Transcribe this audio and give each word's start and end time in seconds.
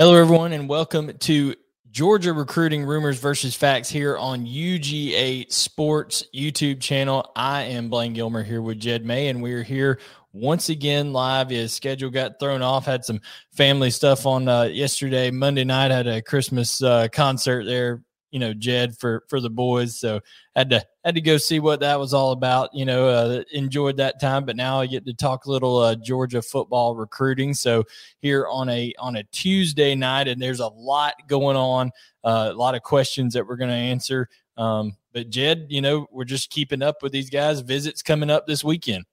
Hello, 0.00 0.14
everyone, 0.14 0.52
and 0.52 0.68
welcome 0.68 1.18
to 1.18 1.56
Georgia 1.90 2.32
Recruiting 2.32 2.84
Rumors 2.84 3.18
versus 3.18 3.56
Facts 3.56 3.88
here 3.88 4.16
on 4.16 4.46
UGA 4.46 5.52
Sports 5.52 6.24
YouTube 6.32 6.80
channel. 6.80 7.32
I 7.34 7.62
am 7.62 7.88
Blaine 7.88 8.12
Gilmer 8.12 8.44
here 8.44 8.62
with 8.62 8.78
Jed 8.78 9.04
May, 9.04 9.26
and 9.26 9.42
we 9.42 9.54
are 9.54 9.64
here 9.64 9.98
once 10.32 10.68
again 10.68 11.12
live. 11.12 11.50
His 11.50 11.72
schedule 11.72 12.10
got 12.10 12.38
thrown 12.38 12.62
off. 12.62 12.86
Had 12.86 13.04
some 13.04 13.20
family 13.50 13.90
stuff 13.90 14.24
on 14.24 14.46
uh, 14.46 14.62
yesterday. 14.66 15.32
Monday 15.32 15.64
night 15.64 15.90
had 15.90 16.06
a 16.06 16.22
Christmas 16.22 16.80
uh, 16.80 17.08
concert 17.08 17.64
there 17.64 18.00
you 18.30 18.38
know 18.38 18.52
Jed 18.52 18.96
for 18.96 19.24
for 19.28 19.40
the 19.40 19.50
boys. 19.50 19.98
So 19.98 20.20
had 20.54 20.70
to 20.70 20.84
had 21.08 21.14
to 21.14 21.22
go 21.22 21.38
see 21.38 21.58
what 21.58 21.80
that 21.80 21.98
was 21.98 22.12
all 22.12 22.32
about. 22.32 22.68
You 22.74 22.84
know, 22.84 23.08
uh, 23.08 23.42
enjoyed 23.52 23.96
that 23.96 24.20
time, 24.20 24.44
but 24.44 24.56
now 24.56 24.78
I 24.78 24.86
get 24.86 25.06
to 25.06 25.14
talk 25.14 25.46
a 25.46 25.50
little 25.50 25.78
uh, 25.78 25.94
Georgia 25.94 26.42
football 26.42 26.94
recruiting. 26.94 27.54
So 27.54 27.84
here 28.18 28.46
on 28.46 28.68
a 28.68 28.92
on 28.98 29.16
a 29.16 29.22
Tuesday 29.24 29.94
night, 29.94 30.28
and 30.28 30.40
there's 30.40 30.60
a 30.60 30.68
lot 30.68 31.14
going 31.26 31.56
on, 31.56 31.92
uh, 32.24 32.50
a 32.52 32.52
lot 32.52 32.74
of 32.74 32.82
questions 32.82 33.32
that 33.32 33.46
we're 33.46 33.56
going 33.56 33.70
to 33.70 33.74
answer. 33.74 34.28
Um, 34.58 34.98
but 35.14 35.30
Jed, 35.30 35.68
you 35.70 35.80
know, 35.80 36.06
we're 36.12 36.24
just 36.24 36.50
keeping 36.50 36.82
up 36.82 37.02
with 37.02 37.12
these 37.12 37.30
guys. 37.30 37.60
Visits 37.60 38.02
coming 38.02 38.28
up 38.28 38.46
this 38.46 38.62
weekend. 38.62 39.06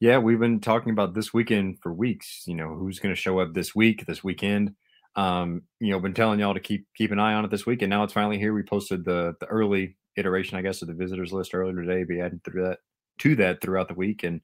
Yeah, 0.00 0.18
we've 0.18 0.38
been 0.38 0.60
talking 0.60 0.92
about 0.92 1.14
this 1.14 1.32
weekend 1.32 1.78
for 1.80 1.90
weeks. 1.90 2.42
You 2.46 2.54
know, 2.54 2.74
who's 2.74 2.98
going 2.98 3.14
to 3.14 3.20
show 3.20 3.38
up 3.38 3.54
this 3.54 3.74
week, 3.74 4.04
this 4.04 4.22
weekend 4.22 4.74
um, 5.18 5.62
you 5.80 5.90
know, 5.90 5.98
been 5.98 6.14
telling 6.14 6.38
y'all 6.38 6.54
to 6.54 6.60
keep 6.60 6.86
keep 6.94 7.10
an 7.10 7.18
eye 7.18 7.34
on 7.34 7.44
it 7.44 7.50
this 7.50 7.66
week, 7.66 7.82
and 7.82 7.90
now 7.90 8.04
it's 8.04 8.12
finally 8.12 8.38
here. 8.38 8.54
We 8.54 8.62
posted 8.62 9.04
the 9.04 9.34
the 9.40 9.46
early 9.46 9.96
iteration, 10.18 10.58
I 10.58 10.62
guess, 10.62 10.82
of 10.82 10.88
the 10.88 10.94
visitors 10.94 11.32
list 11.32 11.54
earlier 11.54 11.80
today. 11.80 12.04
Be 12.04 12.20
adding 12.20 12.40
through 12.44 12.64
that 12.64 12.78
to 13.20 13.36
that 13.36 13.60
throughout 13.60 13.88
the 13.88 13.94
week, 13.94 14.24
and 14.24 14.40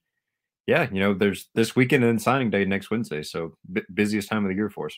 yeah, 0.67 0.87
you 0.91 0.99
know, 0.99 1.13
there's 1.13 1.49
this 1.53 1.75
weekend 1.75 2.03
and 2.03 2.21
signing 2.21 2.49
day 2.49 2.65
next 2.65 2.89
Wednesday, 2.89 3.21
so 3.21 3.55
b- 3.71 3.83
busiest 3.93 4.29
time 4.29 4.43
of 4.45 4.49
the 4.49 4.55
year 4.55 4.69
for 4.69 4.87
us. 4.87 4.97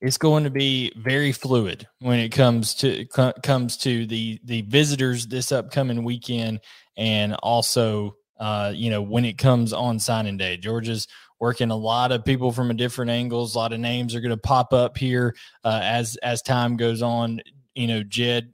It's 0.00 0.18
going 0.18 0.44
to 0.44 0.50
be 0.50 0.92
very 0.96 1.32
fluid 1.32 1.86
when 2.00 2.18
it 2.18 2.30
comes 2.30 2.74
to 2.76 3.06
comes 3.42 3.76
to 3.78 4.06
the 4.06 4.40
the 4.44 4.62
visitors 4.62 5.26
this 5.26 5.52
upcoming 5.52 6.04
weekend, 6.04 6.60
and 6.96 7.34
also 7.34 8.16
uh, 8.38 8.72
you 8.74 8.90
know 8.90 9.02
when 9.02 9.24
it 9.24 9.38
comes 9.38 9.72
on 9.72 9.98
signing 9.98 10.36
day. 10.36 10.56
Georgia's 10.56 11.06
working 11.38 11.70
a 11.70 11.76
lot 11.76 12.12
of 12.12 12.24
people 12.24 12.52
from 12.52 12.70
a 12.70 12.74
different 12.74 13.10
angles. 13.10 13.54
A 13.54 13.58
lot 13.58 13.72
of 13.72 13.80
names 13.80 14.14
are 14.14 14.20
going 14.20 14.30
to 14.30 14.36
pop 14.36 14.72
up 14.72 14.96
here 14.96 15.34
uh, 15.64 15.80
as 15.82 16.16
as 16.16 16.42
time 16.42 16.76
goes 16.76 17.02
on. 17.02 17.40
You 17.74 17.86
know, 17.86 18.02
Jed, 18.02 18.52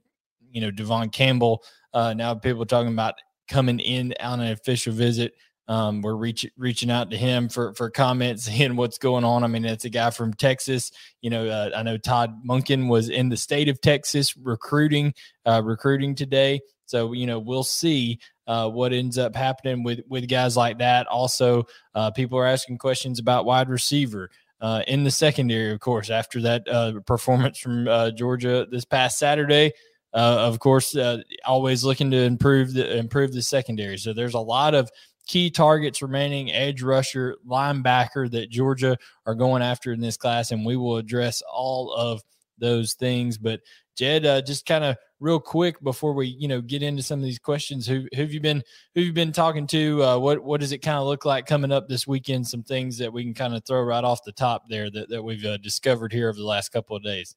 you 0.51 0.61
know, 0.61 0.71
Devon 0.71 1.09
Campbell. 1.09 1.63
Uh, 1.93 2.13
now 2.13 2.33
people 2.35 2.65
talking 2.65 2.93
about 2.93 3.15
coming 3.47 3.79
in 3.79 4.13
on 4.19 4.39
an 4.39 4.51
official 4.51 4.93
visit. 4.93 5.33
Um, 5.69 6.01
we're 6.01 6.15
reaching 6.15 6.51
reaching 6.57 6.89
out 6.89 7.11
to 7.11 7.17
him 7.17 7.49
for 7.49 7.73
for 7.73 7.89
comments, 7.89 8.43
seeing 8.45 8.75
what's 8.75 8.97
going 8.97 9.23
on. 9.23 9.43
I 9.43 9.47
mean, 9.47 9.65
it's 9.65 9.85
a 9.85 9.89
guy 9.89 10.09
from 10.11 10.33
Texas. 10.33 10.91
You 11.21 11.29
know, 11.29 11.47
uh, 11.47 11.71
I 11.75 11.83
know 11.83 11.97
Todd 11.97 12.35
Monken 12.47 12.87
was 12.87 13.09
in 13.09 13.29
the 13.29 13.37
state 13.37 13.69
of 13.69 13.81
Texas 13.81 14.35
recruiting 14.37 15.13
uh, 15.45 15.61
recruiting 15.63 16.15
today. 16.15 16.61
So 16.85 17.11
you 17.13 17.27
know, 17.27 17.39
we'll 17.39 17.63
see 17.63 18.19
uh, 18.47 18.69
what 18.69 18.93
ends 18.93 19.17
up 19.17 19.35
happening 19.35 19.83
with 19.83 19.99
with 20.07 20.29
guys 20.29 20.55
like 20.55 20.79
that. 20.79 21.07
Also, 21.07 21.65
uh, 21.95 22.11
people 22.11 22.37
are 22.39 22.45
asking 22.45 22.77
questions 22.77 23.19
about 23.19 23.45
wide 23.45 23.69
receiver. 23.69 24.29
Uh, 24.59 24.81
in 24.87 25.03
the 25.03 25.11
secondary, 25.11 25.71
of 25.71 25.79
course, 25.79 26.09
after 26.09 26.41
that 26.41 26.67
uh, 26.67 26.93
performance 27.05 27.59
from 27.59 27.87
Georgia 28.15 28.65
this 28.71 28.85
past 28.85 29.19
Saturday, 29.19 29.71
uh, 30.13 30.37
of 30.39 30.59
course, 30.59 30.95
uh, 30.95 31.21
always 31.45 31.83
looking 31.83 32.11
to 32.11 32.17
improve 32.17 32.73
the 32.73 32.97
improve 32.97 33.33
the 33.33 33.41
secondary. 33.41 33.97
So 33.97 34.13
there's 34.13 34.33
a 34.33 34.39
lot 34.39 34.73
of 34.73 34.89
key 35.27 35.49
targets 35.49 36.01
remaining, 36.01 36.51
edge 36.51 36.81
rusher, 36.81 37.35
linebacker 37.45 38.31
that 38.31 38.49
Georgia 38.49 38.97
are 39.25 39.35
going 39.35 39.61
after 39.61 39.91
in 39.91 39.99
this 39.99 40.17
class, 40.17 40.51
and 40.51 40.65
we 40.65 40.77
will 40.77 40.97
address 40.97 41.43
all 41.51 41.93
of 41.93 42.21
those 42.57 42.93
things. 42.93 43.37
But 43.37 43.61
Jed, 43.95 44.25
uh, 44.25 44.41
just 44.41 44.65
kind 44.65 44.83
of 44.83 44.95
real 45.19 45.39
quick 45.39 45.81
before 45.83 46.13
we 46.13 46.27
you 46.27 46.47
know 46.47 46.61
get 46.61 46.83
into 46.83 47.03
some 47.03 47.19
of 47.19 47.25
these 47.25 47.39
questions, 47.39 47.85
who, 47.85 48.07
who 48.15 48.21
have 48.21 48.31
you 48.31 48.39
been 48.39 48.63
who 48.95 49.01
you 49.01 49.13
been 49.13 49.33
talking 49.33 49.67
to? 49.67 50.03
Uh, 50.03 50.17
what 50.17 50.43
what 50.43 50.61
does 50.61 50.71
it 50.71 50.79
kind 50.79 50.97
of 50.97 51.05
look 51.05 51.25
like 51.25 51.45
coming 51.45 51.71
up 51.71 51.87
this 51.87 52.07
weekend? 52.07 52.47
Some 52.47 52.63
things 52.63 52.97
that 52.99 53.11
we 53.11 53.23
can 53.23 53.33
kind 53.33 53.55
of 53.55 53.65
throw 53.65 53.81
right 53.81 54.03
off 54.03 54.23
the 54.23 54.31
top 54.31 54.63
there 54.69 54.89
that 54.89 55.09
that 55.09 55.23
we've 55.23 55.45
uh, 55.45 55.57
discovered 55.57 56.13
here 56.13 56.29
over 56.29 56.37
the 56.37 56.45
last 56.45 56.69
couple 56.69 56.95
of 56.95 57.03
days. 57.03 57.35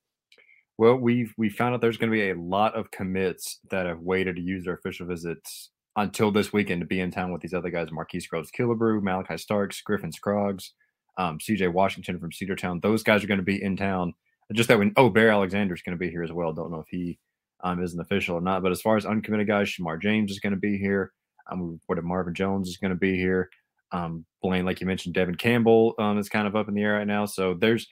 Well, 0.80 0.96
we've 0.96 1.34
we 1.36 1.50
found 1.50 1.74
out 1.74 1.82
there's 1.82 1.98
going 1.98 2.10
to 2.10 2.16
be 2.16 2.30
a 2.30 2.34
lot 2.34 2.74
of 2.74 2.90
commits 2.90 3.58
that 3.70 3.84
have 3.84 4.00
waited 4.00 4.36
to 4.36 4.40
use 4.40 4.64
their 4.64 4.72
official 4.72 5.06
visits 5.06 5.68
until 5.94 6.30
this 6.30 6.54
weekend 6.54 6.80
to 6.80 6.86
be 6.86 7.00
in 7.00 7.10
town 7.10 7.32
with 7.32 7.42
these 7.42 7.52
other 7.52 7.68
guys: 7.68 7.92
Marquise 7.92 8.26
Groves 8.26 8.50
Killebrew, 8.50 9.02
Malaki 9.02 9.38
Starks, 9.38 9.82
Griffin 9.82 10.10
Scroggs, 10.10 10.72
um, 11.18 11.38
C.J. 11.38 11.68
Washington 11.68 12.18
from 12.18 12.30
Cedartown. 12.30 12.80
Those 12.80 13.02
guys 13.02 13.22
are 13.22 13.26
going 13.26 13.36
to 13.36 13.44
be 13.44 13.62
in 13.62 13.76
town 13.76 14.14
just 14.54 14.70
that 14.70 14.78
when 14.78 14.94
oh 14.96 15.10
Bear 15.10 15.28
Alexander 15.28 15.74
is 15.74 15.82
going 15.82 15.98
to 15.98 16.00
be 16.00 16.08
here 16.08 16.22
as 16.22 16.32
well. 16.32 16.54
Don't 16.54 16.70
know 16.70 16.80
if 16.80 16.88
he 16.88 17.18
um, 17.62 17.82
is 17.82 17.92
an 17.92 18.00
official 18.00 18.36
or 18.36 18.40
not. 18.40 18.62
But 18.62 18.72
as 18.72 18.80
far 18.80 18.96
as 18.96 19.04
uncommitted 19.04 19.48
guys, 19.48 19.68
Shamar 19.68 20.00
James 20.00 20.30
is 20.30 20.40
going 20.40 20.54
to 20.54 20.58
be 20.58 20.78
here. 20.78 21.12
Um, 21.52 21.60
we 21.60 21.72
reported 21.72 22.06
Marvin 22.06 22.32
Jones 22.32 22.70
is 22.70 22.78
going 22.78 22.92
to 22.92 22.98
be 22.98 23.16
here. 23.16 23.50
Um, 23.92 24.24
Blaine, 24.42 24.64
like 24.64 24.80
you 24.80 24.86
mentioned, 24.86 25.14
Devin 25.14 25.34
Campbell 25.34 25.92
um, 25.98 26.16
is 26.16 26.30
kind 26.30 26.46
of 26.46 26.56
up 26.56 26.68
in 26.68 26.74
the 26.74 26.82
air 26.82 26.94
right 26.94 27.06
now. 27.06 27.26
So 27.26 27.52
there's 27.52 27.86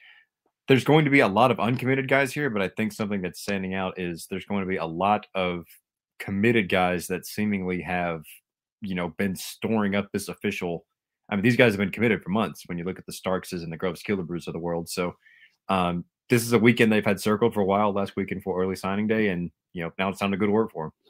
there's 0.69 0.83
going 0.83 1.03
to 1.03 1.11
be 1.11 1.21
a 1.21 1.27
lot 1.27 1.49
of 1.49 1.59
uncommitted 1.59 2.07
guys 2.07 2.31
here, 2.31 2.51
but 2.51 2.61
I 2.61 2.67
think 2.69 2.93
something 2.93 3.23
that's 3.23 3.41
standing 3.41 3.73
out 3.73 3.99
is 3.99 4.27
there's 4.29 4.45
going 4.45 4.61
to 4.61 4.67
be 4.67 4.77
a 4.77 4.85
lot 4.85 5.25
of 5.33 5.65
committed 6.19 6.69
guys 6.69 7.07
that 7.07 7.25
seemingly 7.25 7.81
have 7.81 8.21
you 8.81 8.93
know 8.93 9.09
been 9.17 9.35
storing 9.35 9.95
up 9.95 10.09
this 10.13 10.29
official. 10.29 10.85
I 11.27 11.35
mean, 11.35 11.43
these 11.43 11.57
guys 11.57 11.73
have 11.73 11.79
been 11.79 11.91
committed 11.91 12.21
for 12.21 12.29
months. 12.29 12.63
When 12.67 12.77
you 12.77 12.83
look 12.83 12.99
at 12.99 13.07
the 13.07 13.11
Starkses 13.11 13.63
and 13.63 13.73
the 13.73 13.77
Groves 13.77 14.03
Killebrews 14.03 14.45
of 14.45 14.53
the 14.53 14.59
world, 14.59 14.87
so 14.89 15.15
um, 15.69 16.05
this 16.29 16.43
is 16.43 16.53
a 16.53 16.59
weekend 16.59 16.91
they've 16.91 17.03
had 17.03 17.19
circled 17.19 17.55
for 17.55 17.61
a 17.61 17.65
while. 17.65 17.91
Last 17.91 18.15
weekend 18.15 18.43
for 18.43 18.61
early 18.61 18.75
signing 18.75 19.07
day, 19.07 19.29
and 19.29 19.49
you 19.73 19.83
know 19.83 19.91
now 19.97 20.09
it's 20.09 20.19
time 20.19 20.31
to 20.31 20.37
go 20.37 20.45
to 20.45 20.51
work 20.51 20.71
for 20.71 20.85
them. 20.85 21.08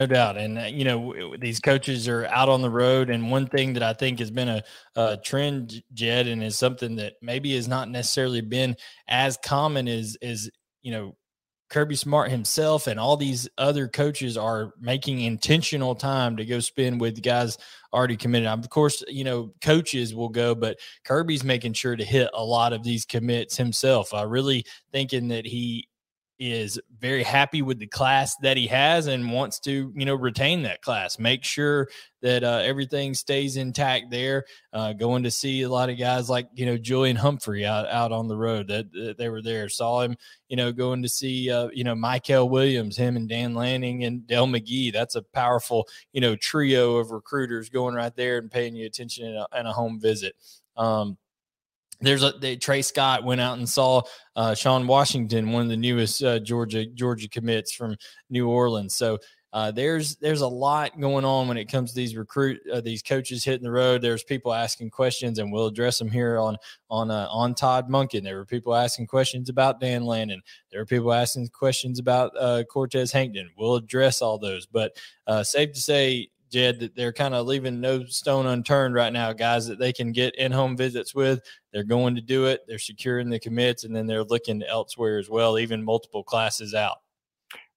No 0.00 0.06
doubt, 0.06 0.36
and 0.36 0.58
uh, 0.58 0.62
you 0.62 0.84
know 0.84 1.36
these 1.38 1.58
coaches 1.58 2.06
are 2.06 2.24
out 2.26 2.48
on 2.48 2.62
the 2.62 2.70
road, 2.70 3.10
and 3.10 3.32
one 3.32 3.48
thing 3.48 3.72
that 3.72 3.82
I 3.82 3.94
think 3.94 4.20
has 4.20 4.30
been 4.30 4.48
a, 4.48 4.62
a 4.94 5.16
trend, 5.16 5.82
Jed, 5.92 6.28
and 6.28 6.40
is 6.42 6.56
something 6.56 6.96
that 6.96 7.14
maybe 7.20 7.56
has 7.56 7.66
not 7.66 7.88
necessarily 7.88 8.40
been 8.40 8.76
as 9.08 9.36
common 9.42 9.88
as 9.88 10.16
is 10.22 10.50
you 10.82 10.92
know 10.92 11.16
Kirby 11.68 11.96
Smart 11.96 12.30
himself 12.30 12.86
and 12.86 12.98
all 12.98 13.16
these 13.16 13.48
other 13.58 13.88
coaches 13.88 14.36
are 14.36 14.72
making 14.80 15.20
intentional 15.20 15.94
time 15.94 16.36
to 16.36 16.46
go 16.46 16.60
spend 16.60 17.00
with 17.00 17.22
guys 17.22 17.58
already 17.92 18.16
committed. 18.16 18.48
Of 18.48 18.70
course, 18.70 19.02
you 19.08 19.24
know, 19.24 19.52
coaches 19.60 20.14
will 20.14 20.30
go, 20.30 20.54
but 20.54 20.78
Kirby's 21.04 21.44
making 21.44 21.74
sure 21.74 21.96
to 21.96 22.04
hit 22.04 22.30
a 22.32 22.44
lot 22.44 22.72
of 22.72 22.82
these 22.84 23.04
commits 23.04 23.56
himself. 23.56 24.14
I 24.14 24.22
really 24.22 24.64
thinking 24.92 25.28
that 25.28 25.44
he 25.44 25.87
is 26.38 26.80
very 26.98 27.22
happy 27.22 27.62
with 27.62 27.78
the 27.78 27.86
class 27.86 28.36
that 28.36 28.56
he 28.56 28.66
has 28.68 29.06
and 29.06 29.32
wants 29.32 29.58
to, 29.60 29.92
you 29.94 30.04
know, 30.04 30.14
retain 30.14 30.62
that 30.62 30.82
class. 30.82 31.18
Make 31.18 31.42
sure 31.44 31.88
that 32.22 32.44
uh, 32.44 32.60
everything 32.62 33.14
stays 33.14 33.56
intact 33.56 34.10
there. 34.10 34.44
Uh, 34.72 34.92
going 34.92 35.24
to 35.24 35.30
see 35.30 35.62
a 35.62 35.68
lot 35.68 35.90
of 35.90 35.98
guys 35.98 36.30
like, 36.30 36.48
you 36.54 36.66
know, 36.66 36.76
Julian 36.76 37.16
Humphrey 37.16 37.66
out, 37.66 37.88
out 37.88 38.12
on 38.12 38.28
the 38.28 38.36
road 38.36 38.68
that, 38.68 38.90
that 38.92 39.16
they 39.18 39.28
were 39.28 39.42
there. 39.42 39.68
Saw 39.68 40.02
him, 40.02 40.16
you 40.48 40.56
know, 40.56 40.72
going 40.72 41.02
to 41.02 41.08
see, 41.08 41.50
uh, 41.50 41.68
you 41.72 41.84
know, 41.84 41.94
Michael 41.94 42.48
Williams, 42.48 42.96
him 42.96 43.16
and 43.16 43.28
Dan 43.28 43.54
Lanning 43.54 44.04
and 44.04 44.26
Dell 44.26 44.46
McGee. 44.46 44.92
That's 44.92 45.16
a 45.16 45.22
powerful, 45.22 45.88
you 46.12 46.20
know, 46.20 46.36
trio 46.36 46.96
of 46.96 47.10
recruiters 47.10 47.68
going 47.68 47.94
right 47.94 48.14
there 48.14 48.38
and 48.38 48.50
paying 48.50 48.76
you 48.76 48.86
attention 48.86 49.26
in 49.26 49.36
a, 49.36 49.46
in 49.58 49.66
a 49.66 49.72
home 49.72 50.00
visit. 50.00 50.36
Um, 50.76 51.18
there's 52.00 52.22
a 52.22 52.32
they, 52.32 52.56
Trey 52.56 52.82
Scott 52.82 53.24
went 53.24 53.40
out 53.40 53.58
and 53.58 53.68
saw 53.68 54.02
uh, 54.36 54.54
Sean 54.54 54.86
Washington, 54.86 55.52
one 55.52 55.62
of 55.62 55.68
the 55.68 55.76
newest 55.76 56.22
uh, 56.22 56.38
Georgia 56.38 56.86
Georgia 56.86 57.28
commits 57.28 57.72
from 57.72 57.96
New 58.30 58.48
Orleans. 58.48 58.94
So 58.94 59.18
uh, 59.52 59.70
there's 59.70 60.16
there's 60.16 60.42
a 60.42 60.48
lot 60.48 61.00
going 61.00 61.24
on 61.24 61.48
when 61.48 61.56
it 61.56 61.70
comes 61.70 61.90
to 61.90 61.96
these 61.96 62.16
recruit 62.16 62.60
uh, 62.72 62.80
these 62.80 63.02
coaches 63.02 63.44
hitting 63.44 63.64
the 63.64 63.70
road. 63.70 64.02
There's 64.02 64.22
people 64.22 64.52
asking 64.52 64.90
questions, 64.90 65.38
and 65.38 65.50
we'll 65.50 65.66
address 65.66 65.98
them 65.98 66.10
here 66.10 66.38
on 66.38 66.56
on 66.90 67.10
uh, 67.10 67.26
on 67.30 67.54
Todd 67.54 67.88
Monken. 67.88 68.22
There 68.22 68.36
were 68.36 68.44
people 68.44 68.74
asking 68.74 69.06
questions 69.06 69.48
about 69.48 69.80
Dan 69.80 70.04
Lanning. 70.04 70.42
There 70.70 70.80
were 70.80 70.86
people 70.86 71.12
asking 71.12 71.48
questions 71.48 71.98
about 71.98 72.32
uh, 72.38 72.64
Cortez 72.70 73.10
Hankton. 73.10 73.50
We'll 73.56 73.76
address 73.76 74.22
all 74.22 74.38
those, 74.38 74.66
but 74.66 74.96
safe 75.42 75.72
to 75.72 75.80
say 75.80 76.28
Jed, 76.50 76.80
that 76.80 76.94
they're 76.94 77.12
kind 77.12 77.34
of 77.34 77.46
leaving 77.46 77.80
no 77.80 78.04
stone 78.04 78.46
unturned 78.46 78.94
right 78.94 79.12
now, 79.12 79.32
guys, 79.32 79.66
that 79.66 79.78
they 79.78 79.92
can 79.92 80.12
get 80.12 80.34
in 80.36 80.52
home 80.52 80.76
visits 80.76 81.14
with. 81.14 81.40
They're 81.72 81.84
going 81.84 82.14
to 82.16 82.20
do 82.20 82.46
it. 82.46 82.62
They're 82.66 82.78
securing 82.78 83.30
the 83.30 83.38
commits, 83.38 83.84
and 83.84 83.94
then 83.94 84.06
they're 84.06 84.24
looking 84.24 84.62
elsewhere 84.62 85.18
as 85.18 85.28
well, 85.28 85.58
even 85.58 85.84
multiple 85.84 86.24
classes 86.24 86.74
out. 86.74 86.98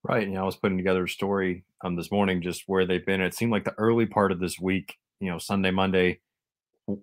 Right. 0.03 0.27
And 0.27 0.37
I 0.37 0.43
was 0.43 0.55
putting 0.55 0.77
together 0.77 1.03
a 1.03 1.09
story 1.09 1.63
um, 1.81 1.95
this 1.95 2.11
morning 2.11 2.41
just 2.41 2.63
where 2.67 2.85
they've 2.85 3.05
been. 3.05 3.21
It 3.21 3.35
seemed 3.35 3.51
like 3.51 3.65
the 3.65 3.77
early 3.77 4.07
part 4.07 4.31
of 4.31 4.39
this 4.39 4.59
week, 4.59 4.97
you 5.19 5.29
know, 5.29 5.37
Sunday, 5.37 5.71
Monday, 5.71 6.19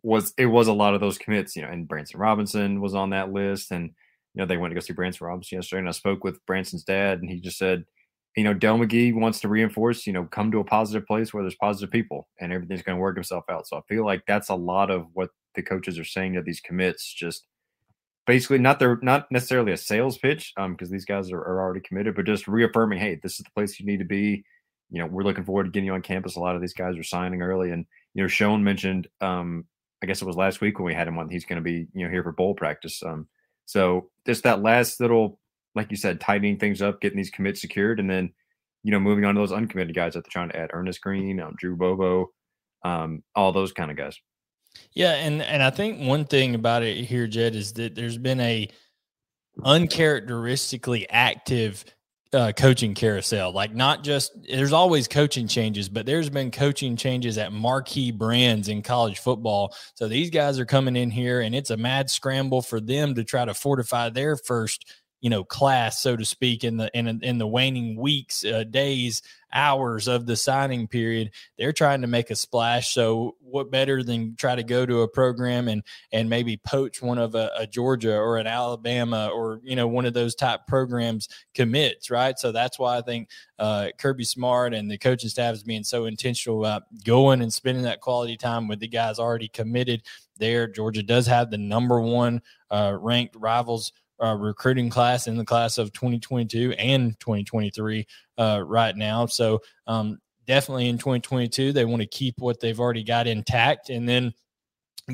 was 0.02 0.34
it 0.36 0.46
was 0.46 0.66
a 0.66 0.72
lot 0.72 0.94
of 0.94 1.00
those 1.00 1.18
commits, 1.18 1.54
you 1.54 1.62
know, 1.62 1.68
and 1.68 1.86
Branson 1.86 2.18
Robinson 2.18 2.80
was 2.80 2.94
on 2.94 3.10
that 3.10 3.32
list. 3.32 3.70
And, 3.70 3.90
you 4.34 4.40
know, 4.40 4.46
they 4.46 4.56
went 4.56 4.72
to 4.72 4.74
go 4.74 4.80
see 4.80 4.92
Branson 4.92 5.26
Robinson 5.26 5.56
yesterday. 5.56 5.78
And 5.80 5.88
I 5.88 5.92
spoke 5.92 6.24
with 6.24 6.44
Branson's 6.44 6.82
dad, 6.82 7.20
and 7.20 7.30
he 7.30 7.40
just 7.40 7.58
said, 7.58 7.84
you 8.36 8.44
know, 8.44 8.54
Dell 8.54 8.78
McGee 8.78 9.14
wants 9.14 9.40
to 9.40 9.48
reinforce, 9.48 10.06
you 10.06 10.12
know, 10.12 10.24
come 10.24 10.50
to 10.52 10.60
a 10.60 10.64
positive 10.64 11.06
place 11.06 11.32
where 11.32 11.42
there's 11.42 11.56
positive 11.56 11.90
people 11.90 12.28
and 12.40 12.52
everything's 12.52 12.82
going 12.82 12.96
to 12.96 13.00
work 13.00 13.18
itself 13.18 13.44
out. 13.50 13.66
So 13.66 13.76
I 13.78 13.80
feel 13.88 14.04
like 14.04 14.22
that's 14.26 14.48
a 14.48 14.54
lot 14.54 14.90
of 14.90 15.06
what 15.12 15.30
the 15.54 15.62
coaches 15.62 15.98
are 15.98 16.04
saying 16.04 16.34
to 16.34 16.42
these 16.42 16.60
commits. 16.60 17.12
Just 17.12 17.46
basically 18.26 18.58
not 18.58 18.78
their 18.78 18.98
not 19.02 19.26
necessarily 19.32 19.72
a 19.72 19.76
sales 19.76 20.18
pitch 20.18 20.52
um 20.58 20.74
because 20.74 20.90
these 20.90 21.06
guys 21.06 21.32
are, 21.32 21.40
are 21.40 21.60
already 21.60 21.80
committed, 21.80 22.14
but 22.14 22.26
just 22.26 22.46
reaffirming, 22.46 22.98
hey, 22.98 23.18
this 23.22 23.32
is 23.32 23.44
the 23.44 23.50
place 23.54 23.80
you 23.80 23.86
need 23.86 23.98
to 23.98 24.04
be. 24.04 24.44
You 24.90 25.00
know, 25.00 25.06
we're 25.06 25.24
looking 25.24 25.44
forward 25.44 25.64
to 25.64 25.70
getting 25.70 25.86
you 25.86 25.94
on 25.94 26.02
campus. 26.02 26.36
A 26.36 26.40
lot 26.40 26.54
of 26.54 26.60
these 26.60 26.74
guys 26.74 26.96
are 26.96 27.02
signing 27.02 27.42
early, 27.42 27.72
and 27.72 27.84
you 28.14 28.22
know, 28.22 28.28
Sean 28.28 28.64
mentioned, 28.64 29.08
um, 29.20 29.64
I 30.02 30.06
guess 30.06 30.22
it 30.22 30.26
was 30.26 30.36
last 30.36 30.60
week 30.60 30.78
when 30.78 30.86
we 30.86 30.94
had 30.94 31.08
him 31.08 31.18
on. 31.18 31.28
He's 31.28 31.44
going 31.44 31.58
to 31.58 31.62
be 31.62 31.88
you 31.92 32.04
know 32.04 32.10
here 32.10 32.22
for 32.22 32.32
bowl 32.32 32.54
practice. 32.54 33.02
Um, 33.02 33.28
so 33.66 34.10
just 34.26 34.44
that 34.44 34.62
last 34.62 35.00
little, 35.00 35.38
like 35.78 35.90
you 35.90 35.96
said, 35.96 36.20
tightening 36.20 36.58
things 36.58 36.82
up, 36.82 37.00
getting 37.00 37.16
these 37.16 37.30
commits 37.30 37.60
secured, 37.60 38.00
and 38.00 38.10
then 38.10 38.30
you 38.82 38.90
know 38.90 39.00
moving 39.00 39.24
on 39.24 39.34
to 39.34 39.40
those 39.40 39.52
uncommitted 39.52 39.94
guys 39.94 40.14
that 40.14 40.24
they're 40.24 40.30
trying 40.30 40.50
to 40.50 40.56
add: 40.56 40.70
Ernest 40.72 41.00
Green, 41.00 41.40
um, 41.40 41.54
Drew 41.56 41.76
Bobo, 41.76 42.30
um, 42.84 43.22
all 43.34 43.52
those 43.52 43.72
kind 43.72 43.90
of 43.90 43.96
guys. 43.96 44.18
Yeah, 44.92 45.12
and 45.12 45.40
and 45.40 45.62
I 45.62 45.70
think 45.70 46.00
one 46.00 46.24
thing 46.24 46.54
about 46.54 46.82
it 46.82 47.04
here, 47.04 47.26
Jed, 47.26 47.54
is 47.54 47.72
that 47.74 47.94
there's 47.94 48.18
been 48.18 48.40
a 48.40 48.68
uncharacteristically 49.64 51.08
active 51.08 51.84
uh, 52.32 52.52
coaching 52.56 52.94
carousel. 52.94 53.52
Like 53.52 53.74
not 53.74 54.04
just 54.04 54.32
there's 54.48 54.72
always 54.72 55.08
coaching 55.08 55.48
changes, 55.48 55.88
but 55.88 56.06
there's 56.06 56.28
been 56.28 56.50
coaching 56.50 56.96
changes 56.96 57.38
at 57.38 57.52
marquee 57.52 58.10
brands 58.10 58.68
in 58.68 58.82
college 58.82 59.18
football. 59.18 59.74
So 59.94 60.08
these 60.08 60.30
guys 60.30 60.58
are 60.58 60.66
coming 60.66 60.96
in 60.96 61.10
here, 61.10 61.40
and 61.40 61.54
it's 61.54 61.70
a 61.70 61.76
mad 61.76 62.10
scramble 62.10 62.62
for 62.62 62.80
them 62.80 63.14
to 63.14 63.24
try 63.24 63.44
to 63.44 63.54
fortify 63.54 64.10
their 64.10 64.36
first 64.36 64.92
you 65.20 65.30
know 65.30 65.44
class 65.44 66.00
so 66.00 66.16
to 66.16 66.24
speak 66.24 66.64
in 66.64 66.76
the 66.76 66.90
in 66.96 67.22
in 67.22 67.38
the 67.38 67.46
waning 67.46 67.96
weeks 67.96 68.44
uh, 68.44 68.64
days 68.64 69.22
hours 69.52 70.08
of 70.08 70.26
the 70.26 70.36
signing 70.36 70.86
period 70.86 71.30
they're 71.56 71.72
trying 71.72 72.02
to 72.02 72.06
make 72.06 72.30
a 72.30 72.36
splash. 72.36 72.92
So 72.92 73.36
what 73.40 73.70
better 73.70 74.02
than 74.02 74.36
try 74.36 74.54
to 74.54 74.62
go 74.62 74.84
to 74.84 75.02
a 75.02 75.08
program 75.08 75.68
and 75.68 75.82
and 76.12 76.28
maybe 76.28 76.58
poach 76.58 77.00
one 77.00 77.18
of 77.18 77.34
a, 77.34 77.50
a 77.56 77.66
georgia 77.66 78.14
or 78.14 78.36
an 78.36 78.46
alabama 78.46 79.30
or 79.32 79.60
you 79.64 79.76
know 79.76 79.88
one 79.88 80.04
of 80.04 80.14
those 80.14 80.34
type 80.34 80.66
programs 80.66 81.28
commits 81.54 82.10
right? 82.10 82.38
So 82.38 82.52
that's 82.52 82.78
why 82.78 82.98
i 82.98 83.00
think 83.00 83.28
uh, 83.58 83.88
kirby 83.98 84.24
smart 84.24 84.74
and 84.74 84.90
the 84.90 84.98
coaching 84.98 85.30
staff 85.30 85.54
is 85.54 85.62
being 85.62 85.84
so 85.84 86.04
intentional 86.04 86.64
about 86.64 86.82
going 87.04 87.42
and 87.42 87.52
spending 87.52 87.84
that 87.84 88.00
quality 88.00 88.36
time 88.36 88.68
with 88.68 88.80
the 88.80 88.88
guys 88.88 89.18
already 89.18 89.48
committed 89.48 90.02
there. 90.38 90.68
Georgia 90.68 91.02
does 91.02 91.26
have 91.26 91.50
the 91.50 91.58
number 91.58 92.00
one 92.00 92.40
uh, 92.70 92.96
ranked 93.00 93.34
rivals 93.36 93.92
uh, 94.22 94.34
recruiting 94.34 94.90
class 94.90 95.26
in 95.26 95.36
the 95.36 95.44
class 95.44 95.78
of 95.78 95.92
2022 95.92 96.72
and 96.72 97.18
2023 97.20 98.06
uh, 98.38 98.62
right 98.66 98.96
now. 98.96 99.26
So 99.26 99.60
um, 99.86 100.18
definitely 100.46 100.88
in 100.88 100.98
2022, 100.98 101.72
they 101.72 101.84
want 101.84 102.02
to 102.02 102.08
keep 102.08 102.34
what 102.38 102.60
they've 102.60 102.78
already 102.78 103.04
got 103.04 103.26
intact, 103.26 103.90
and 103.90 104.08
then 104.08 104.32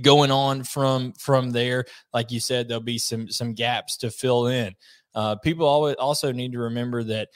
going 0.01 0.31
on 0.31 0.65
from 0.65 1.13
from 1.13 1.51
there, 1.51 1.85
like 2.13 2.31
you 2.31 2.41
said, 2.41 2.69
there'll 2.69 2.83
be 2.83 2.99
some 2.99 3.29
some 3.31 3.55
gaps 3.55 3.99
to 3.99 4.11
fill 4.11 4.47
in. 4.47 4.75
Uh, 5.15 5.37
people 5.37 5.67
always 5.67 5.95
also 5.97 6.33
need 6.33 6.53
to 6.53 6.59
remember 6.59 7.05
that 7.05 7.29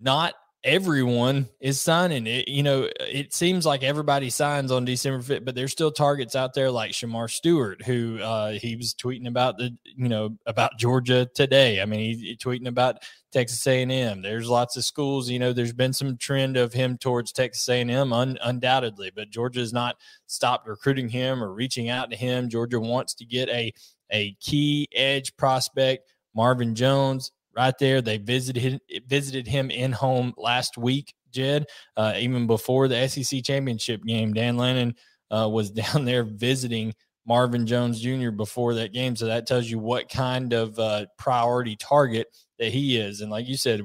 not 0.00 0.34
everyone 0.64 1.48
is 1.60 1.78
signing 1.78 2.26
it. 2.26 2.48
You 2.48 2.62
know, 2.62 2.88
it 2.98 3.34
seems 3.34 3.66
like 3.66 3.82
everybody 3.82 4.30
signs 4.30 4.72
on 4.72 4.86
December 4.86 5.22
5th, 5.22 5.44
but 5.44 5.54
there's 5.54 5.72
still 5.72 5.92
targets 5.92 6.34
out 6.34 6.54
there 6.54 6.70
like 6.70 6.92
Shamar 6.92 7.30
Stewart, 7.30 7.82
who 7.82 8.18
uh, 8.20 8.52
he 8.52 8.74
was 8.74 8.94
tweeting 8.94 9.28
about 9.28 9.58
the, 9.58 9.76
you 9.84 10.08
know, 10.08 10.36
about 10.46 10.78
Georgia 10.78 11.28
today. 11.34 11.82
I 11.82 11.84
mean, 11.84 12.00
he's 12.00 12.20
he 12.20 12.36
tweeting 12.36 12.66
about 12.66 13.02
Texas 13.30 13.66
A&M. 13.66 14.22
There's 14.22 14.48
lots 14.48 14.76
of 14.76 14.84
schools, 14.84 15.28
you 15.28 15.38
know, 15.38 15.52
there's 15.52 15.74
been 15.74 15.92
some 15.92 16.16
trend 16.16 16.56
of 16.56 16.72
him 16.72 16.96
towards 16.96 17.30
Texas 17.30 17.68
A&M 17.68 18.12
un, 18.12 18.38
undoubtedly, 18.42 19.12
but 19.14 19.30
Georgia 19.30 19.60
has 19.60 19.72
not 19.72 19.96
stopped 20.26 20.66
recruiting 20.66 21.10
him 21.10 21.44
or 21.44 21.52
reaching 21.52 21.90
out 21.90 22.10
to 22.10 22.16
him. 22.16 22.48
Georgia 22.48 22.80
wants 22.80 23.14
to 23.14 23.26
get 23.26 23.48
a, 23.50 23.72
a 24.10 24.34
key 24.40 24.88
edge 24.94 25.36
prospect. 25.36 26.10
Marvin 26.34 26.74
Jones 26.74 27.30
right 27.56 27.74
there. 27.78 28.00
They 28.00 28.18
visited 28.18 28.80
visited 29.06 29.46
him 29.46 29.70
in 29.70 29.92
home 29.92 30.34
last 30.36 30.76
week, 30.76 31.14
Jed. 31.30 31.66
Uh, 31.96 32.14
even 32.18 32.46
before 32.46 32.88
the 32.88 33.08
SEC 33.08 33.42
championship 33.44 34.04
game, 34.04 34.34
Dan 34.34 34.56
Lanning 34.56 34.94
uh, 35.30 35.48
was 35.50 35.70
down 35.70 36.04
there 36.04 36.24
visiting 36.24 36.94
Marvin 37.26 37.66
Jones 37.66 38.00
Jr. 38.00 38.30
before 38.30 38.74
that 38.74 38.92
game. 38.92 39.16
So 39.16 39.26
that 39.26 39.46
tells 39.46 39.68
you 39.70 39.78
what 39.78 40.08
kind 40.08 40.52
of 40.52 40.78
uh, 40.78 41.06
priority 41.18 41.76
target 41.76 42.28
that 42.58 42.72
he 42.72 42.98
is. 42.98 43.20
And 43.20 43.30
like 43.30 43.48
you 43.48 43.56
said, 43.56 43.82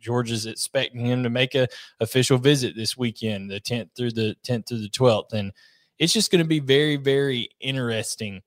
Georgia's 0.00 0.46
expecting 0.46 1.04
him 1.04 1.22
to 1.22 1.30
make 1.30 1.54
a 1.54 1.68
official 2.00 2.38
visit 2.38 2.74
this 2.74 2.96
weekend, 2.96 3.50
the 3.50 3.60
10th 3.60 3.90
through 3.96 4.12
the 4.12 4.36
10th 4.46 4.68
through 4.68 4.80
the 4.80 4.88
12th. 4.88 5.32
And 5.32 5.52
it's 5.98 6.12
just 6.12 6.30
going 6.30 6.42
to 6.42 6.48
be 6.48 6.60
very, 6.60 6.96
very 6.96 7.48
interesting 7.60 8.42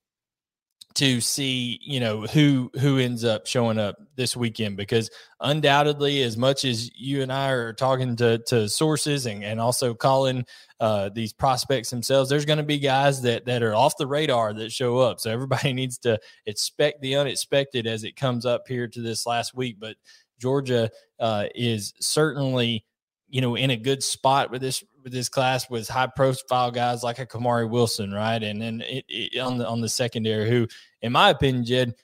to 0.95 1.21
see 1.21 1.79
you 1.81 1.99
know 1.99 2.21
who 2.21 2.69
who 2.79 2.97
ends 2.97 3.23
up 3.23 3.47
showing 3.47 3.79
up 3.79 3.95
this 4.15 4.35
weekend 4.35 4.75
because 4.75 5.09
undoubtedly 5.39 6.21
as 6.23 6.35
much 6.35 6.65
as 6.65 6.91
you 6.95 7.21
and 7.21 7.31
i 7.31 7.49
are 7.49 7.73
talking 7.73 8.15
to 8.15 8.37
to 8.39 8.67
sources 8.67 9.25
and, 9.25 9.43
and 9.43 9.59
also 9.59 9.93
calling 9.93 10.45
uh, 10.79 11.09
these 11.13 11.31
prospects 11.31 11.91
themselves 11.91 12.29
there's 12.29 12.45
going 12.45 12.57
to 12.57 12.63
be 12.63 12.79
guys 12.79 13.21
that 13.21 13.45
that 13.45 13.63
are 13.63 13.75
off 13.75 13.97
the 13.97 14.07
radar 14.07 14.53
that 14.53 14.71
show 14.71 14.97
up. 14.97 15.19
So 15.19 15.31
everybody 15.31 15.73
needs 15.81 15.97
to 15.99 16.19
expect 16.45 17.01
the 17.01 17.15
unexpected 17.15 17.87
as 17.87 18.03
it 18.03 18.15
comes 18.15 18.45
up 18.45 18.67
here 18.67 18.87
to 18.87 19.01
this 19.01 19.25
last 19.25 19.55
week. 19.55 19.77
But 19.79 19.95
georgia 20.39 20.89
uh, 21.19 21.45
is 21.53 21.93
certainly 21.99 22.83
you 23.31 23.41
know 23.41 23.55
in 23.55 23.71
a 23.71 23.77
good 23.77 24.03
spot 24.03 24.51
with 24.51 24.61
this 24.61 24.83
with 25.03 25.11
this 25.13 25.29
class 25.29 25.69
with 25.69 25.87
high 25.87 26.09
profile 26.15 26.69
guys 26.69 27.01
like 27.01 27.17
a 27.17 27.25
Kamari 27.25 27.67
Wilson, 27.67 28.11
right? 28.11 28.41
And 28.41 28.61
then 28.61 28.81
it, 28.81 29.05
it, 29.07 29.39
on 29.39 29.57
the 29.57 29.67
on 29.67 29.81
the 29.81 29.89
secondary, 29.89 30.49
who, 30.49 30.67
in 31.01 31.11
my 31.11 31.29
opinion, 31.29 31.65
Jed, 31.65 31.95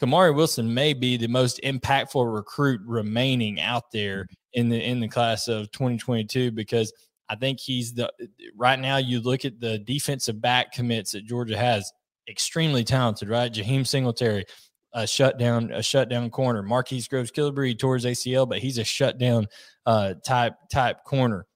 Kamari 0.00 0.34
Wilson 0.34 0.72
may 0.72 0.94
be 0.94 1.16
the 1.16 1.28
most 1.28 1.60
impactful 1.62 2.34
recruit 2.34 2.80
remaining 2.84 3.60
out 3.60 3.92
there 3.92 4.26
in 4.54 4.68
the 4.68 4.82
in 4.82 5.00
the 5.00 5.08
class 5.08 5.46
of 5.46 5.70
2022 5.70 6.50
because 6.50 6.92
I 7.28 7.36
think 7.36 7.60
he's 7.60 7.92
the 7.94 8.10
right 8.56 8.78
now. 8.78 8.96
You 8.96 9.20
look 9.20 9.44
at 9.44 9.60
the 9.60 9.78
defensive 9.78 10.40
back 10.40 10.72
commits 10.72 11.12
that 11.12 11.26
Georgia 11.26 11.56
has, 11.56 11.92
extremely 12.28 12.84
talented, 12.84 13.28
right? 13.28 13.52
Jaheim 13.52 13.86
Singletary, 13.86 14.44
a 14.92 15.06
shutdown, 15.06 15.70
a 15.72 15.82
shutdown 15.82 16.30
corner. 16.30 16.62
Marquise 16.62 17.08
Groves 17.08 17.30
Killebrew 17.30 17.94
his 17.94 18.04
ACL, 18.04 18.48
but 18.48 18.58
he's 18.58 18.78
a 18.78 18.84
shutdown 18.84 19.46
uh, 19.86 20.14
type 20.24 20.54
type 20.70 21.04
corner. 21.04 21.46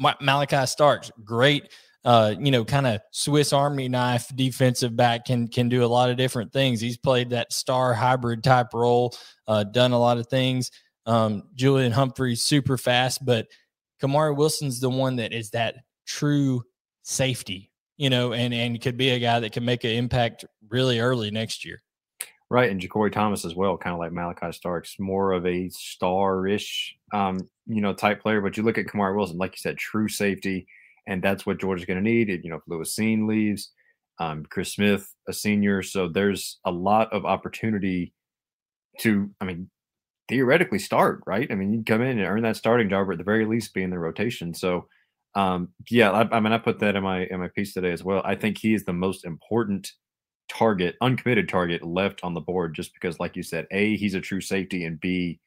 Malaki 0.00 0.66
Starks, 0.68 1.10
great, 1.24 1.70
uh, 2.04 2.34
you 2.38 2.50
know, 2.50 2.64
kind 2.64 2.86
of 2.86 3.00
Swiss 3.10 3.52
Army 3.52 3.88
knife 3.88 4.30
defensive 4.34 4.96
back 4.96 5.26
can 5.26 5.48
can 5.48 5.68
do 5.68 5.84
a 5.84 5.86
lot 5.86 6.10
of 6.10 6.16
different 6.16 6.52
things. 6.52 6.80
He's 6.80 6.96
played 6.96 7.30
that 7.30 7.52
star 7.52 7.92
hybrid 7.92 8.42
type 8.42 8.72
role, 8.72 9.14
uh, 9.46 9.64
done 9.64 9.92
a 9.92 9.98
lot 9.98 10.18
of 10.18 10.26
things. 10.28 10.70
Um, 11.06 11.44
Julian 11.54 11.92
Humphreys 11.92 12.42
super 12.42 12.78
fast, 12.78 13.24
but 13.24 13.46
Kamari 14.02 14.36
Wilson's 14.36 14.80
the 14.80 14.90
one 14.90 15.16
that 15.16 15.32
is 15.32 15.50
that 15.50 15.76
true 16.06 16.62
safety, 17.02 17.70
you 17.98 18.08
know, 18.08 18.32
and 18.32 18.54
and 18.54 18.80
could 18.80 18.96
be 18.96 19.10
a 19.10 19.18
guy 19.18 19.40
that 19.40 19.52
can 19.52 19.64
make 19.64 19.84
an 19.84 19.90
impact 19.90 20.46
really 20.68 21.00
early 21.00 21.30
next 21.30 21.64
year. 21.66 21.82
Right, 22.52 22.68
and 22.68 22.80
Ja'Cory 22.80 23.12
Thomas 23.12 23.44
as 23.44 23.54
well, 23.54 23.78
kind 23.78 23.94
of 23.94 24.00
like 24.00 24.10
Malaki 24.10 24.52
Starks, 24.52 24.96
more 24.98 25.30
of 25.30 25.46
a 25.46 25.68
star-ish, 25.68 26.96
um, 27.12 27.48
you 27.66 27.80
know, 27.80 27.94
type 27.94 28.20
player. 28.20 28.40
But 28.40 28.56
you 28.56 28.64
look 28.64 28.76
at 28.76 28.86
Kamari 28.86 29.14
Wilson, 29.14 29.38
like 29.38 29.52
you 29.52 29.58
said, 29.58 29.78
true 29.78 30.08
safety, 30.08 30.66
and 31.06 31.22
that's 31.22 31.46
what 31.46 31.60
Georgia's 31.60 31.86
going 31.86 32.02
to 32.02 32.10
need. 32.10 32.28
You 32.28 32.50
know, 32.50 32.56
if 32.56 32.62
Lewis 32.66 32.96
Cine 32.98 33.28
leaves, 33.28 33.70
um, 34.18 34.44
Chris 34.50 34.72
Smith, 34.72 35.14
a 35.28 35.32
senior, 35.32 35.80
so 35.84 36.08
there's 36.08 36.58
a 36.64 36.72
lot 36.72 37.12
of 37.12 37.24
opportunity 37.24 38.12
to, 38.98 39.30
I 39.40 39.44
mean, 39.44 39.70
theoretically 40.28 40.80
start. 40.80 41.22
Right? 41.28 41.48
I 41.52 41.54
mean, 41.54 41.72
you 41.72 41.84
come 41.84 42.02
in 42.02 42.18
and 42.18 42.26
earn 42.26 42.42
that 42.42 42.56
starting 42.56 42.88
job, 42.88 43.08
or 43.08 43.12
at 43.12 43.18
the 43.18 43.24
very 43.24 43.46
least, 43.46 43.74
be 43.74 43.84
in 43.84 43.90
the 43.90 43.98
rotation. 44.00 44.54
So, 44.54 44.88
um, 45.36 45.68
yeah, 45.88 46.10
I, 46.10 46.36
I 46.36 46.40
mean, 46.40 46.52
I 46.52 46.58
put 46.58 46.80
that 46.80 46.96
in 46.96 47.04
my 47.04 47.26
in 47.26 47.38
my 47.38 47.48
piece 47.54 47.74
today 47.74 47.92
as 47.92 48.02
well. 48.02 48.22
I 48.24 48.34
think 48.34 48.58
he 48.58 48.74
is 48.74 48.84
the 48.84 48.92
most 48.92 49.24
important 49.24 49.92
target, 50.50 50.96
uncommitted 51.00 51.48
target 51.48 51.82
left 51.82 52.20
on 52.22 52.34
the 52.34 52.40
board 52.40 52.74
just 52.74 52.92
because, 52.92 53.20
like 53.20 53.36
you 53.36 53.42
said, 53.42 53.66
A, 53.70 53.96
he's 53.96 54.14
a 54.14 54.20
true 54.20 54.40
safety, 54.40 54.84
and 54.84 55.00
B, 55.00 55.38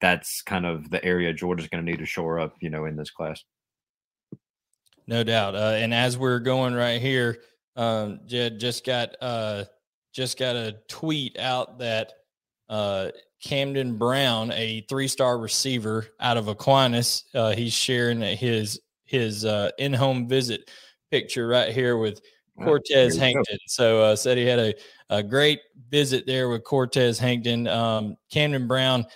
that's 0.00 0.42
kind 0.42 0.66
of 0.66 0.90
the 0.90 1.02
area 1.04 1.32
Georgia's 1.32 1.68
going 1.68 1.84
to 1.84 1.90
need 1.90 2.00
to 2.00 2.06
shore 2.06 2.40
up, 2.40 2.56
you 2.60 2.68
know, 2.68 2.84
in 2.84 2.96
this 2.96 3.10
class. 3.10 3.44
No 5.06 5.22
doubt. 5.22 5.54
Uh, 5.54 5.74
and 5.76 5.94
as 5.94 6.18
we're 6.18 6.40
going 6.40 6.74
right 6.74 7.00
here, 7.00 7.38
um, 7.76 8.20
Jed 8.26 8.58
just 8.58 8.84
got 8.84 9.14
uh, 9.20 9.64
just 10.12 10.38
got 10.38 10.56
a 10.56 10.76
tweet 10.88 11.38
out 11.38 11.78
that 11.78 12.12
uh, 12.68 13.10
Camden 13.42 13.96
Brown, 13.96 14.50
a 14.52 14.84
three-star 14.88 15.38
receiver 15.38 16.06
out 16.18 16.36
of 16.36 16.48
Aquinas, 16.48 17.24
uh, 17.34 17.52
he's 17.52 17.72
sharing 17.72 18.20
his 18.20 18.80
his 19.04 19.44
uh, 19.44 19.70
in-home 19.78 20.28
visit 20.28 20.70
picture 21.10 21.48
right 21.48 21.72
here 21.72 21.96
with 21.96 22.20
Cortez 22.62 23.16
Hankton. 23.16 23.58
So 23.66 24.02
uh, 24.02 24.16
said 24.16 24.38
he 24.38 24.46
had 24.46 24.58
a, 24.58 24.74
a 25.08 25.22
great 25.22 25.60
visit 25.90 26.26
there 26.26 26.48
with 26.48 26.64
Cortez 26.64 27.18
Hankton. 27.18 27.66
Um, 27.66 28.16
Camden 28.30 28.66
Brown 28.66 29.06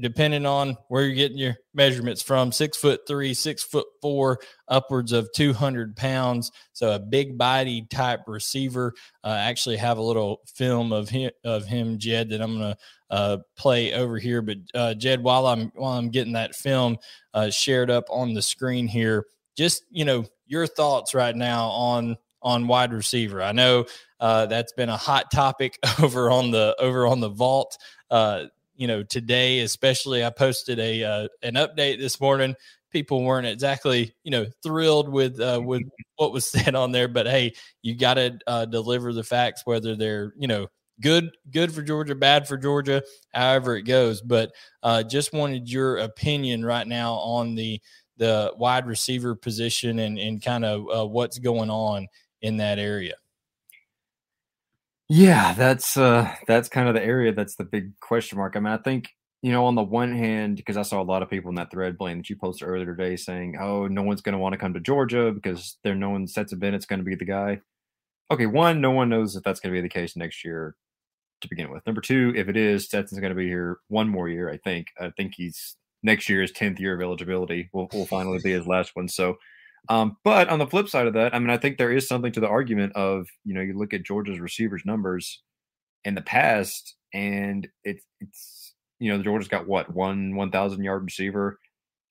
depending 0.00 0.46
on 0.46 0.76
where 0.88 1.04
you're 1.04 1.14
getting 1.14 1.36
your 1.36 1.54
measurements 1.74 2.22
from, 2.22 2.50
six 2.50 2.78
foot 2.78 3.00
three, 3.06 3.34
six 3.34 3.62
foot 3.62 3.86
four, 4.00 4.38
upwards 4.68 5.12
of 5.12 5.30
200 5.32 5.94
pounds. 5.96 6.50
So 6.72 6.92
a 6.92 6.98
big 6.98 7.36
body 7.36 7.86
type 7.90 8.20
receiver. 8.26 8.94
Uh, 9.22 9.36
actually 9.38 9.76
have 9.76 9.98
a 9.98 10.02
little 10.02 10.40
film 10.46 10.92
of 10.92 11.10
him, 11.10 11.30
of 11.44 11.66
him, 11.66 11.98
Jed, 11.98 12.30
that 12.30 12.40
I'm 12.40 12.58
going 12.58 12.72
to 12.72 12.78
uh, 13.10 13.38
play 13.56 13.92
over 13.92 14.18
here. 14.18 14.40
But 14.40 14.58
uh, 14.74 14.94
Jed, 14.94 15.22
while 15.22 15.46
I'm, 15.46 15.70
while 15.74 15.98
I'm 15.98 16.08
getting 16.08 16.32
that 16.32 16.54
film 16.54 16.96
uh, 17.34 17.50
shared 17.50 17.90
up 17.90 18.04
on 18.08 18.32
the 18.32 18.42
screen 18.42 18.88
here, 18.88 19.26
just, 19.58 19.82
you 19.90 20.06
know, 20.06 20.24
your 20.46 20.66
thoughts 20.66 21.12
right 21.12 21.36
now 21.36 21.66
on, 21.66 22.16
on 22.42 22.66
wide 22.66 22.92
receiver. 22.92 23.42
I 23.42 23.52
know 23.52 23.86
uh, 24.18 24.46
that's 24.46 24.72
been 24.72 24.88
a 24.88 24.96
hot 24.96 25.30
topic 25.30 25.78
over 26.02 26.30
on 26.30 26.50
the, 26.50 26.76
over 26.78 27.06
on 27.06 27.20
the 27.20 27.28
vault 27.28 27.76
uh, 28.10 28.44
you 28.80 28.86
know 28.86 29.02
today 29.02 29.60
especially 29.60 30.24
i 30.24 30.30
posted 30.30 30.80
a 30.80 31.04
uh, 31.04 31.28
an 31.42 31.54
update 31.54 31.98
this 32.00 32.18
morning 32.18 32.56
people 32.90 33.22
weren't 33.22 33.46
exactly 33.46 34.14
you 34.24 34.30
know 34.30 34.46
thrilled 34.62 35.08
with 35.08 35.38
uh, 35.38 35.60
with 35.64 35.82
what 36.16 36.32
was 36.32 36.46
said 36.50 36.74
on 36.74 36.90
there 36.90 37.06
but 37.06 37.26
hey 37.26 37.52
you 37.82 37.94
got 37.94 38.14
to 38.14 38.38
uh, 38.46 38.64
deliver 38.64 39.12
the 39.12 39.22
facts 39.22 39.62
whether 39.64 39.94
they're 39.94 40.32
you 40.36 40.48
know 40.48 40.66
good 41.00 41.30
good 41.50 41.72
for 41.72 41.82
georgia 41.82 42.14
bad 42.14 42.48
for 42.48 42.56
georgia 42.56 43.02
however 43.32 43.76
it 43.76 43.82
goes 43.82 44.20
but 44.22 44.50
uh, 44.82 45.02
just 45.02 45.32
wanted 45.32 45.70
your 45.70 45.98
opinion 45.98 46.64
right 46.64 46.88
now 46.88 47.14
on 47.14 47.54
the 47.54 47.80
the 48.16 48.52
wide 48.56 48.86
receiver 48.86 49.34
position 49.34 49.98
and 49.98 50.18
and 50.18 50.42
kind 50.42 50.64
of 50.64 50.86
uh, 50.94 51.06
what's 51.06 51.38
going 51.38 51.70
on 51.70 52.06
in 52.42 52.56
that 52.56 52.78
area 52.78 53.14
yeah, 55.12 55.54
that's 55.54 55.96
uh 55.96 56.32
that's 56.46 56.68
kind 56.68 56.86
of 56.88 56.94
the 56.94 57.02
area 57.04 57.32
that's 57.32 57.56
the 57.56 57.64
big 57.64 57.98
question 57.98 58.38
mark. 58.38 58.54
I 58.54 58.60
mean, 58.60 58.72
I 58.72 58.76
think, 58.76 59.08
you 59.42 59.50
know, 59.50 59.66
on 59.66 59.74
the 59.74 59.82
one 59.82 60.14
hand, 60.14 60.56
because 60.56 60.76
I 60.76 60.82
saw 60.82 61.02
a 61.02 61.02
lot 61.02 61.20
of 61.20 61.28
people 61.28 61.48
in 61.48 61.56
that 61.56 61.72
thread 61.72 61.98
blame 61.98 62.18
that 62.18 62.30
you 62.30 62.36
posted 62.36 62.68
earlier 62.68 62.86
today 62.86 63.16
saying, 63.16 63.56
Oh, 63.60 63.88
no 63.88 64.04
one's 64.04 64.20
gonna 64.22 64.38
want 64.38 64.52
to 64.52 64.58
come 64.58 64.72
to 64.74 64.78
Georgia 64.80 65.32
because 65.32 65.78
they're 65.82 65.96
knowing 65.96 66.28
Stetson 66.28 66.60
Bennett's 66.60 66.86
gonna 66.86 67.02
be 67.02 67.16
the 67.16 67.24
guy. 67.24 67.60
Okay, 68.30 68.46
one, 68.46 68.80
no 68.80 68.92
one 68.92 69.08
knows 69.08 69.34
if 69.34 69.42
that's 69.42 69.58
gonna 69.58 69.72
be 69.72 69.80
the 69.80 69.88
case 69.88 70.16
next 70.16 70.44
year 70.44 70.76
to 71.40 71.48
begin 71.48 71.72
with. 71.72 71.84
Number 71.86 72.00
two, 72.00 72.32
if 72.36 72.48
it 72.48 72.56
is, 72.56 72.84
Stetson's 72.84 73.20
gonna 73.20 73.34
be 73.34 73.48
here 73.48 73.78
one 73.88 74.08
more 74.08 74.28
year, 74.28 74.48
I 74.48 74.58
think. 74.58 74.88
I 75.00 75.10
think 75.16 75.34
he's 75.36 75.76
next 76.04 76.28
year 76.28 76.44
is 76.44 76.52
tenth 76.52 76.78
year 76.78 76.94
of 76.94 77.00
eligibility 77.02 77.68
will 77.72 77.88
will 77.92 78.06
finally 78.06 78.38
be 78.44 78.52
his 78.52 78.68
last 78.68 78.94
one. 78.94 79.08
So 79.08 79.38
um, 79.88 80.16
but 80.24 80.48
on 80.48 80.58
the 80.58 80.66
flip 80.66 80.88
side 80.88 81.06
of 81.06 81.14
that, 81.14 81.34
I 81.34 81.38
mean, 81.38 81.50
I 81.50 81.56
think 81.56 81.78
there 81.78 81.92
is 81.92 82.06
something 82.06 82.32
to 82.32 82.40
the 82.40 82.48
argument 82.48 82.94
of, 82.94 83.26
you 83.44 83.54
know, 83.54 83.60
you 83.60 83.76
look 83.76 83.94
at 83.94 84.04
Georgia's 84.04 84.40
receivers 84.40 84.82
numbers 84.84 85.42
in 86.04 86.14
the 86.14 86.22
past, 86.22 86.94
and 87.12 87.66
it's 87.84 88.04
it's 88.20 88.74
you 88.98 89.10
know, 89.10 89.22
Georgia's 89.22 89.48
got 89.48 89.66
what 89.66 89.92
one 89.94 90.36
one 90.36 90.50
thousand 90.50 90.84
yard 90.84 91.04
receiver 91.04 91.58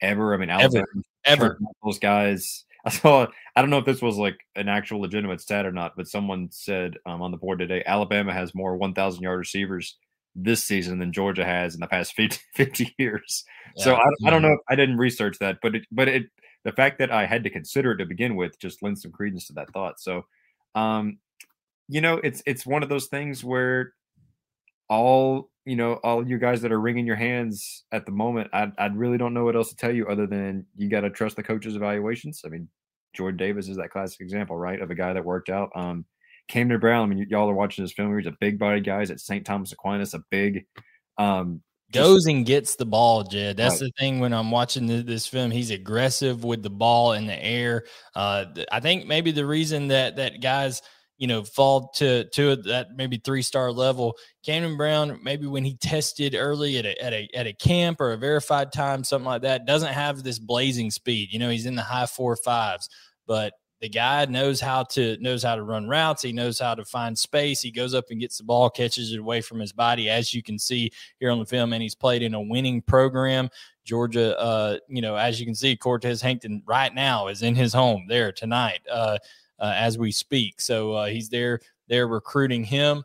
ever. 0.02 0.34
I 0.34 0.38
mean, 0.38 0.50
Alabama 0.50 0.86
ever, 1.26 1.46
ever. 1.46 1.60
those 1.84 2.00
guys. 2.00 2.66
I 2.86 2.90
saw. 2.92 3.28
I 3.58 3.62
don't 3.62 3.70
know 3.70 3.78
if 3.78 3.86
this 3.86 4.02
was 4.02 4.18
like 4.18 4.40
an 4.56 4.70
actual 4.70 5.02
legitimate 5.02 5.42
stat 5.42 5.66
or 5.66 5.72
not, 5.72 5.98
but 5.98 6.08
someone 6.08 6.48
said 6.50 6.96
um, 7.06 7.22
on 7.22 7.32
the 7.32 7.38
board 7.38 7.60
today, 7.60 7.84
Alabama 7.86 8.32
has 8.32 8.56
more 8.56 8.78
one 8.78 8.94
thousand 8.94 9.22
yard 9.22 9.38
receivers 9.38 9.98
this 10.36 10.64
season 10.64 11.00
than 11.00 11.12
Georgia 11.12 11.46
has 11.46 11.74
in 11.74 11.80
the 11.80 11.88
past 11.88 12.14
50, 12.14 12.38
50 12.56 12.96
years. 12.98 13.44
Yeah. 13.76 13.84
So 13.84 13.96
I, 13.96 14.10
I 14.26 14.30
don't 14.30 14.42
know. 14.42 14.54
If, 14.54 14.60
I 14.70 14.76
didn't 14.76 14.98
research 14.98 15.38
that, 15.40 15.58
but 15.62 15.76
it, 15.76 15.84
but 15.92 16.08
it 16.08 16.26
the 16.64 16.72
fact 16.72 17.00
that 17.00 17.12
I 17.12 17.26
had 17.26 17.44
to 17.44 17.50
consider 17.50 17.92
it 17.92 17.98
to 17.98 18.06
begin 18.06 18.36
with 18.36 18.60
just 18.60 18.84
lends 18.84 19.02
some 19.02 19.12
credence 19.12 19.48
to 19.48 19.54
that 19.54 19.72
thought. 19.72 20.00
So, 20.00 20.26
um, 20.76 21.20
you 21.88 22.02
know, 22.02 22.20
it's 22.24 22.44
it's 22.46 22.66
one 22.66 22.84
of 22.84 22.90
those 22.90 23.08
things 23.08 23.44
where 23.44 23.94
all 24.90 25.50
you 25.66 25.76
know, 25.76 25.94
all 26.04 26.28
you 26.28 26.40
guys 26.40 26.62
that 26.62 26.72
are 26.72 26.80
wringing 26.80 27.06
your 27.06 27.16
hands 27.16 27.84
at 27.92 28.06
the 28.06 28.12
moment, 28.12 28.50
I 28.54 28.72
I 28.78 28.88
really 28.88 29.18
don't 29.18 29.34
know 29.34 29.46
what 29.46 29.56
else 29.56 29.70
to 29.70 29.76
tell 29.76 29.94
you 29.94 30.08
other 30.08 30.28
than 30.28 30.66
you 30.76 30.90
got 30.90 31.02
to 31.02 31.10
trust 31.10 31.36
the 31.36 31.44
coach's 31.44 31.76
evaluations. 31.76 32.42
I 32.46 32.50
mean, 32.50 32.68
Jordan 33.14 33.38
Davis 33.38 33.70
is 33.70 33.78
that 33.78 33.92
classic 33.92 34.22
example, 34.22 34.58
right, 34.58 34.82
of 34.82 34.90
a 34.92 34.96
guy 34.96 35.14
that 35.14 35.26
worked 35.26 35.50
out. 35.50 35.70
Um, 35.76 36.06
Camden 36.48 36.80
Brown. 36.80 37.04
I 37.04 37.06
mean, 37.08 37.20
y- 37.20 37.26
y'all 37.30 37.50
are 37.50 37.54
watching 37.54 37.84
this 37.84 37.94
film. 37.94 38.18
He's 38.18 38.28
a 38.28 38.36
big 38.40 38.58
body 38.60 38.82
guy. 38.82 39.00
He's 39.00 39.12
at 39.12 39.20
St. 39.20 39.46
Thomas 39.46 39.72
Aquinas, 39.72 40.14
a 40.14 40.24
big 40.32 40.66
um, 41.18 41.62
goes 41.92 42.26
and 42.26 42.46
gets 42.46 42.76
the 42.76 42.86
ball, 42.86 43.24
Jed. 43.24 43.58
That's 43.58 43.82
right. 43.82 43.92
the 43.92 43.92
thing 44.00 44.20
when 44.20 44.34
I'm 44.34 44.52
watching 44.52 44.88
this 45.06 45.28
film. 45.28 45.52
He's 45.52 45.72
aggressive 45.72 46.44
with 46.44 46.64
the 46.64 46.70
ball 46.70 47.14
in 47.14 47.28
the 47.28 47.44
air. 47.44 47.86
Uh, 48.16 48.46
I 48.72 48.80
think 48.80 49.08
maybe 49.08 49.32
the 49.32 49.46
reason 49.46 49.90
that 49.90 50.18
that 50.18 50.42
guys 50.42 50.82
you 51.18 51.28
know 51.28 51.44
fall 51.44 51.92
to 51.96 52.24
to 52.30 52.56
that 52.56 52.88
maybe 52.96 53.22
three 53.24 53.42
star 53.42 53.72
level. 53.72 54.16
Camden 54.46 54.78
Brown, 54.78 55.20
maybe 55.22 55.46
when 55.46 55.66
he 55.66 55.76
tested 55.76 56.34
early 56.34 56.78
at 56.78 56.86
a, 56.86 57.04
at 57.04 57.14
a 57.14 57.30
at 57.36 57.48
a 57.48 57.54
camp 57.54 58.02
or 58.02 58.14
a 58.14 58.18
verified 58.18 58.72
time, 58.72 59.04
something 59.04 59.28
like 59.28 59.44
that, 59.44 59.66
doesn't 59.66 59.94
have 59.94 60.24
this 60.24 60.40
blazing 60.40 60.90
speed. 60.90 61.30
You 61.32 61.40
know, 61.40 61.50
he's 61.50 61.66
in 61.66 61.76
the 61.76 61.84
high 61.84 62.08
four 62.08 62.36
fives, 62.36 62.90
but 63.28 63.54
the 63.82 63.90
guy 63.90 64.26
knows 64.26 64.60
how 64.60 64.84
to 64.84 65.18
knows 65.20 65.44
how 65.44 65.56
to 65.56 65.64
run 65.64 65.88
routes. 65.88 66.22
He 66.22 66.34
knows 66.34 66.60
how 66.60 66.76
to 66.76 66.84
find 66.84 67.18
space. 67.18 67.62
He 67.62 67.72
goes 67.72 67.94
up 67.94 68.06
and 68.10 68.20
gets 68.20 68.38
the 68.38 68.44
ball 68.44 68.70
catches 68.70 69.14
it 69.14 69.20
away 69.20 69.42
from 69.42 69.60
his 69.60 69.72
body. 69.72 70.10
As 70.10 70.34
you 70.34 70.44
can 70.44 70.60
see 70.60 70.92
here 71.20 71.32
on 71.32 71.40
the 71.40 71.46
film 71.46 71.74
and 71.74 71.82
he's 71.82 71.96
played 71.96 72.22
in 72.22 72.34
a 72.34 72.42
winning 72.42 72.82
program. 72.82 73.50
Georgia 73.86 74.38
uh, 74.40 74.78
you 74.88 75.02
know 75.02 75.16
as 75.16 75.40
you 75.40 75.46
can 75.46 75.56
see 75.56 75.76
cortez 75.76 76.22
hankton 76.22 76.62
right 76.66 76.94
now 76.94 77.28
is 77.28 77.42
in 77.42 77.56
his 77.56 77.74
home 77.74 78.06
there 78.08 78.32
tonight 78.32 78.82
uh, 78.92 79.18
uh, 79.60 79.74
as 79.76 79.98
we 79.98 80.12
speak. 80.12 80.62
So 80.62 80.94
uh, 80.94 81.06
he's 81.08 81.30
there 81.30 81.60
they're 81.88 82.08
recruiting 82.08 82.64
him. 82.64 83.04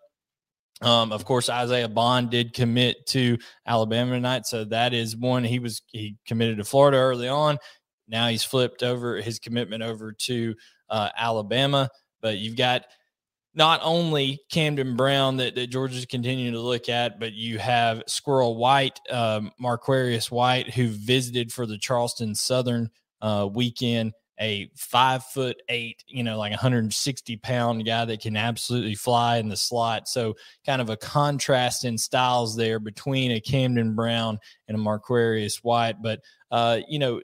Um, 0.82 1.12
of 1.12 1.24
course, 1.24 1.48
Isaiah 1.48 1.88
Bond 1.88 2.30
did 2.30 2.52
commit 2.52 3.06
to 3.06 3.38
Alabama 3.66 4.12
tonight, 4.12 4.44
so 4.44 4.64
that 4.64 4.92
is 4.92 5.16
one. 5.16 5.44
He 5.44 5.58
was 5.58 5.82
he 5.92 6.16
committed 6.26 6.58
to 6.58 6.64
Florida 6.64 6.98
early 6.98 7.28
on. 7.28 7.58
Now 8.08 8.28
he's 8.28 8.44
flipped 8.44 8.82
over 8.82 9.16
his 9.16 9.38
commitment 9.38 9.82
over 9.82 10.12
to 10.12 10.54
uh, 10.88 11.10
Alabama. 11.16 11.88
But 12.20 12.38
you've 12.38 12.56
got 12.56 12.86
not 13.54 13.80
only 13.82 14.40
Camden 14.50 14.96
Brown 14.96 15.36
that, 15.36 15.54
that 15.54 15.68
Georgia's 15.68 16.06
continuing 16.06 16.52
to 16.52 16.60
look 16.60 16.88
at, 16.88 17.20
but 17.20 17.32
you 17.32 17.58
have 17.58 18.02
Squirrel 18.06 18.56
White, 18.56 18.98
um, 19.10 19.52
Marquarius 19.62 20.30
White, 20.30 20.74
who 20.74 20.88
visited 20.88 21.52
for 21.52 21.66
the 21.66 21.78
Charleston 21.78 22.34
Southern 22.34 22.90
uh, 23.20 23.48
weekend. 23.52 24.12
A 24.40 24.68
five 24.74 25.24
foot 25.26 25.62
eight, 25.68 26.02
you 26.08 26.24
know, 26.24 26.36
like 26.36 26.50
160 26.50 27.36
pound 27.36 27.86
guy 27.86 28.04
that 28.04 28.20
can 28.20 28.36
absolutely 28.36 28.96
fly 28.96 29.36
in 29.36 29.48
the 29.48 29.56
slot. 29.56 30.08
So, 30.08 30.34
kind 30.66 30.82
of 30.82 30.90
a 30.90 30.96
contrast 30.96 31.84
in 31.84 31.96
styles 31.96 32.56
there 32.56 32.80
between 32.80 33.30
a 33.30 33.40
Camden 33.40 33.94
Brown 33.94 34.40
and 34.66 34.76
a 34.76 34.80
Marquarius 34.80 35.58
White. 35.62 36.02
But, 36.02 36.18
uh, 36.50 36.80
you 36.88 36.98
know, 36.98 37.20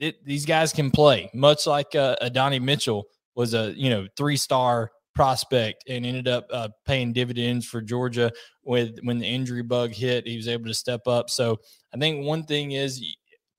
it, 0.00 0.24
these 0.24 0.46
guys 0.46 0.72
can 0.72 0.90
play, 0.90 1.30
much 1.34 1.66
like 1.66 1.94
uh, 1.94 2.16
Donnie 2.30 2.58
Mitchell 2.58 3.04
was 3.34 3.54
a 3.54 3.72
you 3.76 3.90
know 3.90 4.06
three 4.16 4.36
star 4.36 4.90
prospect 5.14 5.84
and 5.88 6.06
ended 6.06 6.28
up 6.28 6.46
uh, 6.52 6.68
paying 6.86 7.12
dividends 7.12 7.66
for 7.66 7.80
Georgia 7.80 8.32
with 8.64 8.98
when 9.02 9.18
the 9.18 9.26
injury 9.26 9.62
bug 9.62 9.92
hit. 9.92 10.26
He 10.26 10.36
was 10.36 10.48
able 10.48 10.66
to 10.66 10.74
step 10.74 11.06
up. 11.06 11.30
So 11.30 11.58
I 11.94 11.98
think 11.98 12.24
one 12.24 12.44
thing 12.44 12.72
is 12.72 13.04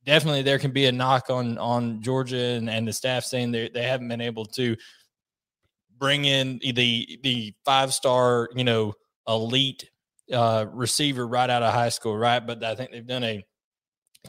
definitely 0.03 0.41
there 0.41 0.59
can 0.59 0.71
be 0.71 0.87
a 0.87 0.91
knock 0.91 1.29
on 1.29 1.57
on 1.57 2.01
Georgia 2.01 2.37
and, 2.37 2.69
and 2.69 2.87
the 2.87 2.93
staff 2.93 3.23
saying 3.23 3.51
they 3.51 3.69
they 3.69 3.83
haven't 3.83 4.07
been 4.07 4.21
able 4.21 4.45
to 4.45 4.75
bring 5.97 6.25
in 6.25 6.59
the 6.63 7.19
the 7.23 7.53
five 7.63 7.93
star 7.93 8.49
you 8.55 8.63
know 8.63 8.93
elite 9.27 9.87
uh, 10.33 10.65
receiver 10.71 11.27
right 11.27 11.49
out 11.49 11.63
of 11.63 11.73
high 11.73 11.89
school, 11.89 12.17
right? 12.17 12.45
But 12.45 12.63
I 12.63 12.75
think 12.75 12.91
they've 12.91 13.05
done 13.05 13.23
a 13.23 13.45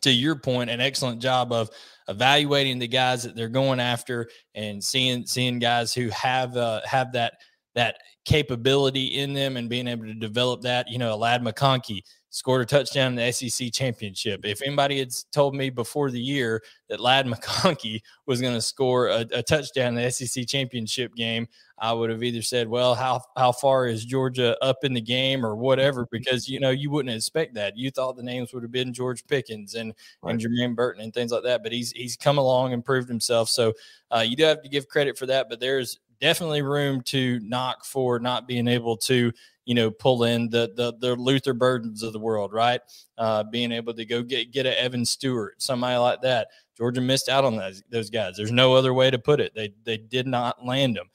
to 0.02 0.10
your 0.10 0.36
point, 0.36 0.70
an 0.70 0.80
excellent 0.80 1.20
job 1.20 1.52
of 1.52 1.70
evaluating 2.12 2.78
the 2.78 2.88
guys 2.88 3.22
that 3.24 3.34
they're 3.34 3.48
going 3.48 3.80
after 3.80 4.28
and 4.54 4.82
seeing 4.82 5.26
seeing 5.26 5.58
guys 5.58 5.92
who 5.92 6.08
have 6.10 6.56
uh, 6.56 6.80
have 6.84 7.12
that 7.12 7.34
that 7.74 7.96
capability 8.24 9.06
in 9.06 9.32
them 9.32 9.56
and 9.56 9.68
being 9.68 9.88
able 9.88 10.06
to 10.06 10.14
develop 10.14 10.62
that. 10.62 10.90
You 10.90 10.98
know, 10.98 11.16
Ladd 11.16 11.42
McConkey 11.42 12.02
scored 12.32 12.62
a 12.62 12.64
touchdown 12.64 13.08
in 13.08 13.14
the 13.14 13.30
SEC 13.30 13.70
championship. 13.72 14.40
If 14.44 14.62
anybody 14.62 14.98
had 14.98 15.10
told 15.32 15.54
me 15.54 15.68
before 15.68 16.10
the 16.10 16.20
year 16.20 16.62
that 16.88 16.98
Ladd 16.98 17.26
McConkey 17.28 18.00
was 18.26 18.40
going 18.40 18.54
to 18.54 18.60
score 18.62 19.08
a, 19.08 19.26
a, 19.32 19.42
touchdown 19.42 19.96
in 19.96 20.02
the 20.02 20.10
SEC 20.10 20.46
championship 20.46 21.14
game, 21.14 21.46
I 21.78 21.92
would 21.92 22.08
have 22.10 22.22
either 22.22 22.40
said, 22.40 22.68
"Well, 22.68 22.94
how 22.94 23.22
how 23.36 23.52
far 23.52 23.86
is 23.86 24.04
Georgia 24.04 24.56
up 24.62 24.78
in 24.82 24.94
the 24.94 25.00
game 25.00 25.44
or 25.44 25.56
whatever?" 25.56 26.06
Because 26.10 26.48
you 26.48 26.58
know 26.58 26.70
you 26.70 26.90
wouldn't 26.90 27.14
expect 27.14 27.54
that. 27.54 27.76
You 27.76 27.90
thought 27.90 28.16
the 28.16 28.22
names 28.22 28.54
would 28.54 28.62
have 28.62 28.72
been 28.72 28.94
George 28.94 29.26
Pickens 29.26 29.74
and 29.74 29.92
right. 30.22 30.32
and 30.32 30.40
Jermaine 30.40 30.74
Burton 30.74 31.02
and 31.02 31.12
things 31.12 31.32
like 31.32 31.42
that. 31.42 31.62
But 31.62 31.72
he's 31.72 31.90
he's 31.90 32.16
come 32.16 32.38
along 32.38 32.72
and 32.72 32.84
proved 32.84 33.08
himself. 33.08 33.50
So 33.50 33.74
uh, 34.10 34.24
you 34.26 34.36
do 34.36 34.44
have 34.44 34.62
to 34.62 34.68
give 34.68 34.88
credit 34.88 35.18
for 35.18 35.26
that. 35.26 35.48
But 35.50 35.60
there's 35.60 35.98
definitely 36.22 36.62
room 36.62 37.02
to 37.02 37.40
knock 37.40 37.84
for 37.84 38.20
not 38.20 38.46
being 38.46 38.68
able 38.68 38.96
to 38.96 39.32
you 39.66 39.74
know 39.74 39.90
pull 39.90 40.24
in 40.24 40.48
the 40.48 40.72
the, 40.74 40.94
the 41.00 41.16
Luther 41.16 41.52
Burdens 41.52 42.02
of 42.02 42.14
the 42.14 42.18
world, 42.18 42.54
right? 42.54 42.80
Uh, 43.18 43.42
being 43.42 43.72
able 43.72 43.92
to 43.92 44.06
go 44.06 44.22
get 44.22 44.52
get 44.52 44.64
an 44.64 44.74
Evan 44.78 45.04
Stewart, 45.04 45.60
somebody 45.60 45.98
like 45.98 46.22
that. 46.22 46.48
Georgia 46.78 47.02
missed 47.02 47.28
out 47.28 47.44
on 47.44 47.56
those 47.56 47.82
those 47.90 48.08
guys. 48.08 48.36
There's 48.36 48.52
no 48.52 48.74
other 48.74 48.94
way 48.94 49.10
to 49.10 49.18
put 49.18 49.40
it. 49.40 49.52
They 49.54 49.74
they 49.84 49.98
did 49.98 50.26
not 50.26 50.64
land 50.64 50.96
them, 50.96 51.10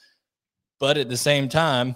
but 0.79 0.97
at 0.97 1.09
the 1.09 1.17
same 1.17 1.49
time, 1.49 1.95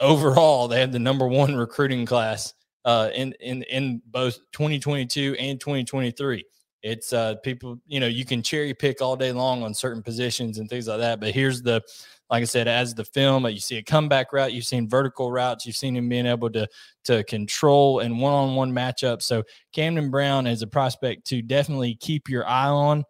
overall 0.00 0.66
they 0.66 0.80
had 0.80 0.92
the 0.92 0.98
number 0.98 1.28
one 1.28 1.54
recruiting 1.54 2.06
class 2.06 2.54
uh, 2.86 3.10
in 3.14 3.34
in 3.40 3.62
in 3.64 4.02
both 4.06 4.38
2022 4.52 5.36
and 5.38 5.60
2023. 5.60 6.44
It's 6.82 7.12
uh, 7.12 7.34
people, 7.36 7.78
you 7.86 8.00
know, 8.00 8.06
you 8.06 8.24
can 8.24 8.42
cherry 8.42 8.72
pick 8.72 9.02
all 9.02 9.14
day 9.14 9.32
long 9.32 9.62
on 9.62 9.74
certain 9.74 10.02
positions 10.02 10.56
and 10.58 10.68
things 10.68 10.88
like 10.88 11.00
that. 11.00 11.20
But 11.20 11.32
here's 11.32 11.60
the, 11.60 11.82
like 12.30 12.42
I 12.42 12.46
said, 12.46 12.68
as 12.68 12.94
the 12.94 13.04
film, 13.04 13.44
you 13.46 13.58
see 13.58 13.78
a 13.78 13.82
comeback 13.82 14.32
route, 14.32 14.52
you've 14.52 14.64
seen 14.64 14.88
vertical 14.88 15.32
routes, 15.32 15.66
you've 15.66 15.76
seen 15.76 15.96
him 15.96 16.08
being 16.08 16.26
able 16.26 16.50
to 16.50 16.68
to 17.04 17.24
control 17.24 18.00
and 18.00 18.20
one 18.20 18.32
on 18.32 18.54
one 18.54 18.72
matchup. 18.72 19.20
So 19.20 19.42
Camden 19.72 20.10
Brown 20.10 20.46
is 20.46 20.62
a 20.62 20.66
prospect 20.66 21.26
to 21.28 21.42
definitely 21.42 21.96
keep 21.96 22.28
your 22.28 22.46
eye 22.46 22.68
on 22.68 23.04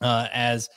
uh, 0.00 0.28
as 0.32 0.68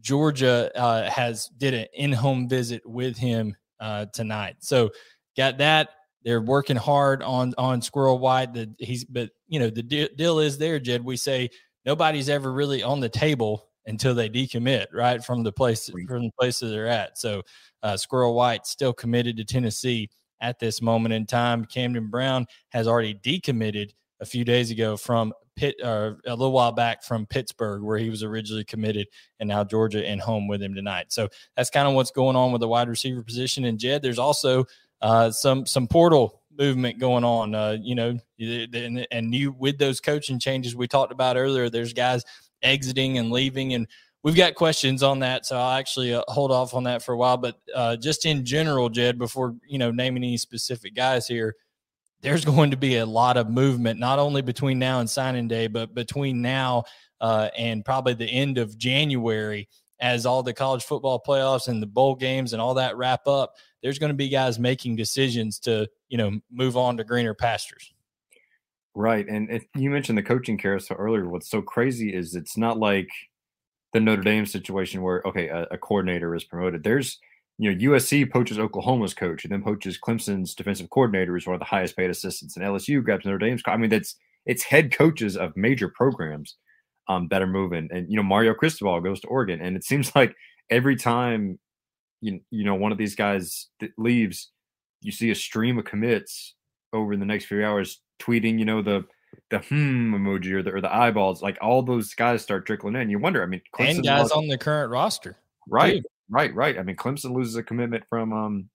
Georgia 0.00 0.70
uh, 0.74 1.10
has 1.10 1.50
did 1.58 1.74
an 1.74 1.86
in 1.92 2.12
home 2.12 2.48
visit 2.48 2.82
with 2.86 3.18
him 3.18 3.54
uh, 3.78 4.06
tonight. 4.12 4.56
So 4.60 4.90
got 5.36 5.58
that. 5.58 5.90
They're 6.24 6.40
working 6.40 6.76
hard 6.76 7.22
on 7.22 7.54
on 7.58 7.82
Squirrel 7.82 8.18
White. 8.18 8.56
He's, 8.78 9.04
but 9.04 9.30
you 9.48 9.60
know 9.60 9.70
the 9.70 9.82
deal 9.82 10.38
is 10.38 10.56
there, 10.56 10.78
Jed. 10.78 11.04
We 11.04 11.16
say 11.16 11.50
nobody's 11.84 12.28
ever 12.28 12.52
really 12.52 12.82
on 12.82 13.00
the 13.00 13.08
table 13.08 13.67
until 13.88 14.14
they 14.14 14.28
decommit, 14.28 14.86
right 14.92 15.24
from 15.24 15.42
the 15.42 15.52
place 15.52 15.90
from 16.06 16.24
the 16.24 16.32
places 16.38 16.70
they're 16.70 16.86
at. 16.86 17.18
So 17.18 17.42
uh, 17.82 17.96
Squirrel 17.96 18.34
White 18.34 18.66
still 18.66 18.92
committed 18.92 19.36
to 19.38 19.44
Tennessee 19.44 20.10
at 20.40 20.58
this 20.60 20.80
moment 20.80 21.14
in 21.14 21.26
time. 21.26 21.64
Camden 21.64 22.08
Brown 22.08 22.46
has 22.68 22.86
already 22.86 23.14
decommitted 23.14 23.90
a 24.20 24.26
few 24.26 24.44
days 24.44 24.70
ago 24.70 24.96
from 24.96 25.32
Pitt, 25.56 25.74
uh, 25.82 26.12
a 26.26 26.30
little 26.30 26.52
while 26.52 26.70
back 26.70 27.02
from 27.02 27.26
Pittsburgh, 27.26 27.82
where 27.82 27.98
he 27.98 28.10
was 28.10 28.22
originally 28.22 28.64
committed, 28.64 29.08
and 29.40 29.48
now 29.48 29.64
Georgia 29.64 30.04
in 30.08 30.18
home 30.18 30.46
with 30.46 30.62
him 30.62 30.74
tonight. 30.74 31.06
So 31.08 31.28
that's 31.56 31.70
kind 31.70 31.88
of 31.88 31.94
what's 31.94 32.12
going 32.12 32.36
on 32.36 32.52
with 32.52 32.60
the 32.60 32.68
wide 32.68 32.88
receiver 32.88 33.22
position. 33.22 33.64
And 33.64 33.78
Jed, 33.78 34.02
there's 34.02 34.18
also 34.18 34.66
uh, 35.00 35.30
some 35.30 35.66
some 35.66 35.88
portal 35.88 36.42
movement 36.56 36.98
going 36.98 37.24
on. 37.24 37.54
Uh, 37.54 37.76
you 37.80 37.94
know, 37.94 38.18
and, 38.38 39.06
and 39.10 39.34
you 39.34 39.52
with 39.52 39.78
those 39.78 40.00
coaching 40.00 40.38
changes 40.38 40.76
we 40.76 40.86
talked 40.86 41.12
about 41.12 41.36
earlier, 41.36 41.70
there's 41.70 41.92
guys 41.92 42.24
exiting 42.62 43.18
and 43.18 43.30
leaving, 43.30 43.74
and 43.74 43.86
we've 44.22 44.36
got 44.36 44.54
questions 44.54 45.02
on 45.02 45.20
that. 45.20 45.46
So 45.46 45.56
I'll 45.56 45.78
actually 45.78 46.14
uh, 46.14 46.22
hold 46.28 46.50
off 46.50 46.74
on 46.74 46.84
that 46.84 47.02
for 47.02 47.12
a 47.12 47.16
while. 47.16 47.36
But 47.36 47.56
uh, 47.74 47.96
just 47.96 48.26
in 48.26 48.44
general, 48.44 48.88
Jed, 48.88 49.18
before 49.18 49.56
you 49.66 49.78
know 49.78 49.90
naming 49.90 50.22
any 50.22 50.36
specific 50.36 50.94
guys 50.94 51.26
here, 51.26 51.56
there's 52.20 52.44
going 52.44 52.70
to 52.70 52.76
be 52.76 52.96
a 52.96 53.06
lot 53.06 53.36
of 53.36 53.48
movement 53.48 53.98
not 54.00 54.18
only 54.18 54.42
between 54.42 54.78
now 54.78 55.00
and 55.00 55.08
signing 55.08 55.48
day, 55.48 55.66
but 55.66 55.94
between 55.94 56.42
now 56.42 56.84
uh, 57.20 57.48
and 57.56 57.84
probably 57.84 58.14
the 58.14 58.26
end 58.26 58.58
of 58.58 58.78
January 58.78 59.68
as 60.00 60.26
all 60.26 60.44
the 60.44 60.54
college 60.54 60.84
football 60.84 61.20
playoffs 61.26 61.66
and 61.66 61.82
the 61.82 61.86
bowl 61.86 62.14
games 62.14 62.52
and 62.52 62.62
all 62.62 62.74
that 62.74 62.96
wrap 62.96 63.26
up 63.26 63.54
there's 63.82 63.98
going 63.98 64.10
to 64.10 64.16
be 64.16 64.28
guys 64.28 64.58
making 64.58 64.96
decisions 64.96 65.58
to 65.60 65.88
you 66.08 66.18
know 66.18 66.38
move 66.50 66.76
on 66.76 66.96
to 66.96 67.04
greener 67.04 67.34
pastures. 67.34 67.92
Right, 68.94 69.28
and 69.28 69.60
you 69.76 69.90
mentioned 69.90 70.18
the 70.18 70.22
coaching 70.22 70.58
carousel 70.58 70.96
earlier. 70.96 71.28
What's 71.28 71.50
so 71.50 71.62
crazy 71.62 72.12
is 72.12 72.34
it's 72.34 72.56
not 72.56 72.78
like 72.78 73.08
the 73.92 74.00
Notre 74.00 74.22
Dame 74.22 74.46
situation 74.46 75.02
where 75.02 75.22
okay, 75.24 75.48
a, 75.48 75.66
a 75.70 75.78
coordinator 75.78 76.34
is 76.34 76.44
promoted. 76.44 76.82
There's 76.82 77.18
you 77.58 77.70
know 77.70 77.92
USC 77.92 78.30
poaches 78.30 78.58
Oklahoma's 78.58 79.14
coach, 79.14 79.44
and 79.44 79.52
then 79.52 79.62
poaches 79.62 79.98
Clemson's 79.98 80.54
defensive 80.54 80.90
coordinator, 80.90 81.32
who's 81.32 81.46
one 81.46 81.54
of 81.54 81.60
the 81.60 81.66
highest 81.66 81.96
paid 81.96 82.10
assistants, 82.10 82.56
and 82.56 82.64
LSU 82.64 83.02
grabs 83.02 83.24
Notre 83.24 83.38
Dame's. 83.38 83.62
I 83.66 83.76
mean, 83.76 83.90
that's 83.90 84.16
it's 84.46 84.62
head 84.64 84.92
coaches 84.92 85.36
of 85.36 85.56
major 85.56 85.88
programs 85.88 86.56
um, 87.08 87.28
that 87.28 87.42
are 87.42 87.46
moving, 87.46 87.88
and 87.92 88.10
you 88.10 88.16
know 88.16 88.22
Mario 88.22 88.54
Cristobal 88.54 89.00
goes 89.00 89.20
to 89.20 89.28
Oregon, 89.28 89.60
and 89.60 89.76
it 89.76 89.84
seems 89.84 90.12
like 90.16 90.34
every 90.70 90.96
time 90.96 91.58
you, 92.20 92.40
you 92.50 92.64
know 92.64 92.74
one 92.74 92.92
of 92.92 92.98
these 92.98 93.14
guys 93.14 93.68
leaves, 93.96 94.50
you 95.02 95.12
see 95.12 95.30
a 95.30 95.34
stream 95.34 95.78
of 95.78 95.84
commits 95.84 96.54
over 96.92 97.16
the 97.16 97.24
next 97.24 97.44
few 97.44 97.64
hours 97.64 98.00
tweeting, 98.18 98.58
you 98.58 98.64
know, 98.64 98.82
the 98.82 99.04
the 99.50 99.58
hmm 99.58 100.14
emoji 100.14 100.52
or 100.52 100.62
the 100.62 100.72
or 100.74 100.80
the 100.80 100.94
eyeballs, 100.94 101.42
like 101.42 101.58
all 101.60 101.82
those 101.82 102.14
guys 102.14 102.42
start 102.42 102.66
trickling 102.66 102.96
in. 102.96 103.10
You 103.10 103.18
wonder, 103.18 103.42
I 103.42 103.46
mean, 103.46 103.62
Clemson 103.74 103.96
and 103.96 104.04
guys 104.04 104.22
lost, 104.22 104.32
on 104.34 104.48
the 104.48 104.58
current 104.58 104.90
roster, 104.90 105.36
right? 105.68 106.02
Right, 106.30 106.54
right. 106.54 106.78
I 106.78 106.82
mean, 106.82 106.96
Clemson 106.96 107.34
loses 107.34 107.56
a 107.56 107.62
commitment 107.62 108.04
from 108.08 108.32
um 108.32 108.68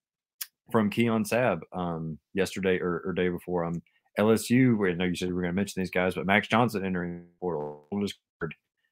from 0.72 0.90
Keon 0.90 1.24
Sabb 1.24 1.62
um 1.72 2.18
yesterday 2.34 2.80
or, 2.80 3.02
or 3.06 3.14
day 3.14 3.30
before. 3.30 3.64
Um 3.66 3.82
LSU, 4.20 4.90
I 4.90 4.94
know 4.94 5.06
you 5.06 5.16
said 5.16 5.30
we 5.30 5.34
were 5.34 5.42
going 5.42 5.54
to 5.54 5.56
mention 5.56 5.82
these 5.82 5.90
guys, 5.90 6.14
but 6.16 6.26
Max 6.26 6.48
Johnson 6.48 6.86
entering 6.86 7.22
the 7.22 7.26
portal. 7.40 7.88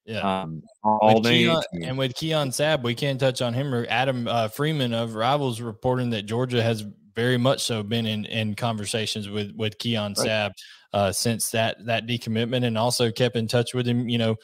Yeah. 0.05 0.41
Um, 0.41 0.63
all 0.83 1.21
with 1.21 1.25
Keon, 1.25 1.61
and 1.83 1.97
with 1.97 2.15
Keon 2.15 2.49
Sabb, 2.49 2.81
we 2.81 2.95
can't 2.95 3.19
touch 3.19 3.41
on 3.41 3.53
him. 3.53 3.85
Adam 3.87 4.27
uh, 4.27 4.47
Friedman 4.47 4.93
of 4.93 5.13
Rivals 5.13 5.61
reporting 5.61 6.09
that 6.09 6.23
Georgia 6.23 6.63
has 6.63 6.83
very 7.15 7.37
much 7.37 7.63
so 7.63 7.83
been 7.83 8.05
in, 8.05 8.25
in 8.25 8.55
conversations 8.55 9.29
with 9.29 9.51
with 9.55 9.77
Keon 9.77 10.15
right. 10.17 10.27
Sabb 10.27 10.51
uh, 10.93 11.11
since 11.11 11.49
that 11.51 11.85
that 11.85 12.07
decommitment, 12.07 12.65
and 12.65 12.77
also 12.77 13.11
kept 13.11 13.35
in 13.35 13.47
touch 13.47 13.73
with 13.73 13.87
him. 13.87 14.09
You 14.09 14.17
know, 14.17 14.35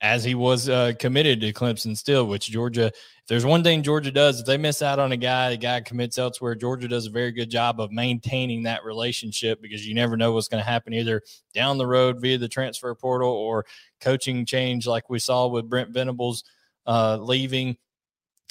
as 0.00 0.24
he 0.24 0.34
was 0.34 0.68
uh, 0.68 0.92
committed 0.98 1.40
to 1.40 1.52
Clemson 1.52 1.96
still, 1.96 2.26
which 2.26 2.46
Georgia, 2.46 2.86
if 2.86 3.26
there's 3.28 3.44
one 3.44 3.62
thing 3.62 3.82
Georgia 3.82 4.10
does, 4.10 4.40
if 4.40 4.46
they 4.46 4.56
miss 4.56 4.80
out 4.80 4.98
on 4.98 5.12
a 5.12 5.16
guy, 5.16 5.50
the 5.50 5.56
guy 5.56 5.80
commits 5.80 6.16
elsewhere, 6.16 6.54
Georgia 6.54 6.88
does 6.88 7.06
a 7.06 7.10
very 7.10 7.32
good 7.32 7.50
job 7.50 7.80
of 7.80 7.92
maintaining 7.92 8.62
that 8.62 8.84
relationship 8.84 9.60
because 9.60 9.86
you 9.86 9.94
never 9.94 10.16
know 10.16 10.32
what's 10.32 10.48
going 10.48 10.62
to 10.62 10.68
happen 10.68 10.94
either 10.94 11.20
down 11.54 11.76
the 11.76 11.86
road 11.86 12.20
via 12.20 12.38
the 12.38 12.48
transfer 12.48 12.94
portal 12.94 13.30
or 13.30 13.66
coaching 14.00 14.46
change 14.46 14.86
like 14.86 15.10
we 15.10 15.18
saw 15.18 15.46
with 15.46 15.68
Brent 15.68 15.90
Venables 15.90 16.44
uh, 16.86 17.18
leaving 17.20 17.76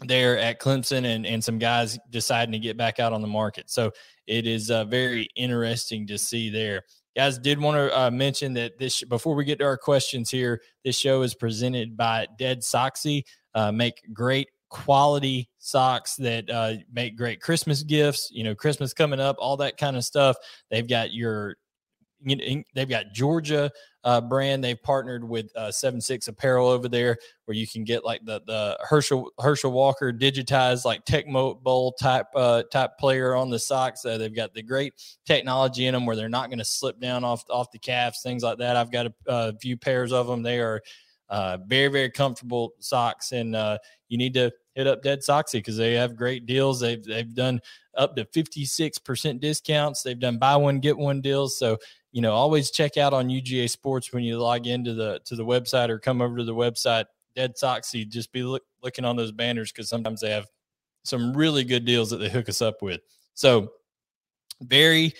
there 0.05 0.38
at 0.38 0.59
Clemson 0.59 1.05
and, 1.05 1.25
and 1.25 1.43
some 1.43 1.59
guys 1.59 1.99
deciding 2.09 2.53
to 2.53 2.59
get 2.59 2.77
back 2.77 2.99
out 2.99 3.13
on 3.13 3.21
the 3.21 3.27
market. 3.27 3.69
So 3.69 3.91
it 4.27 4.47
is 4.47 4.71
uh, 4.71 4.85
very 4.85 5.27
interesting 5.35 6.07
to 6.07 6.17
see 6.17 6.49
there. 6.49 6.83
Guys, 7.15 7.38
did 7.38 7.59
want 7.59 7.75
to 7.75 7.99
uh, 7.99 8.12
mention 8.12 8.53
that 8.53 8.77
this 8.77 9.03
before 9.03 9.35
we 9.35 9.43
get 9.43 9.59
to 9.59 9.65
our 9.65 9.77
questions 9.77 10.29
here, 10.29 10.62
this 10.85 10.97
show 10.97 11.21
is 11.21 11.35
presented 11.35 11.97
by 11.97 12.27
DeadSoxy. 12.39 13.23
Uh, 13.55 13.71
make 13.71 14.01
great 14.13 14.47
quality 14.69 15.49
socks 15.57 16.15
that 16.17 16.49
uh, 16.49 16.75
make 16.93 17.17
great 17.17 17.41
Christmas 17.41 17.83
gifts. 17.83 18.29
You 18.31 18.43
know, 18.43 18.55
Christmas 18.55 18.93
coming 18.93 19.19
up, 19.19 19.35
all 19.39 19.57
that 19.57 19.77
kind 19.77 19.97
of 19.97 20.05
stuff. 20.05 20.38
They've 20.69 20.88
got 20.88 21.12
your 21.12 21.55
you 22.23 22.36
know, 22.36 22.63
they've 22.73 22.89
got 22.89 23.13
Georgia 23.13 23.71
uh, 24.03 24.21
brand. 24.21 24.63
They've 24.63 24.82
partnered 24.82 25.27
with 25.27 25.55
uh, 25.55 25.71
Seven 25.71 26.01
Six 26.01 26.27
Apparel 26.27 26.67
over 26.67 26.88
there, 26.88 27.17
where 27.45 27.55
you 27.55 27.67
can 27.67 27.84
get 27.84 28.03
like 28.03 28.23
the 28.25 28.41
the 28.45 28.77
Herschel 28.82 29.32
Herschel 29.39 29.71
Walker 29.71 30.12
digitized 30.12 30.86
like 30.86 31.05
Tecmo 31.05 31.62
Bowl 31.62 31.93
type 31.93 32.27
uh, 32.36 32.63
type 32.71 32.97
player 32.97 33.36
on 33.36 33.49
the 33.49 33.60
socks. 33.60 34.05
Uh, 34.05 34.17
they've 34.17 34.36
got 34.36 34.53
the 34.53 34.63
great 34.63 34.93
technology 35.25 35.88
in 35.88 35.93
them 35.93 36.05
where 36.05 36.15
they're 36.15 36.29
not 36.29 36.49
going 36.49 36.60
to 36.60 36.65
slip 36.65 36.99
down 36.99 37.23
off 37.23 37.43
off 37.49 37.71
the 37.71 37.79
calves, 37.79 38.21
things 38.21 38.43
like 38.43 38.58
that. 38.60 38.75
I've 38.75 38.91
got 38.91 39.08
a, 39.08 39.13
a 39.27 39.53
few 39.58 39.77
pairs 39.77 40.12
of 40.12 40.27
them. 40.27 40.43
They 40.43 40.60
are 40.60 40.82
uh, 41.29 41.58
very 41.65 41.89
very 41.89 42.10
comfortable 42.10 42.73
socks, 42.79 43.32
and 43.32 43.55
uh, 43.55 43.77
you 44.08 44.17
need 44.17 44.34
to 44.34 44.51
hit 44.75 44.88
up 44.88 45.03
DeadSoxy 45.03 45.53
because 45.53 45.77
they 45.77 45.93
have 45.93 46.15
great 46.15 46.45
deals. 46.45 46.79
They've 46.79 47.03
they've 47.03 47.34
done 47.34 47.60
up 47.95 48.15
to 48.15 48.25
fifty 48.25 48.65
six 48.65 48.97
percent 48.97 49.41
discounts. 49.41 50.01
They've 50.01 50.19
done 50.19 50.38
buy 50.38 50.55
one 50.55 50.79
get 50.79 50.97
one 50.97 51.21
deals. 51.21 51.58
So 51.60 51.77
you 52.11 52.21
know, 52.21 52.33
always 52.33 52.71
check 52.71 52.97
out 52.97 53.13
on 53.13 53.29
UGA 53.29 53.69
Sports 53.69 54.11
when 54.11 54.23
you 54.23 54.39
log 54.39 54.67
into 54.67 54.93
the 54.93 55.19
to 55.25 55.35
the 55.35 55.45
website 55.45 55.89
or 55.89 55.99
come 55.99 56.21
over 56.21 56.37
to 56.37 56.43
the 56.43 56.55
website. 56.55 57.05
DeadSoxy, 57.37 58.07
just 58.07 58.31
be 58.31 58.43
look, 58.43 58.63
looking 58.83 59.05
on 59.05 59.15
those 59.15 59.31
banners 59.31 59.71
because 59.71 59.87
sometimes 59.87 60.21
they 60.21 60.31
have 60.31 60.47
some 61.03 61.35
really 61.35 61.63
good 61.63 61.85
deals 61.85 62.09
that 62.09 62.17
they 62.17 62.29
hook 62.29 62.49
us 62.49 62.61
up 62.61 62.81
with. 62.81 63.01
So, 63.35 63.71
very, 64.61 65.13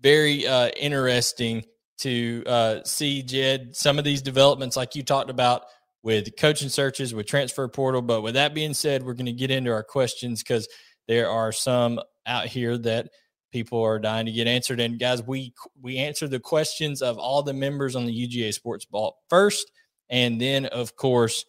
very 0.00 0.46
uh, 0.46 0.68
interesting 0.76 1.64
to 1.98 2.44
uh, 2.46 2.84
see 2.84 3.22
Jed 3.22 3.76
some 3.76 3.98
of 3.98 4.04
these 4.04 4.22
developments, 4.22 4.76
like 4.76 4.94
you 4.94 5.02
talked 5.02 5.30
about 5.30 5.64
with 6.02 6.36
coaching 6.36 6.68
searches, 6.68 7.12
with 7.12 7.26
transfer 7.26 7.66
portal. 7.68 8.00
But 8.00 8.22
with 8.22 8.34
that 8.34 8.54
being 8.54 8.72
said, 8.72 9.02
we're 9.02 9.14
going 9.14 9.26
to 9.26 9.32
get 9.32 9.50
into 9.50 9.72
our 9.72 9.82
questions 9.82 10.42
because 10.42 10.68
there 11.08 11.28
are 11.28 11.52
some 11.52 12.00
out 12.24 12.46
here 12.46 12.78
that 12.78 13.10
people 13.50 13.82
are 13.82 13.98
dying 13.98 14.26
to 14.26 14.32
get 14.32 14.46
answered. 14.46 14.80
And 14.80 14.98
guys, 14.98 15.22
we 15.22 15.54
we 15.80 15.98
answer 15.98 16.28
the 16.28 16.40
questions 16.40 17.02
of 17.02 17.18
all 17.18 17.42
the 17.42 17.52
members 17.52 17.96
on 17.96 18.06
the 18.06 18.28
UGA 18.28 18.52
Sports 18.54 18.86
Vault 18.90 19.16
first, 19.28 19.70
and 20.08 20.40
then 20.40 20.66
of 20.66 20.96
course 20.96 21.44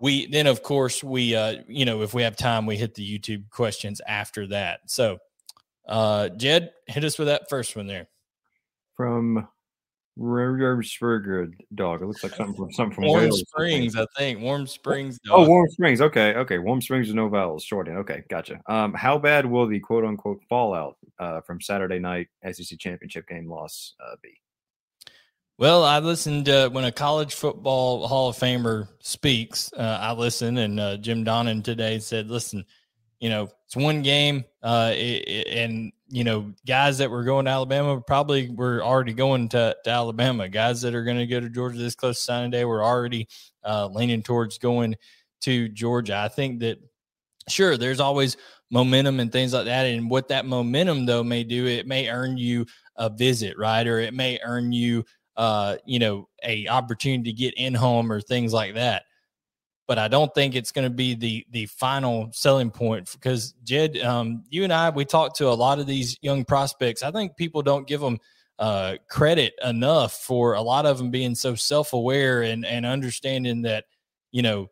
we 0.00 0.26
then 0.26 0.46
of 0.46 0.62
course 0.62 1.02
we 1.02 1.34
uh 1.34 1.56
you 1.68 1.84
know 1.84 2.02
if 2.02 2.12
we 2.12 2.22
have 2.22 2.36
time 2.36 2.66
we 2.66 2.76
hit 2.76 2.94
the 2.94 3.18
YouTube 3.18 3.48
questions 3.50 4.00
after 4.06 4.46
that. 4.48 4.80
So 4.86 5.18
uh 5.88 6.28
Jed, 6.30 6.72
hit 6.86 7.04
us 7.04 7.18
with 7.18 7.28
that 7.28 7.48
first 7.48 7.76
one 7.76 7.86
there. 7.86 8.08
From 8.94 9.48
Burger 10.16 11.50
dog. 11.74 12.02
It 12.02 12.06
looks 12.06 12.22
like 12.22 12.34
something 12.34 12.54
from 12.54 12.72
something 12.72 12.94
from 12.94 13.04
Warm 13.04 13.24
Wales, 13.24 13.40
Springs, 13.40 13.96
I 13.96 14.06
think. 14.16 14.40
Warm 14.40 14.66
Springs. 14.66 15.18
Oh, 15.28 15.38
dog. 15.38 15.46
Oh, 15.46 15.48
Warm 15.48 15.68
Springs. 15.70 16.00
Okay, 16.00 16.34
okay. 16.34 16.58
Warm 16.58 16.80
Springs 16.80 17.08
is 17.08 17.14
no 17.14 17.28
vowels. 17.28 17.64
Shorting. 17.64 17.96
Okay, 17.98 18.24
gotcha. 18.28 18.60
Um, 18.66 18.94
how 18.94 19.18
bad 19.18 19.46
will 19.46 19.66
the 19.66 19.80
quote 19.80 20.04
unquote 20.04 20.40
fallout 20.48 20.96
uh, 21.18 21.40
from 21.42 21.60
Saturday 21.60 21.98
night 21.98 22.28
SEC 22.50 22.78
championship 22.78 23.28
game 23.28 23.48
loss 23.48 23.94
uh, 24.00 24.16
be? 24.22 24.40
Well, 25.58 25.84
I 25.84 26.00
listened 26.00 26.48
uh, 26.50 26.68
when 26.68 26.84
a 26.84 26.92
college 26.92 27.34
football 27.34 28.06
Hall 28.06 28.28
of 28.28 28.36
Famer 28.36 28.88
speaks. 29.00 29.72
Uh, 29.72 29.98
I 30.00 30.12
listen, 30.12 30.58
and 30.58 30.78
uh, 30.78 30.96
Jim 30.98 31.24
Donnan 31.24 31.62
today 31.62 31.98
said, 31.98 32.28
"Listen, 32.28 32.64
you 33.20 33.30
know, 33.30 33.48
it's 33.64 33.76
one 33.76 34.02
game, 34.02 34.44
uh, 34.62 34.92
it, 34.94 35.48
and 35.48 35.92
you 36.08 36.22
know, 36.22 36.52
guys 36.66 36.98
that 36.98 37.10
were 37.10 37.24
going 37.24 37.46
to 37.46 37.50
Alabama 37.50 38.00
probably 38.00 38.48
were 38.50 38.82
already 38.82 39.12
going 39.12 39.48
to, 39.48 39.76
to 39.84 39.90
Alabama. 39.90 40.48
Guys 40.48 40.80
that 40.82 40.94
are 40.94 41.02
going 41.02 41.18
to 41.18 41.26
go 41.26 41.40
to 41.40 41.48
Georgia 41.48 41.78
this 41.78 41.96
close 41.96 42.18
to 42.18 42.22
signing 42.22 42.50
day 42.50 42.64
were 42.64 42.84
already 42.84 43.26
uh, 43.64 43.88
leaning 43.88 44.22
towards 44.22 44.58
going 44.58 44.94
to 45.40 45.68
Georgia. 45.68 46.16
I 46.16 46.28
think 46.28 46.60
that 46.60 46.78
sure, 47.48 47.76
there's 47.76 48.00
always 48.00 48.36
momentum 48.70 49.20
and 49.20 49.32
things 49.32 49.52
like 49.52 49.64
that, 49.64 49.86
and 49.86 50.10
what 50.10 50.28
that 50.28 50.46
momentum 50.46 51.06
though 51.06 51.24
may 51.24 51.42
do, 51.42 51.66
it 51.66 51.86
may 51.86 52.08
earn 52.08 52.36
you 52.36 52.66
a 52.96 53.10
visit, 53.10 53.58
right, 53.58 53.86
or 53.86 53.98
it 53.98 54.14
may 54.14 54.38
earn 54.44 54.72
you, 54.72 55.04
uh, 55.36 55.76
you 55.84 55.98
know, 55.98 56.28
a 56.44 56.68
opportunity 56.68 57.32
to 57.32 57.36
get 57.36 57.54
in 57.54 57.74
home 57.74 58.12
or 58.12 58.20
things 58.20 58.52
like 58.52 58.74
that 58.74 59.04
but 59.86 59.98
I 59.98 60.08
don't 60.08 60.34
think 60.34 60.54
it's 60.54 60.72
going 60.72 60.86
to 60.86 60.94
be 60.94 61.14
the 61.14 61.46
the 61.50 61.66
final 61.66 62.30
selling 62.32 62.70
point 62.70 63.10
because 63.12 63.54
Jed, 63.64 63.98
um, 63.98 64.44
you 64.50 64.64
and 64.64 64.72
I, 64.72 64.90
we 64.90 65.04
talked 65.04 65.36
to 65.36 65.48
a 65.48 65.50
lot 65.50 65.78
of 65.78 65.86
these 65.86 66.18
young 66.22 66.44
prospects. 66.44 67.02
I 67.02 67.10
think 67.10 67.36
people 67.36 67.62
don't 67.62 67.86
give 67.86 68.00
them 68.00 68.18
uh, 68.58 68.96
credit 69.08 69.54
enough 69.62 70.14
for 70.14 70.54
a 70.54 70.62
lot 70.62 70.86
of 70.86 70.98
them 70.98 71.10
being 71.10 71.34
so 71.34 71.54
self 71.54 71.92
aware 71.92 72.42
and 72.42 72.64
and 72.64 72.84
understanding 72.84 73.62
that 73.62 73.84
you 74.32 74.42
know 74.42 74.70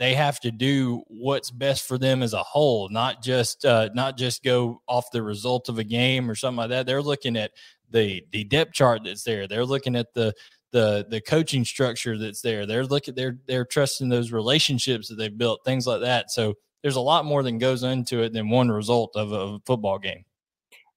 they 0.00 0.14
have 0.14 0.40
to 0.40 0.50
do 0.50 1.02
what's 1.08 1.50
best 1.50 1.86
for 1.86 1.98
them 1.98 2.22
as 2.22 2.32
a 2.32 2.42
whole, 2.42 2.88
not 2.88 3.22
just 3.22 3.66
uh, 3.66 3.90
not 3.94 4.16
just 4.16 4.42
go 4.42 4.80
off 4.88 5.10
the 5.12 5.22
result 5.22 5.68
of 5.68 5.78
a 5.78 5.84
game 5.84 6.30
or 6.30 6.34
something 6.34 6.56
like 6.56 6.70
that. 6.70 6.86
They're 6.86 7.02
looking 7.02 7.36
at 7.36 7.52
the 7.90 8.24
the 8.32 8.44
depth 8.44 8.72
chart 8.72 9.02
that's 9.04 9.22
there. 9.22 9.46
They're 9.46 9.66
looking 9.66 9.94
at 9.96 10.12
the 10.14 10.32
the 10.72 11.06
the 11.08 11.20
coaching 11.20 11.64
structure 11.64 12.18
that's 12.18 12.42
there. 12.42 12.66
They're 12.66 12.86
looking 12.86 13.14
they're 13.14 13.38
they're 13.46 13.64
trusting 13.64 14.08
those 14.08 14.32
relationships 14.32 15.08
that 15.08 15.16
they've 15.16 15.36
built, 15.36 15.64
things 15.64 15.86
like 15.86 16.00
that. 16.02 16.30
So 16.30 16.54
there's 16.82 16.96
a 16.96 17.00
lot 17.00 17.24
more 17.24 17.42
than 17.42 17.58
goes 17.58 17.82
into 17.82 18.22
it 18.22 18.32
than 18.32 18.48
one 18.48 18.70
result 18.70 19.12
of 19.14 19.32
a, 19.32 19.58
football 19.66 19.98
game. 19.98 20.24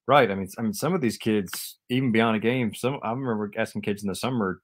Right. 0.06 0.30
I 0.30 0.34
mean, 0.34 0.48
I 0.58 0.62
mean, 0.62 0.74
some 0.74 0.94
of 0.94 1.00
these 1.00 1.16
kids, 1.16 1.78
even 1.88 2.12
beyond 2.12 2.36
a 2.36 2.40
game, 2.40 2.74
some 2.74 2.98
I 3.02 3.10
remember 3.10 3.50
asking 3.56 3.82
kids 3.82 4.02
in 4.02 4.08
the 4.08 4.14
summer, 4.14 4.60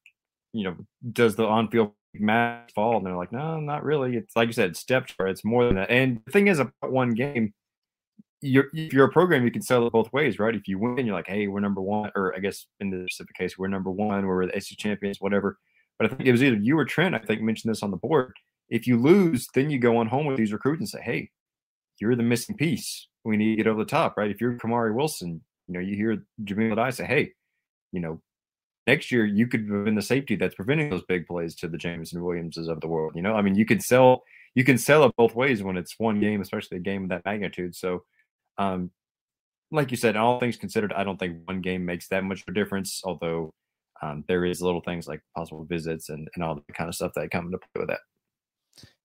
you 0.52 0.64
know, 0.64 0.76
does 1.12 1.36
the 1.36 1.46
on-field 1.46 1.92
match 2.14 2.72
fall? 2.74 2.96
And 2.98 3.06
they're 3.06 3.16
like, 3.16 3.32
no, 3.32 3.58
not 3.58 3.84
really. 3.84 4.16
It's 4.16 4.36
like 4.36 4.48
you 4.48 4.52
said, 4.52 4.76
step. 4.76 5.08
It's 5.20 5.44
more 5.44 5.64
than 5.64 5.76
that. 5.76 5.90
And 5.90 6.20
the 6.26 6.32
thing 6.32 6.48
is, 6.48 6.58
about 6.58 6.92
one 6.92 7.14
game, 7.14 7.54
you're 8.42 8.66
if 8.72 8.92
you're 8.92 9.06
a 9.06 9.12
program, 9.12 9.44
you 9.44 9.50
can 9.50 9.62
sell 9.62 9.86
it 9.86 9.92
both 9.92 10.12
ways, 10.12 10.38
right? 10.38 10.54
If 10.54 10.66
you 10.66 10.78
win, 10.78 11.06
you're 11.06 11.14
like, 11.14 11.26
hey, 11.26 11.46
we're 11.46 11.60
number 11.60 11.80
one, 11.80 12.10
or 12.14 12.34
I 12.34 12.38
guess 12.38 12.66
in 12.80 12.90
the 12.90 13.06
specific 13.10 13.36
case, 13.36 13.58
we're 13.58 13.68
number 13.68 13.90
one, 13.90 14.26
we're 14.26 14.46
the 14.46 14.60
SEC 14.60 14.78
champions, 14.78 15.20
whatever. 15.20 15.58
But 15.98 16.06
I 16.06 16.14
think 16.14 16.28
it 16.28 16.32
was 16.32 16.42
either 16.42 16.56
you 16.56 16.78
or 16.78 16.84
Trent, 16.84 17.14
I 17.14 17.18
think, 17.18 17.42
mentioned 17.42 17.70
this 17.70 17.82
on 17.82 17.90
the 17.90 17.96
board. 17.96 18.32
If 18.68 18.86
you 18.86 18.96
lose, 18.96 19.48
then 19.54 19.68
you 19.68 19.78
go 19.78 19.98
on 19.98 20.06
home 20.06 20.26
with 20.26 20.38
these 20.38 20.52
recruits 20.52 20.80
and 20.80 20.88
say, 20.88 21.02
hey, 21.02 21.30
you're 22.00 22.16
the 22.16 22.22
missing 22.22 22.56
piece. 22.56 23.08
We 23.24 23.36
need 23.36 23.50
to 23.50 23.56
get 23.56 23.66
over 23.66 23.84
the 23.84 23.90
top, 23.90 24.16
right? 24.16 24.30
If 24.30 24.40
you're 24.40 24.54
Kamari 24.54 24.94
Wilson, 24.94 25.42
you 25.68 25.74
know, 25.74 25.80
you 25.80 25.94
hear 25.94 26.24
Jahmile 26.42 26.76
Addae 26.76 26.94
say, 26.94 27.04
hey, 27.04 27.32
you 27.92 28.00
know, 28.00 28.22
next 28.86 29.12
year 29.12 29.26
you 29.26 29.46
could 29.46 29.68
have 29.68 29.84
been 29.84 29.94
the 29.94 30.02
safety 30.02 30.36
that's 30.36 30.54
preventing 30.54 30.88
those 30.88 31.04
big 31.06 31.26
plays 31.26 31.54
to 31.56 31.68
the 31.68 31.76
Jameson 31.76 32.24
Williamses 32.24 32.68
of 32.68 32.80
the 32.80 32.88
world. 32.88 33.12
You 33.14 33.22
know, 33.22 33.34
I 33.34 33.42
mean, 33.42 33.54
you 33.54 33.66
can 33.66 33.80
sell 33.80 34.22
you 34.54 34.64
can 34.64 34.78
sell 34.78 35.04
it 35.04 35.14
both 35.16 35.34
ways 35.34 35.62
when 35.62 35.76
it's 35.76 35.94
one 35.98 36.20
game, 36.20 36.40
especially 36.40 36.78
a 36.78 36.80
game 36.80 37.04
of 37.04 37.10
that 37.10 37.24
magnitude. 37.24 37.76
So 37.76 38.04
um, 38.60 38.90
like 39.72 39.90
you 39.90 39.96
said, 39.96 40.16
all 40.16 40.38
things 40.38 40.56
considered, 40.56 40.92
I 40.92 41.04
don't 41.04 41.18
think 41.18 41.46
one 41.46 41.60
game 41.60 41.84
makes 41.84 42.08
that 42.08 42.24
much 42.24 42.42
of 42.42 42.48
a 42.48 42.52
difference. 42.52 43.00
Although 43.04 43.54
um, 44.02 44.24
there 44.28 44.44
is 44.44 44.60
little 44.60 44.80
things 44.80 45.08
like 45.08 45.22
possible 45.36 45.64
visits 45.64 46.10
and, 46.10 46.28
and 46.34 46.44
all 46.44 46.56
the 46.56 46.72
kind 46.72 46.88
of 46.88 46.94
stuff 46.94 47.12
that 47.14 47.30
come 47.30 47.46
into 47.46 47.58
play 47.58 47.80
with 47.80 47.88
that. 47.88 48.00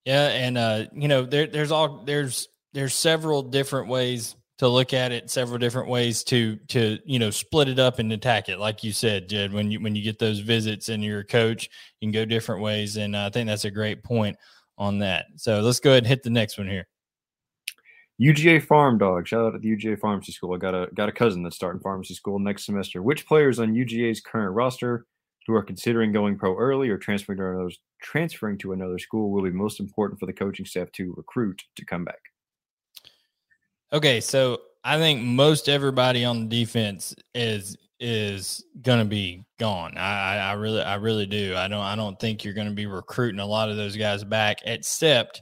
Yeah, 0.04 0.28
and 0.28 0.58
uh, 0.58 0.86
you 0.94 1.08
know, 1.08 1.24
there, 1.24 1.48
there's 1.48 1.72
all 1.72 2.04
there's 2.06 2.50
there's 2.74 2.94
several 2.94 3.42
different 3.42 3.88
ways 3.88 4.36
to 4.58 4.68
look 4.68 4.94
at 4.94 5.12
it, 5.12 5.30
several 5.30 5.58
different 5.58 5.90
ways 5.90 6.24
to 6.26 6.58
to 6.68 7.00
you 7.06 7.20
know 7.20 7.30
split 7.30 7.68
it 7.68 7.80
up 7.80 8.00
and 8.00 8.12
attack 8.12 8.50
it. 8.50 8.60
Like 8.60 8.84
you 8.84 8.92
said, 8.92 9.30
Jed, 9.30 9.54
when 9.54 9.72
you 9.72 9.80
when 9.80 9.96
you 9.96 10.04
get 10.04 10.20
those 10.20 10.40
visits 10.40 10.90
and 10.90 11.04
you're 11.04 11.22
a 11.22 11.26
coach, 11.26 11.70
you 12.00 12.08
can 12.08 12.12
go 12.12 12.26
different 12.26 12.62
ways, 12.62 12.98
and 12.98 13.16
I 13.16 13.30
think 13.30 13.48
that's 13.48 13.66
a 13.66 13.72
great 13.72 14.04
point 14.04 14.38
on 14.78 15.00
that. 15.00 15.26
So 15.38 15.62
let's 15.62 15.80
go 15.80 15.92
ahead 15.92 16.04
and 16.04 16.08
hit 16.08 16.24
the 16.24 16.30
next 16.30 16.58
one 16.58 16.68
here. 16.68 16.88
UGA 18.22 18.64
Farm 18.64 18.98
Dog. 18.98 19.28
Shout 19.28 19.46
out 19.46 19.52
to 19.52 19.60
the 19.60 19.76
UGA 19.76 20.00
Pharmacy 20.00 20.32
School. 20.32 20.54
I 20.54 20.58
got 20.58 20.74
a 20.74 20.88
got 20.94 21.10
a 21.10 21.12
cousin 21.12 21.44
that's 21.44 21.56
starting 21.56 21.82
pharmacy 21.82 22.14
school 22.14 22.40
next 22.40 22.66
semester. 22.66 23.02
Which 23.02 23.26
players 23.28 23.60
on 23.60 23.74
UGA's 23.74 24.22
current 24.22 24.56
roster 24.56 25.06
who 25.48 25.54
are 25.54 25.64
considering 25.64 26.12
going 26.12 26.38
pro 26.38 26.58
early 26.58 26.90
or 26.90 26.98
transferring 26.98 27.38
to 27.38 27.50
another 27.50 27.72
transferring 28.02 28.58
to 28.60 28.72
another 28.72 29.00
school 29.00 29.32
will 29.32 29.44
be 29.44 29.52
most 29.52 29.80
important 29.80 30.20
for 30.20 30.26
the 30.26 30.34
coaching 30.34 30.66
staff 30.66 30.92
to 30.94 31.14
recruit 31.18 31.64
to 31.76 31.86
come 31.86 32.06
back? 32.06 32.22
Okay, 33.92 34.22
so 34.22 34.62
I 34.84 34.98
think 34.98 35.22
most 35.22 35.68
everybody 35.68 36.24
on 36.26 36.48
the 36.48 36.64
defense 36.64 37.16
is 37.34 37.78
is 38.00 38.64
going 38.82 39.00
to 39.00 39.06
be 39.06 39.46
gone. 39.60 39.98
I, 39.98 40.38
I 40.38 40.54
really 40.54 40.82
I 40.82 40.96
really 40.96 41.26
do. 41.26 41.56
I 41.56 41.68
don't 41.68 41.82
I 41.82 41.96
don't 41.96 42.20
think 42.20 42.44
you're 42.44 42.54
going 42.54 42.70
to 42.70 42.74
be 42.74 42.86
recruiting 42.86 43.40
a 43.40 43.46
lot 43.46 43.70
of 43.70 43.78
those 43.78 43.98
guys 43.98 44.24
back, 44.24 44.60
except 44.66 45.42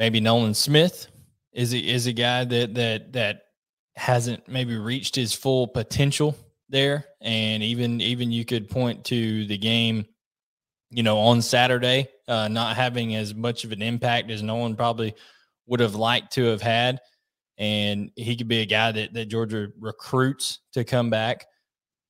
maybe 0.00 0.18
Nolan 0.18 0.54
Smith 0.54 1.08
is 1.52 1.74
a, 1.74 1.78
is 1.78 2.06
a 2.06 2.12
guy 2.12 2.44
that 2.44 2.74
that 2.74 3.12
that 3.12 3.42
hasn't 3.94 4.48
maybe 4.48 4.76
reached 4.76 5.14
his 5.14 5.34
full 5.34 5.68
potential 5.68 6.34
there, 6.68 7.04
and 7.20 7.62
even 7.62 8.00
even 8.00 8.32
you 8.32 8.44
could 8.44 8.68
point 8.68 9.04
to 9.04 9.46
the 9.46 9.58
game, 9.58 10.06
you 10.88 11.04
know, 11.04 11.18
on 11.18 11.42
Saturday, 11.42 12.08
uh, 12.26 12.48
not 12.48 12.76
having 12.76 13.14
as 13.14 13.34
much 13.34 13.64
of 13.64 13.72
an 13.72 13.82
impact 13.82 14.30
as 14.30 14.42
Nolan 14.42 14.74
probably 14.74 15.14
would 15.66 15.80
have 15.80 15.94
liked 15.94 16.32
to 16.32 16.46
have 16.46 16.62
had, 16.62 16.98
and 17.58 18.10
he 18.16 18.36
could 18.36 18.48
be 18.48 18.62
a 18.62 18.66
guy 18.66 18.90
that 18.90 19.12
that 19.12 19.26
Georgia 19.26 19.68
recruits 19.78 20.60
to 20.72 20.82
come 20.82 21.10
back. 21.10 21.46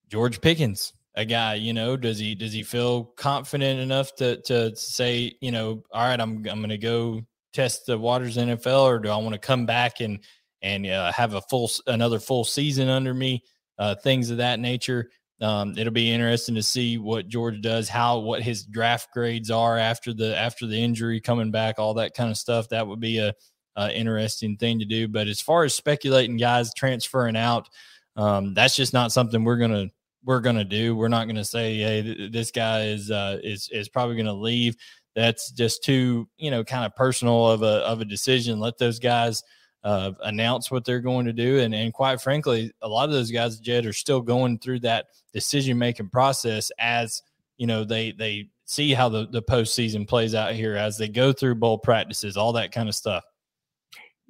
George 0.09 0.40
Pickens, 0.40 0.92
a 1.16 1.24
guy, 1.24 1.55
you 1.55 1.72
know, 1.72 1.96
does 1.96 2.20
he 2.20 2.37
does 2.37 2.53
he 2.53 2.62
feel 2.62 3.05
confident 3.16 3.81
enough 3.81 4.14
to 4.16 4.40
to 4.42 4.76
say, 4.76 5.35
you 5.40 5.50
know, 5.50 5.83
all 5.92 6.07
right, 6.07 6.20
I'm 6.20 6.46
I'm 6.46 6.61
going 6.61 6.68
to 6.68 6.79
go 6.79 7.22
test 7.52 7.86
the 7.86 7.98
waters 7.98 8.36
NFL, 8.36 8.84
or 8.84 8.98
do 8.98 9.08
I 9.08 9.16
want 9.16 9.32
to 9.32 9.38
come 9.38 9.66
back 9.66 10.00
and 10.00 10.20
and 10.62 10.86
uh, 10.86 11.12
have 11.12 11.34
a 11.34 11.40
full 11.42 11.70
another 11.86 12.18
full 12.18 12.44
season 12.44 12.88
under 12.88 13.14
me? 13.14 13.42
Uh, 13.78 13.94
things 13.94 14.30
of 14.30 14.38
that 14.38 14.60
nature. 14.60 15.10
Um, 15.40 15.74
it'll 15.78 15.92
be 15.92 16.12
interesting 16.12 16.54
to 16.56 16.62
see 16.62 16.98
what 16.98 17.28
George 17.28 17.62
does, 17.62 17.88
how 17.88 18.18
what 18.18 18.42
his 18.42 18.64
draft 18.64 19.08
grades 19.14 19.50
are 19.50 19.78
after 19.78 20.12
the 20.12 20.36
after 20.36 20.66
the 20.66 20.76
injury 20.76 21.20
coming 21.20 21.50
back, 21.50 21.78
all 21.78 21.94
that 21.94 22.14
kind 22.14 22.30
of 22.30 22.36
stuff. 22.36 22.68
That 22.68 22.86
would 22.86 23.00
be 23.00 23.18
a, 23.18 23.32
a 23.76 23.90
interesting 23.96 24.58
thing 24.58 24.78
to 24.80 24.84
do. 24.84 25.08
But 25.08 25.28
as 25.28 25.40
far 25.40 25.64
as 25.64 25.74
speculating 25.74 26.36
guys 26.36 26.74
transferring 26.74 27.36
out, 27.36 27.70
um, 28.16 28.52
that's 28.52 28.76
just 28.76 28.92
not 28.92 29.12
something 29.12 29.42
we're 29.42 29.56
gonna 29.56 29.86
we're 30.24 30.40
gonna 30.40 30.64
do. 30.64 30.94
We're 30.94 31.08
not 31.08 31.26
gonna 31.26 31.44
say, 31.44 31.78
hey, 31.78 32.02
th- 32.02 32.32
this 32.32 32.50
guy 32.50 32.84
is 32.84 33.10
uh, 33.10 33.38
is 33.42 33.70
is 33.72 33.88
probably 33.88 34.16
gonna 34.16 34.34
leave 34.34 34.76
that's 35.14 35.51
just 35.51 35.83
too 35.85 36.29
you 36.37 36.51
know 36.51 36.64
kind 36.64 36.85
of 36.85 36.94
personal 36.94 37.49
of 37.49 37.62
a 37.62 37.79
of 37.87 38.01
a 38.01 38.05
decision. 38.05 38.61
Let 38.61 38.79
those 38.79 38.99
guys 38.99 39.42
uh, 39.83 40.12
announce 40.23 40.70
what 40.70 40.85
they're 40.85 41.01
going 41.01 41.27
to 41.27 41.33
do, 41.33 41.61
and 41.61 41.75
and 41.75 41.92
quite 41.92 42.20
frankly, 42.20 42.73
a 42.83 42.88
lot 42.88 43.09
of 43.09 43.14
those 43.14 43.31
guys, 43.31 43.59
Jed, 43.59 43.87
are 43.87 43.92
still 43.92 44.20
going 44.20 44.59
through 44.59 44.81
that 44.81 45.07
decision 45.33 45.79
making 45.79 46.11
process 46.11 46.70
as 46.79 47.23
you 47.57 47.66
know 47.66 47.85
they 47.85 48.12
they 48.12 48.49
see 48.66 48.92
how 48.92 49.09
the 49.09 49.27
the 49.29 49.42
postseason 49.42 50.07
plays 50.07 50.35
out 50.35 50.55
here 50.55 50.77
as 50.77 50.96
they 50.96 51.09
go 51.09 51.33
through 51.33 51.55
bowl 51.57 51.79
practices, 51.79 52.37
all 52.37 52.53
that 52.53 52.73
kind 52.73 52.88
of 52.88 52.94
stuff. 52.94 53.25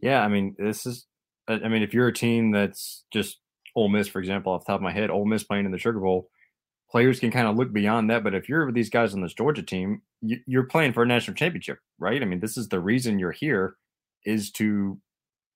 Yeah, 0.00 0.22
I 0.22 0.28
mean, 0.28 0.54
this 0.58 0.86
is. 0.86 1.06
I 1.48 1.66
mean, 1.68 1.82
if 1.82 1.92
you're 1.92 2.06
a 2.06 2.12
team 2.12 2.52
that's 2.52 3.04
just 3.12 3.38
Ole 3.74 3.88
Miss, 3.88 4.06
for 4.06 4.20
example, 4.20 4.52
off 4.52 4.64
the 4.64 4.72
top 4.72 4.78
of 4.78 4.82
my 4.82 4.92
head, 4.92 5.10
Ole 5.10 5.24
Miss 5.24 5.42
playing 5.42 5.64
in 5.64 5.72
the 5.72 5.78
Sugar 5.78 5.98
Bowl, 5.98 6.28
players 6.90 7.20
can 7.20 7.30
kind 7.30 7.46
of 7.46 7.56
look 7.56 7.72
beyond 7.72 8.10
that. 8.10 8.24
But 8.24 8.34
if 8.34 8.48
you're 8.48 8.70
these 8.72 8.90
guys 8.90 9.14
on 9.14 9.20
this 9.20 9.34
Georgia 9.34 9.62
team, 9.62 10.02
you, 10.20 10.60
are 10.60 10.64
playing 10.64 10.92
for 10.92 11.02
a 11.02 11.06
national 11.06 11.36
championship, 11.36 11.78
right? 11.98 12.20
I 12.20 12.24
mean, 12.24 12.40
this 12.40 12.56
is 12.56 12.68
the 12.68 12.80
reason 12.80 13.18
you're 13.18 13.32
here 13.32 13.76
is 14.24 14.50
to 14.52 14.98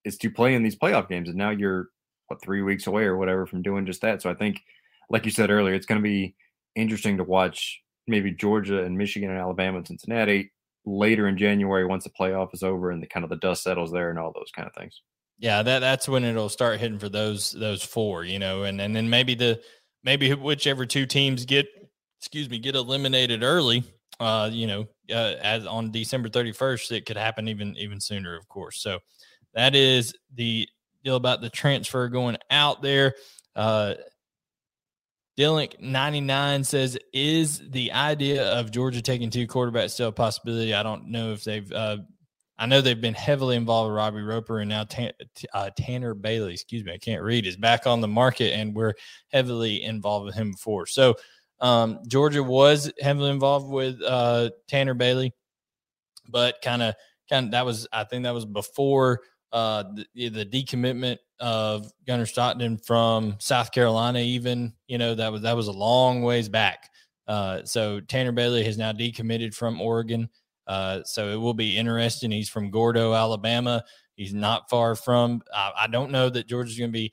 is 0.05 0.19
to 0.19 0.31
play 0.31 0.55
in 0.55 0.63
these 0.63 0.77
playoff 0.77 1.09
games, 1.09 1.29
and 1.29 1.39
now 1.39 1.51
you're 1.51 1.89
what 2.29 2.43
three 2.43 2.63
weeks 2.63 2.87
away 2.87 3.05
or 3.05 3.17
whatever 3.17 3.47
from 3.47 3.63
doing 3.63 3.87
just 3.87 4.03
that. 4.03 4.23
So 4.23 4.31
I 4.31 4.35
think, 4.35 4.61
like 5.11 5.25
you 5.25 5.31
said 5.31 5.51
earlier, 5.51 5.75
it's 5.75 5.87
going 5.87 6.01
to 6.01 6.03
be 6.03 6.35
interesting 6.75 7.17
to 7.19 7.25
watch 7.25 7.81
maybe 8.07 8.33
Georgia 8.33 8.83
and 8.83 8.97
Michigan 8.97 9.31
and 9.31 9.39
Alabama 9.39 9.79
and 9.79 9.87
Cincinnati 9.87 10.53
later 10.87 11.27
in 11.29 11.39
January 11.39 11.87
once 11.87 12.05
the 12.05 12.11
playoff 12.11 12.53
is 12.53 12.63
over 12.63 12.91
and 12.91 13.03
the 13.03 13.07
kind 13.07 13.25
of 13.25 13.31
the 13.31 13.37
dust 13.37 13.63
settles 13.63 13.91
there 13.91 14.11
and 14.11 14.19
all 14.19 14.33
those 14.35 14.51
kind 14.55 14.69
of 14.69 14.75
things. 14.75 15.01
Yeah, 15.39 15.63
that 15.63 15.81
that's 15.81 16.09
when 16.09 16.25
it'll 16.25 16.49
start 16.49 16.81
hitting 16.81 16.99
for 16.99 17.09
those 17.09 17.53
those 17.53 17.83
four, 17.83 18.25
you 18.25 18.39
know, 18.39 18.63
and 18.63 18.81
and 18.81 18.95
then 18.95 19.11
maybe 19.11 19.35
the 19.35 19.61
maybe 20.05 20.33
whichever 20.35 20.87
two 20.87 21.07
teams 21.07 21.45
get 21.45 21.67
excuse 22.21 22.49
me 22.49 22.59
get 22.59 22.77
eliminated 22.77 23.43
early 23.43 23.83
uh 24.21 24.49
you 24.53 24.67
know 24.67 24.87
uh, 25.11 25.35
as 25.43 25.67
on 25.67 25.91
december 25.91 26.29
31st 26.29 26.93
it 26.93 27.07
could 27.07 27.17
happen 27.17 27.49
even 27.49 27.77
even 27.77 28.01
sooner 28.01 28.37
of 28.37 28.49
course 28.49 28.81
so 28.81 28.99
that 29.55 29.75
is 29.75 30.15
the 30.35 30.69
deal 31.03 31.17
about 31.17 31.41
the 31.41 31.51
transfer 31.51 32.09
going 32.09 32.37
out 32.51 32.81
there 32.83 33.15
uh 33.57 33.95
Dylan 35.37 35.81
99 35.81 36.63
says, 36.63 36.97
is 37.13 37.61
the 37.71 37.93
idea 37.93 38.53
of 38.53 38.71
Georgia 38.71 39.03
taking 39.03 39.31
two 39.31 39.49
quarterbacks 39.49 39.91
still 39.91 40.11
a 40.11 40.13
possibility? 40.13 40.75
I 40.75 40.85
don't 40.85 41.09
know 41.09 41.33
if 41.33 41.43
they've 41.43 41.71
uh, 41.73 41.99
I 42.59 42.67
know 42.67 42.81
they've 42.81 43.01
been 43.01 43.15
heavily 43.15 43.57
involved 43.57 43.89
with 43.89 43.97
Robbie 43.97 44.23
Roper 44.23 44.61
and 44.61 44.69
now 44.69 44.87
uh, 45.53 45.71
Tanner 45.77 46.15
Bailey, 46.15 46.53
excuse 46.53 46.85
me, 46.85 46.93
I 46.93 46.99
can't 46.99 47.23
read, 47.23 47.47
is 47.47 47.57
back 47.57 47.87
on 47.87 48.01
the 48.01 48.09
market 48.09 48.53
and 48.53 48.75
we're 48.75 48.95
heavily 49.33 49.83
involved 49.83 50.27
with 50.27 50.35
him 50.35 50.53
before. 50.53 50.87
So 50.87 51.17
um, 51.61 52.01
Georgia 52.07 52.43
was 52.43 52.93
heavily 53.01 53.31
involved 53.31 53.69
with 53.69 54.01
uh, 54.03 54.51
Tanner 54.69 54.95
Bailey, 54.95 55.35
but 56.29 56.63
kind 56.63 56.83
of, 56.83 56.95
kind 57.29 57.47
of 57.47 57.53
that 57.53 57.67
was, 57.67 57.89
I 57.93 58.05
think 58.05 58.23
that 58.25 58.35
was 58.35 58.45
before 58.45 59.23
uh, 59.55 59.85
the, 60.15 60.29
the 60.29 60.45
decommitment 60.45 61.19
of 61.39 61.91
Gunnar 62.07 62.27
Stockton 62.27 62.77
from 62.79 63.37
South 63.39 63.71
Carolina. 63.73 64.19
Even 64.19 64.75
you 64.89 64.99
know 64.99 65.15
that 65.15 65.31
was 65.31 65.43
that 65.43 65.57
was 65.57 65.69
a 65.69 65.73
long 65.73 66.23
ways 66.23 66.49
back. 66.49 66.91
Uh, 67.27 67.63
so 67.65 68.01
Tanner 68.01 68.33
Bailey 68.33 68.65
has 68.65 68.77
now 68.77 68.93
decommitted 68.93 69.55
from 69.55 69.81
Oregon. 69.81 70.29
Uh, 70.67 71.01
so 71.05 71.29
it 71.29 71.37
will 71.37 71.55
be 71.55 71.77
interesting. 71.77 72.31
He's 72.31 72.49
from 72.49 72.71
Gordo, 72.71 73.15
Alabama. 73.15 73.85
He's 74.17 74.35
not 74.35 74.71
far 74.71 74.95
from. 74.95 75.43
I, 75.55 75.73
I 75.81 75.87
don't 75.87 76.11
know 76.11 76.29
that 76.31 76.47
Georgia's 76.47 76.79
going 76.79 76.91
to 76.91 76.99
be 76.99 77.13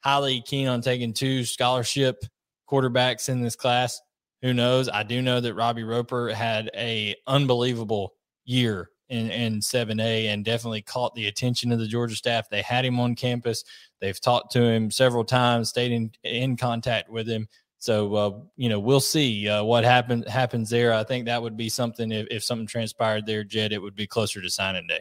highly 0.00 0.42
keen 0.42 0.68
on 0.68 0.80
taking 0.80 1.12
two 1.12 1.44
scholarship 1.44 2.24
quarterbacks 2.68 3.28
in 3.28 3.42
this 3.42 3.56
class. 3.56 4.00
Who 4.42 4.54
knows? 4.54 4.88
I 4.88 5.02
do 5.02 5.20
know 5.20 5.40
that 5.40 5.54
Robbie 5.54 5.84
Roper 5.84 6.30
had 6.30 6.70
a 6.74 7.14
unbelievable 7.26 8.14
year 8.44 8.90
in, 9.10 9.30
in 9.30 9.60
7A 9.60 10.26
and 10.26 10.44
definitely 10.44 10.82
caught 10.82 11.14
the 11.14 11.26
attention 11.26 11.72
of 11.72 11.78
the 11.78 11.86
Georgia 11.86 12.16
staff. 12.16 12.48
They 12.48 12.62
had 12.62 12.84
him 12.84 12.98
on 12.98 13.16
campus. 13.16 13.64
They've 14.00 14.20
talked 14.20 14.52
to 14.52 14.62
him 14.62 14.90
several 14.90 15.24
times, 15.24 15.68
stayed 15.68 15.92
in, 15.92 16.12
in 16.22 16.56
contact 16.56 17.10
with 17.10 17.28
him. 17.28 17.48
So 17.80 18.14
uh, 18.14 18.38
you 18.56 18.68
know, 18.68 18.78
we'll 18.78 19.00
see 19.00 19.48
uh, 19.48 19.64
what 19.64 19.84
happens 19.84 20.28
happens 20.28 20.68
there. 20.68 20.92
I 20.92 21.02
think 21.02 21.24
that 21.24 21.42
would 21.42 21.56
be 21.56 21.70
something 21.70 22.12
if, 22.12 22.26
if 22.30 22.44
something 22.44 22.66
transpired 22.66 23.26
there, 23.26 23.42
Jed, 23.42 23.72
it 23.72 23.80
would 23.80 23.96
be 23.96 24.06
closer 24.06 24.40
to 24.40 24.50
signing 24.50 24.86
day. 24.86 25.00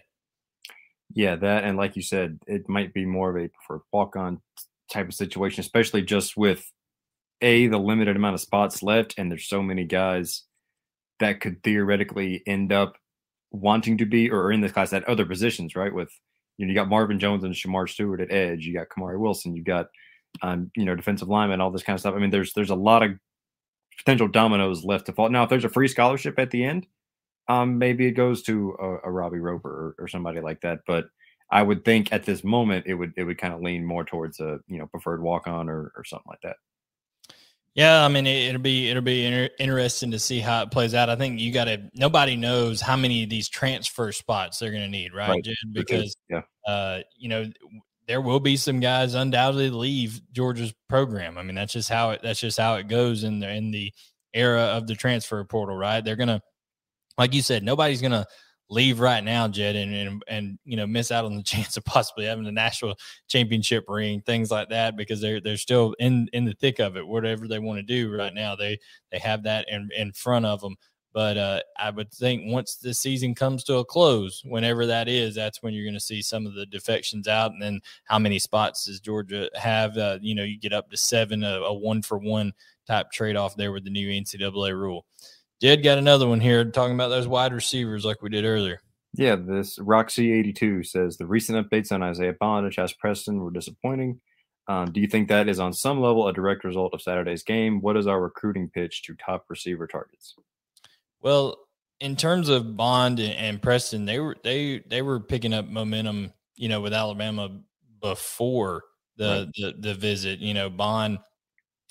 Yeah, 1.13 1.35
that 1.35 1.65
and 1.65 1.77
like 1.77 1.97
you 1.97 2.01
said, 2.01 2.39
it 2.47 2.69
might 2.69 2.93
be 2.93 3.05
more 3.05 3.29
of 3.29 3.35
a 3.35 3.49
preferred 3.49 3.83
walk 3.91 4.15
on 4.15 4.41
type 4.91 5.09
of 5.09 5.13
situation, 5.13 5.59
especially 5.59 6.03
just 6.03 6.37
with 6.37 6.71
a 7.41 7.67
the 7.67 7.77
limited 7.77 8.15
amount 8.15 8.35
of 8.35 8.41
spots 8.41 8.81
left, 8.81 9.15
and 9.17 9.29
there's 9.29 9.47
so 9.47 9.61
many 9.61 9.83
guys 9.83 10.43
that 11.19 11.41
could 11.41 11.61
theoretically 11.63 12.41
end 12.47 12.71
up 12.71 12.95
wanting 13.51 13.97
to 13.97 14.05
be 14.05 14.31
or 14.31 14.53
in 14.53 14.61
this 14.61 14.71
class 14.71 14.93
at 14.93 15.03
other 15.03 15.25
positions, 15.25 15.75
right? 15.75 15.93
With 15.93 16.11
you 16.57 16.65
know, 16.65 16.69
you 16.69 16.75
got 16.75 16.87
Marvin 16.87 17.19
Jones 17.19 17.43
and 17.43 17.53
Shamar 17.53 17.89
Stewart 17.89 18.21
at 18.21 18.31
edge, 18.31 18.65
you 18.65 18.73
got 18.73 18.87
Kamari 18.87 19.19
Wilson, 19.19 19.53
you 19.53 19.65
got 19.65 19.87
um, 20.41 20.71
you 20.75 20.85
know, 20.85 20.95
defensive 20.95 21.27
lineman, 21.27 21.61
all 21.61 21.71
this 21.71 21.83
kind 21.83 21.95
of 21.95 21.99
stuff. 21.99 22.15
I 22.15 22.19
mean, 22.19 22.29
there's 22.29 22.53
there's 22.53 22.69
a 22.69 22.75
lot 22.75 23.03
of 23.03 23.11
potential 23.97 24.27
dominoes 24.27 24.83
left 24.83 25.05
to 25.07 25.13
fall. 25.13 25.29
Now, 25.29 25.43
if 25.43 25.49
there's 25.49 25.65
a 25.65 25.69
free 25.69 25.87
scholarship 25.87 26.39
at 26.39 26.51
the 26.51 26.63
end, 26.63 26.87
um, 27.47 27.77
maybe 27.77 28.05
it 28.05 28.11
goes 28.11 28.41
to 28.43 28.75
a, 28.79 29.09
a 29.09 29.11
Robbie 29.11 29.39
Roper 29.39 29.69
or, 29.69 30.03
or, 30.03 30.07
somebody 30.07 30.39
like 30.39 30.61
that. 30.61 30.81
But 30.85 31.09
I 31.51 31.63
would 31.63 31.83
think 31.83 32.13
at 32.13 32.23
this 32.23 32.43
moment 32.43 32.85
it 32.87 32.93
would 32.93 33.13
it 33.17 33.23
would 33.23 33.37
kind 33.37 33.53
of 33.53 33.61
lean 33.61 33.83
more 33.83 34.05
towards 34.05 34.39
a 34.39 34.59
you 34.67 34.77
know 34.77 34.87
preferred 34.87 35.21
walk 35.21 35.47
on 35.47 35.67
or, 35.67 35.91
or 35.95 36.03
something 36.03 36.29
like 36.29 36.41
that. 36.43 36.57
Yeah, 37.73 38.03
I 38.03 38.07
mean 38.07 38.27
it, 38.27 38.51
will 38.51 38.59
be 38.59 38.89
it'll 38.89 39.01
be 39.01 39.25
inter- 39.25 39.53
interesting 39.59 40.11
to 40.11 40.19
see 40.19 40.39
how 40.39 40.61
it 40.63 40.71
plays 40.71 40.93
out. 40.93 41.09
I 41.09 41.15
think 41.15 41.39
you 41.39 41.51
got 41.51 41.65
to. 41.65 41.81
Nobody 41.95 42.35
knows 42.35 42.81
how 42.81 42.95
many 42.95 43.23
of 43.23 43.29
these 43.29 43.49
transfer 43.49 44.11
spots 44.11 44.59
they're 44.59 44.71
going 44.71 44.83
to 44.83 44.89
need, 44.89 45.13
right? 45.13 45.29
right. 45.29 45.47
Because 45.71 46.15
yeah, 46.29 46.41
uh, 46.67 46.99
you 47.17 47.29
know 47.29 47.45
there 48.09 48.21
will 48.21 48.39
be 48.39 48.57
some 48.57 48.79
guys 48.79 49.13
undoubtedly 49.13 49.69
leave 49.69 50.19
Georgia's 50.31 50.73
program. 50.89 51.37
I 51.37 51.43
mean, 51.43 51.53
that's 51.53 51.73
just 51.73 51.89
how 51.89 52.09
it 52.09 52.21
that's 52.23 52.39
just 52.39 52.57
how 52.57 52.73
it 52.77 52.87
goes 52.87 53.23
in 53.23 53.39
the 53.39 53.47
in 53.47 53.69
the 53.69 53.93
era 54.33 54.63
of 54.63 54.87
the 54.87 54.95
transfer 54.95 55.43
portal, 55.43 55.75
right? 55.75 56.03
They're 56.03 56.15
gonna, 56.15 56.41
like 57.19 57.35
you 57.35 57.43
said, 57.43 57.61
nobody's 57.61 58.01
gonna 58.01 58.25
leave 58.67 58.99
right 58.99 59.23
now, 59.23 59.47
Jed, 59.47 59.75
and 59.75 59.93
and, 59.93 60.23
and 60.27 60.59
you 60.65 60.75
know 60.75 60.87
miss 60.87 61.11
out 61.11 61.25
on 61.25 61.35
the 61.35 61.43
chance 61.45 61.77
of 61.77 61.85
possibly 61.85 62.25
having 62.25 62.47
a 62.47 62.51
national 62.51 62.95
championship 63.27 63.85
ring, 63.87 64.21
things 64.21 64.49
like 64.49 64.69
that, 64.69 64.97
because 64.97 65.21
they're 65.21 65.39
they're 65.39 65.55
still 65.55 65.93
in 65.99 66.29
in 66.33 66.45
the 66.45 66.55
thick 66.59 66.79
of 66.79 66.97
it. 66.97 67.07
Whatever 67.07 67.47
they 67.47 67.59
want 67.59 67.77
to 67.77 67.83
do 67.83 68.11
right 68.11 68.33
now, 68.33 68.55
they 68.55 68.79
they 69.11 69.19
have 69.19 69.43
that 69.43 69.67
in 69.69 69.87
in 69.95 70.13
front 70.13 70.47
of 70.47 70.61
them. 70.61 70.77
But 71.11 71.37
uh, 71.37 71.61
I 71.77 71.89
would 71.89 72.11
think 72.11 72.43
once 72.45 72.75
the 72.75 72.93
season 72.93 73.33
comes 73.33 73.63
to 73.63 73.77
a 73.77 73.85
close, 73.85 74.43
whenever 74.45 74.85
that 74.85 75.07
is, 75.07 75.35
that's 75.35 75.63
when 75.63 75.73
you're 75.73 75.85
going 75.85 75.95
to 75.95 75.99
see 75.99 76.21
some 76.21 76.45
of 76.45 76.53
the 76.53 76.67
defections 76.67 77.27
out. 77.27 77.51
And 77.51 77.61
then 77.61 77.81
how 78.05 78.19
many 78.19 78.37
spots 78.37 78.85
does 78.85 78.99
Georgia 78.99 79.49
have? 79.55 79.97
Uh, 79.97 80.19
you 80.21 80.35
know, 80.35 80.43
you 80.43 80.59
get 80.59 80.73
up 80.73 80.91
to 80.91 80.97
seven, 80.97 81.43
a, 81.43 81.61
a 81.61 81.73
one 81.73 82.01
for 82.01 82.19
one 82.19 82.53
type 82.87 83.11
trade 83.11 83.35
off 83.35 83.55
there 83.55 83.71
with 83.71 83.85
the 83.85 83.89
new 83.89 84.07
NCAA 84.07 84.73
rule. 84.73 85.05
Jed 85.61 85.83
got 85.83 85.97
another 85.97 86.27
one 86.27 86.39
here 86.39 86.63
talking 86.63 86.95
about 86.95 87.09
those 87.09 87.27
wide 87.27 87.53
receivers 87.53 88.05
like 88.05 88.21
we 88.21 88.29
did 88.29 88.45
earlier. 88.45 88.81
Yeah, 89.13 89.35
this 89.35 89.79
Roxy82 89.79 90.85
says 90.85 91.17
the 91.17 91.25
recent 91.25 91.69
updates 91.69 91.91
on 91.91 92.03
Isaiah 92.03 92.35
Bond 92.39 92.65
and 92.65 92.75
Shazz 92.75 92.97
Preston 92.97 93.41
were 93.41 93.51
disappointing. 93.51 94.21
Um, 94.67 94.91
do 94.91 95.01
you 95.01 95.07
think 95.07 95.27
that 95.29 95.49
is 95.49 95.59
on 95.59 95.73
some 95.73 95.99
level 95.99 96.27
a 96.27 96.33
direct 96.33 96.63
result 96.63 96.93
of 96.93 97.01
Saturday's 97.01 97.41
game? 97.41 97.81
What 97.81 97.97
is 97.97 98.05
our 98.05 98.21
recruiting 98.21 98.69
pitch 98.69 99.01
to 99.03 99.15
top 99.15 99.45
receiver 99.49 99.87
targets? 99.87 100.35
Well, 101.21 101.57
in 101.99 102.15
terms 102.15 102.49
of 102.49 102.77
Bond 102.77 103.19
and 103.19 103.61
Preston, 103.61 104.05
they 104.05 104.19
were 104.19 104.35
they 104.43 104.83
they 104.87 105.01
were 105.01 105.19
picking 105.19 105.53
up 105.53 105.67
momentum, 105.67 106.31
you 106.55 106.69
know, 106.69 106.81
with 106.81 106.93
Alabama 106.93 107.59
before 108.01 108.83
the 109.17 109.51
right. 109.57 109.75
the, 109.75 109.89
the 109.89 109.93
visit. 109.93 110.39
You 110.39 110.53
know, 110.53 110.69
Bond 110.69 111.19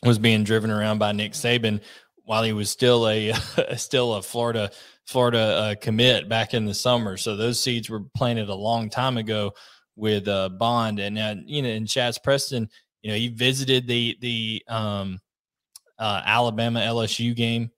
was 0.05 0.19
being 0.19 0.45
driven 0.45 0.71
around 0.71 0.99
by 0.99 1.13
Nick 1.13 1.33
Saban 1.33 1.81
while 2.25 2.43
he 2.43 2.53
was 2.53 2.71
still 2.71 3.09
a 3.09 3.33
still 3.77 4.15
a 4.15 4.23
Florida 4.23 4.71
Florida 5.07 5.39
uh, 5.39 5.75
commit 5.81 6.29
back 6.29 6.55
in 6.55 6.67
the 6.67 6.75
summer. 6.75 7.17
So 7.17 7.37
those 7.37 7.61
seeds 7.61 7.89
were 7.89 8.05
planted 8.15 8.49
a 8.49 8.55
long 8.55 8.91
time 8.91 9.17
ago 9.17 9.53
with 9.97 10.29
uh, 10.29 10.49
Bond, 10.51 11.01
and 11.01 11.19
uh, 11.19 11.37
you 11.45 11.63
know, 11.63 11.69
and 11.69 11.87
Shazz 11.87 12.23
Preston, 12.23 12.69
you 13.03 13.11
know, 13.11 13.17
he 13.17 13.29
visited 13.29 13.87
the 13.87 14.17
the 14.21 14.63
um, 14.69 15.19
uh, 15.99 16.23
Alabama 16.25 16.81
LSU 16.81 17.35
game. 17.35 17.71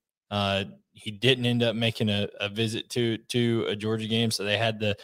He 1.03 1.11
didn't 1.11 1.47
end 1.47 1.63
up 1.63 1.77
making 1.77 2.09
a, 2.09 2.29
a 2.41 2.49
visit 2.49 2.91
to 2.91 3.19
to 3.19 3.67
a 3.69 3.77
Georgia 3.77 4.07
game, 4.09 4.31
so 4.31 4.45
they 4.45 4.59
had 4.59 4.79
the 4.79 4.97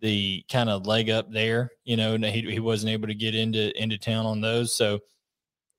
the 0.00 0.44
kind 0.50 0.68
of 0.68 0.86
leg 0.86 1.10
up 1.10 1.30
there. 1.32 1.70
You 1.84 1.96
know, 1.96 2.14
and 2.14 2.24
he 2.24 2.42
he 2.50 2.60
wasn't 2.60 2.92
able 2.92 3.08
to 3.08 3.14
get 3.14 3.34
into 3.34 3.70
into 3.80 3.98
town 3.98 4.26
on 4.26 4.40
those. 4.40 4.76
So, 4.76 5.00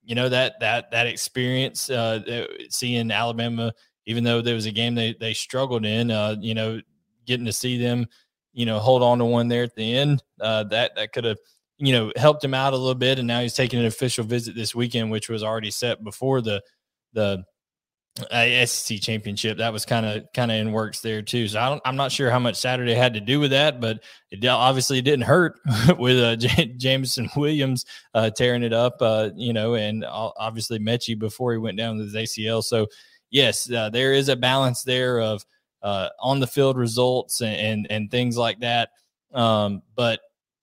you 0.03 0.15
know 0.15 0.29
that 0.29 0.59
that 0.59 0.91
that 0.91 1.07
experience, 1.07 1.89
uh, 1.89 2.45
seeing 2.69 3.11
Alabama, 3.11 3.73
even 4.05 4.23
though 4.23 4.41
there 4.41 4.55
was 4.55 4.65
a 4.65 4.71
game 4.71 4.95
they 4.95 5.15
they 5.19 5.33
struggled 5.33 5.85
in, 5.85 6.11
uh, 6.11 6.35
you 6.39 6.53
know, 6.53 6.81
getting 7.25 7.45
to 7.45 7.53
see 7.53 7.77
them, 7.77 8.07
you 8.53 8.65
know, 8.65 8.79
hold 8.79 9.03
on 9.03 9.19
to 9.19 9.25
one 9.25 9.47
there 9.47 9.63
at 9.63 9.75
the 9.75 9.95
end, 9.97 10.23
uh, 10.41 10.63
that 10.65 10.95
that 10.95 11.11
could 11.13 11.25
have 11.25 11.38
you 11.77 11.91
know 11.91 12.11
helped 12.15 12.43
him 12.43 12.53
out 12.53 12.73
a 12.73 12.77
little 12.77 12.95
bit. 12.95 13.19
And 13.19 13.27
now 13.27 13.41
he's 13.41 13.53
taking 13.53 13.79
an 13.79 13.85
official 13.85 14.23
visit 14.23 14.55
this 14.55 14.73
weekend, 14.75 15.11
which 15.11 15.29
was 15.29 15.43
already 15.43 15.71
set 15.71 16.03
before 16.03 16.41
the 16.41 16.61
the 17.13 17.43
uh, 18.32 18.65
SEC 18.65 19.01
championship. 19.01 19.58
That 19.58 19.73
was 19.73 19.86
kind 19.86 20.06
of 20.06 20.32
kind 20.34 20.51
of 20.51 20.58
in 20.58 20.71
works 20.71 21.01
there 21.01 21.21
too. 21.21 21.47
So 21.47 21.60
I 21.60 21.89
am 21.89 21.95
not 21.95 22.12
sure 22.12 22.32
how 22.32 22.39
much 22.39 22.56
Saturday 22.56 22.93
had 22.93 23.13
to 23.15 23.19
do 23.19 23.39
with 23.39 23.51
that, 23.51 23.82
but 23.82 24.04
it 24.32 24.45
obviously 24.45 25.01
didn't 25.01 25.25
hurt 25.25 25.60
with 25.97 26.17
uh, 26.17 26.36
J- 26.36 26.73
Jameson 26.78 27.30
Williams 27.36 27.86
uh, 28.13 28.30
tearing 28.30 28.63
it 28.63 28.73
up. 28.73 28.97
Uh, 29.01 29.32
you 29.36 29.54
know, 29.54 29.75
and 29.75 30.06
obviously 30.06 30.80
Metchie 30.80 31.17
before 31.17 31.51
he 31.51 31.58
went 31.58 31.78
down 31.78 31.97
with 31.97 32.13
his 32.13 32.15
ACL. 32.15 32.63
So 32.63 32.88
yes, 33.32 33.69
uh, 33.71 33.89
there 33.89 34.13
is 34.13 34.30
a 34.30 34.36
balance 34.36 34.84
there 34.84 35.19
of 35.19 35.45
uh, 35.84 36.10
on 36.19 36.39
the 36.39 36.47
field 36.47 36.78
results 36.78 37.41
and, 37.41 37.56
and, 37.56 37.88
and 37.89 38.12
things 38.12 38.38
like 38.38 38.60
that. 38.62 38.89
Um, 39.34 39.82
but 39.95 40.21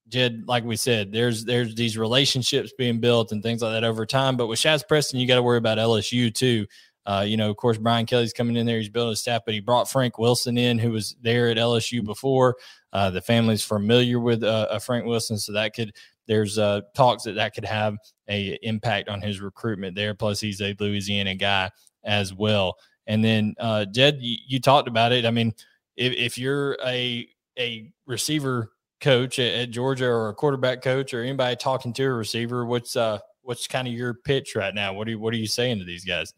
Jed, 0.09 0.45
like 0.47 0.65
we 0.65 0.77
said, 0.77 1.11
there's 1.11 1.45
there's 1.45 1.75
these 1.75 1.97
relationships 1.97 2.73
being 2.77 3.01
built 3.01 3.33
and 3.33 3.43
things 3.43 3.63
like 3.63 3.73
that 3.73 3.85
over 3.85 4.05
time. 4.05 4.37
But 4.37 4.47
with 4.47 4.59
Shazz 4.59 4.87
Preston, 4.87 5.19
you 5.19 5.27
got 5.27 5.37
to 5.37 5.43
worry 5.43 5.59
about 5.59 5.79
LSU 5.79 6.33
too. 6.33 6.67
Uh, 7.05 7.25
you 7.27 7.37
know, 7.37 7.51
of 7.51 7.57
course, 7.57 7.79
Brian 7.79 8.07
Kelly's 8.07 8.33
coming 8.33 8.57
in 8.57 8.67
there. 8.67 8.79
He's 8.79 8.89
building 8.89 9.13
a 9.13 9.17
staff, 9.17 9.43
but 9.45 9.55
he 9.55 9.61
brought 9.61 9.91
Frank 9.91 10.19
Wilson 10.19 10.57
in, 10.57 10.79
who 10.79 10.93
was 10.93 11.17
there 11.21 11.49
at 11.49 11.57
LSU 11.57 12.05
before. 12.05 12.57
Uh, 12.93 13.11
the 13.11 13.21
family's 13.21 13.65
familiar 13.65 14.21
with 14.21 14.45
uh, 14.45 14.79
Frank 14.79 15.07
Wilson, 15.07 15.39
so 15.39 15.53
that 15.53 15.75
could 15.75 15.93
there's 16.27 16.59
uh, 16.59 16.83
talks 16.95 17.25
that 17.25 17.33
that 17.33 17.55
could 17.55 17.65
have 17.65 17.97
a 18.29 18.59
impact 18.63 19.09
on 19.09 19.21
his 19.21 19.41
recruitment 19.41 19.97
there. 19.97 20.15
Plus, 20.15 20.41
he's 20.41 20.61
a 20.61 20.77
Louisiana 20.79 21.35
guy 21.35 21.71
as 22.05 22.33
well. 22.33 22.77
And 23.07 23.25
then, 23.25 23.55
uh, 23.59 23.85
Jed, 23.87 24.19
you, 24.21 24.37
you, 24.47 24.61
talked 24.61 24.87
about 24.87 25.13
it. 25.13 25.27
I 25.27 25.31
mean, 25.31 25.53
if, 25.97 26.13
if 26.13 26.39
you're 26.39 26.77
a 26.85 27.29
a 27.59 27.93
receiver 28.07 28.73
coach 29.01 29.39
at, 29.39 29.55
at, 29.55 29.71
Georgia 29.71 30.07
or 30.07 30.29
a 30.29 30.35
quarterback 30.35 30.81
coach 30.81 31.13
or 31.13 31.23
anybody 31.23 31.57
talking 31.57 31.93
to 31.95 32.05
a 32.05 32.13
receiver, 32.13 32.65
what's 32.65 32.95
uh 32.95 33.19
what's 33.43 33.67
kind 33.67 33.89
of 33.89 33.95
your 33.95 34.15
pitch 34.15 34.55
right 34.55 34.75
now? 34.75 34.93
What 34.93 35.09
are 35.09 35.11
you, 35.11 35.19
what 35.19 35.35
are 35.35 35.39
you 35.39 35.49
saying 35.49 35.81
to 35.81 35.85
these 35.85 36.05
guys? 36.05 36.33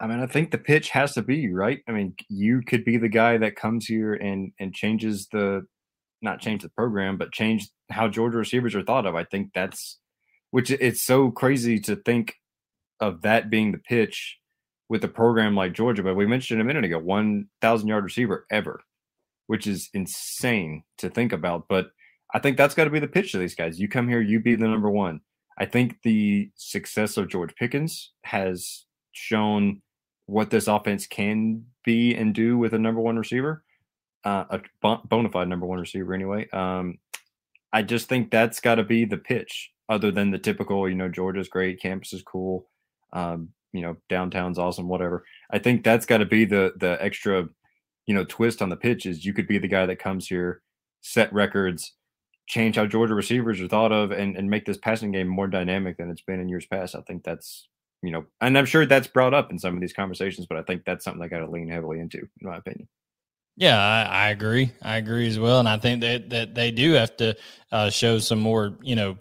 I 0.00 0.06
mean, 0.06 0.20
I 0.20 0.26
think 0.26 0.50
the 0.50 0.58
pitch 0.58 0.88
has 0.90 1.12
to 1.12 1.22
be 1.22 1.52
right. 1.52 1.80
I 1.86 1.92
mean, 1.92 2.14
you 2.28 2.62
could 2.66 2.84
be 2.84 2.96
the 2.96 3.08
guy 3.08 3.36
that 3.36 3.54
comes 3.54 3.86
here 3.86 4.14
and 4.14 4.52
and 4.58 4.74
changes 4.74 5.28
the, 5.30 5.66
not 6.22 6.40
change 6.40 6.62
the 6.62 6.70
program, 6.70 7.18
but 7.18 7.32
change 7.32 7.68
how 7.90 8.08
Georgia 8.08 8.38
receivers 8.38 8.74
are 8.74 8.82
thought 8.82 9.06
of. 9.06 9.14
I 9.14 9.24
think 9.24 9.50
that's, 9.54 9.98
which 10.52 10.70
it's 10.70 11.02
so 11.04 11.30
crazy 11.30 11.78
to 11.80 11.96
think 11.96 12.36
of 12.98 13.22
that 13.22 13.50
being 13.50 13.72
the 13.72 13.78
pitch 13.78 14.38
with 14.88 15.04
a 15.04 15.08
program 15.08 15.54
like 15.54 15.74
Georgia. 15.74 16.02
But 16.02 16.16
we 16.16 16.26
mentioned 16.26 16.60
a 16.60 16.64
minute 16.64 16.84
ago, 16.84 16.98
one 16.98 17.48
thousand 17.60 17.88
yard 17.88 18.04
receiver 18.04 18.46
ever, 18.50 18.80
which 19.48 19.66
is 19.66 19.90
insane 19.92 20.82
to 20.96 21.10
think 21.10 21.32
about. 21.32 21.66
But 21.68 21.90
I 22.32 22.38
think 22.38 22.56
that's 22.56 22.74
got 22.74 22.84
to 22.84 22.90
be 22.90 23.00
the 23.00 23.06
pitch 23.06 23.32
to 23.32 23.38
these 23.38 23.54
guys. 23.54 23.78
You 23.78 23.88
come 23.88 24.08
here, 24.08 24.22
you 24.22 24.40
be 24.40 24.54
the 24.54 24.66
number 24.66 24.90
one. 24.90 25.20
I 25.58 25.66
think 25.66 25.96
the 26.04 26.50
success 26.54 27.18
of 27.18 27.28
George 27.28 27.54
Pickens 27.54 28.12
has 28.22 28.86
shown 29.12 29.82
what 30.30 30.50
this 30.50 30.68
offense 30.68 31.06
can 31.06 31.64
be 31.84 32.14
and 32.14 32.34
do 32.34 32.56
with 32.56 32.72
a 32.72 32.78
number 32.78 33.00
one 33.00 33.16
receiver, 33.16 33.64
uh, 34.24 34.44
a 34.50 34.60
bona 35.08 35.28
fide 35.28 35.48
number 35.48 35.66
one 35.66 35.80
receiver 35.80 36.14
anyway. 36.14 36.48
Um, 36.50 36.98
I 37.72 37.82
just 37.82 38.08
think 38.08 38.30
that's 38.30 38.60
got 38.60 38.76
to 38.76 38.84
be 38.84 39.04
the 39.04 39.18
pitch, 39.18 39.72
other 39.88 40.12
than 40.12 40.30
the 40.30 40.38
typical, 40.38 40.88
you 40.88 40.94
know, 40.94 41.08
Georgia's 41.08 41.48
great, 41.48 41.80
campus 41.80 42.12
is 42.12 42.22
cool, 42.22 42.68
um, 43.12 43.48
you 43.72 43.82
know, 43.82 43.96
downtown's 44.08 44.58
awesome, 44.58 44.88
whatever. 44.88 45.24
I 45.50 45.58
think 45.58 45.82
that's 45.82 46.06
got 46.06 46.18
to 46.18 46.26
be 46.26 46.44
the 46.44 46.74
the 46.76 46.96
extra, 47.02 47.48
you 48.06 48.14
know, 48.14 48.24
twist 48.24 48.62
on 48.62 48.68
the 48.68 48.76
pitch 48.76 49.06
is 49.06 49.24
you 49.24 49.32
could 49.32 49.48
be 49.48 49.58
the 49.58 49.68
guy 49.68 49.86
that 49.86 49.98
comes 49.98 50.28
here, 50.28 50.62
set 51.00 51.32
records, 51.32 51.94
change 52.46 52.76
how 52.76 52.86
Georgia 52.86 53.14
receivers 53.14 53.60
are 53.60 53.68
thought 53.68 53.92
of, 53.92 54.12
and 54.12 54.36
and 54.36 54.48
make 54.48 54.64
this 54.64 54.78
passing 54.78 55.10
game 55.10 55.28
more 55.28 55.48
dynamic 55.48 55.96
than 55.96 56.10
it's 56.10 56.22
been 56.22 56.40
in 56.40 56.48
years 56.48 56.66
past. 56.66 56.94
I 56.94 57.00
think 57.00 57.24
that's 57.24 57.68
you 58.02 58.10
know, 58.10 58.24
and 58.40 58.56
I'm 58.56 58.66
sure 58.66 58.86
that's 58.86 59.08
brought 59.08 59.34
up 59.34 59.50
in 59.50 59.58
some 59.58 59.74
of 59.74 59.80
these 59.80 59.92
conversations, 59.92 60.46
but 60.46 60.58
I 60.58 60.62
think 60.62 60.84
that's 60.84 61.04
something 61.04 61.22
I 61.22 61.28
got 61.28 61.40
to 61.40 61.50
lean 61.50 61.68
heavily 61.68 62.00
into, 62.00 62.18
in 62.18 62.48
my 62.48 62.56
opinion. 62.56 62.88
Yeah, 63.56 63.78
I, 63.78 64.02
I, 64.02 64.28
agree. 64.30 64.72
I 64.80 64.96
agree 64.96 65.26
as 65.26 65.38
well, 65.38 65.60
and 65.60 65.68
I 65.68 65.76
think 65.76 66.00
that 66.00 66.30
that 66.30 66.54
they 66.54 66.70
do 66.70 66.92
have 66.92 67.16
to 67.18 67.36
uh, 67.72 67.90
show 67.90 68.18
some 68.18 68.40
more, 68.40 68.78
you 68.80 68.96
know, 68.96 69.18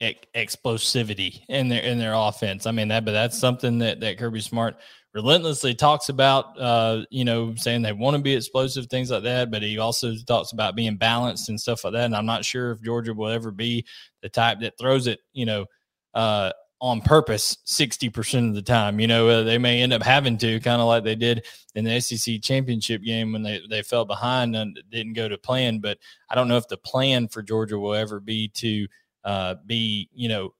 ex- 0.00 0.26
explosivity 0.36 1.40
in 1.48 1.68
their 1.68 1.82
in 1.82 1.98
their 1.98 2.14
offense. 2.14 2.66
I 2.66 2.72
mean 2.72 2.88
that, 2.88 3.04
but 3.04 3.12
that's 3.12 3.38
something 3.38 3.78
that 3.78 4.00
that 4.00 4.18
Kirby 4.18 4.40
Smart 4.40 4.76
relentlessly 5.12 5.74
talks 5.74 6.08
about. 6.08 6.58
Uh, 6.58 7.04
you 7.10 7.24
know, 7.24 7.54
saying 7.56 7.82
they 7.82 7.92
want 7.92 8.16
to 8.16 8.22
be 8.22 8.34
explosive, 8.34 8.86
things 8.86 9.10
like 9.10 9.24
that. 9.24 9.50
But 9.50 9.62
he 9.62 9.78
also 9.78 10.14
talks 10.26 10.52
about 10.52 10.76
being 10.76 10.96
balanced 10.96 11.48
and 11.48 11.60
stuff 11.60 11.84
like 11.84 11.94
that. 11.94 12.04
And 12.04 12.14
I'm 12.14 12.26
not 12.26 12.44
sure 12.44 12.72
if 12.72 12.82
Georgia 12.82 13.14
will 13.14 13.28
ever 13.28 13.50
be 13.50 13.84
the 14.22 14.28
type 14.28 14.60
that 14.60 14.78
throws 14.78 15.06
it, 15.06 15.20
you 15.32 15.46
know, 15.46 15.66
uh, 16.14 16.52
on 16.80 17.00
purpose 17.02 17.58
60% 17.66 18.48
of 18.48 18.54
the 18.54 18.62
time. 18.62 19.00
You 19.00 19.06
know, 19.06 19.28
uh, 19.28 19.42
they 19.42 19.58
may 19.58 19.82
end 19.82 19.92
up 19.92 20.02
having 20.02 20.38
to, 20.38 20.60
kind 20.60 20.80
of 20.80 20.88
like 20.88 21.04
they 21.04 21.14
did 21.14 21.44
in 21.74 21.84
the 21.84 22.00
SEC 22.00 22.40
championship 22.42 23.02
game 23.02 23.32
when 23.32 23.42
they, 23.42 23.60
they 23.68 23.82
fell 23.82 24.04
behind 24.04 24.56
and 24.56 24.80
didn't 24.90 25.12
go 25.12 25.28
to 25.28 25.36
plan. 25.36 25.80
But 25.80 25.98
I 26.30 26.34
don't 26.34 26.48
know 26.48 26.56
if 26.56 26.68
the 26.68 26.78
plan 26.78 27.28
for 27.28 27.42
Georgia 27.42 27.78
will 27.78 27.94
ever 27.94 28.18
be 28.18 28.48
to 28.54 28.88
uh, 29.24 29.54
be, 29.66 30.08
you 30.14 30.28
know, 30.28 30.54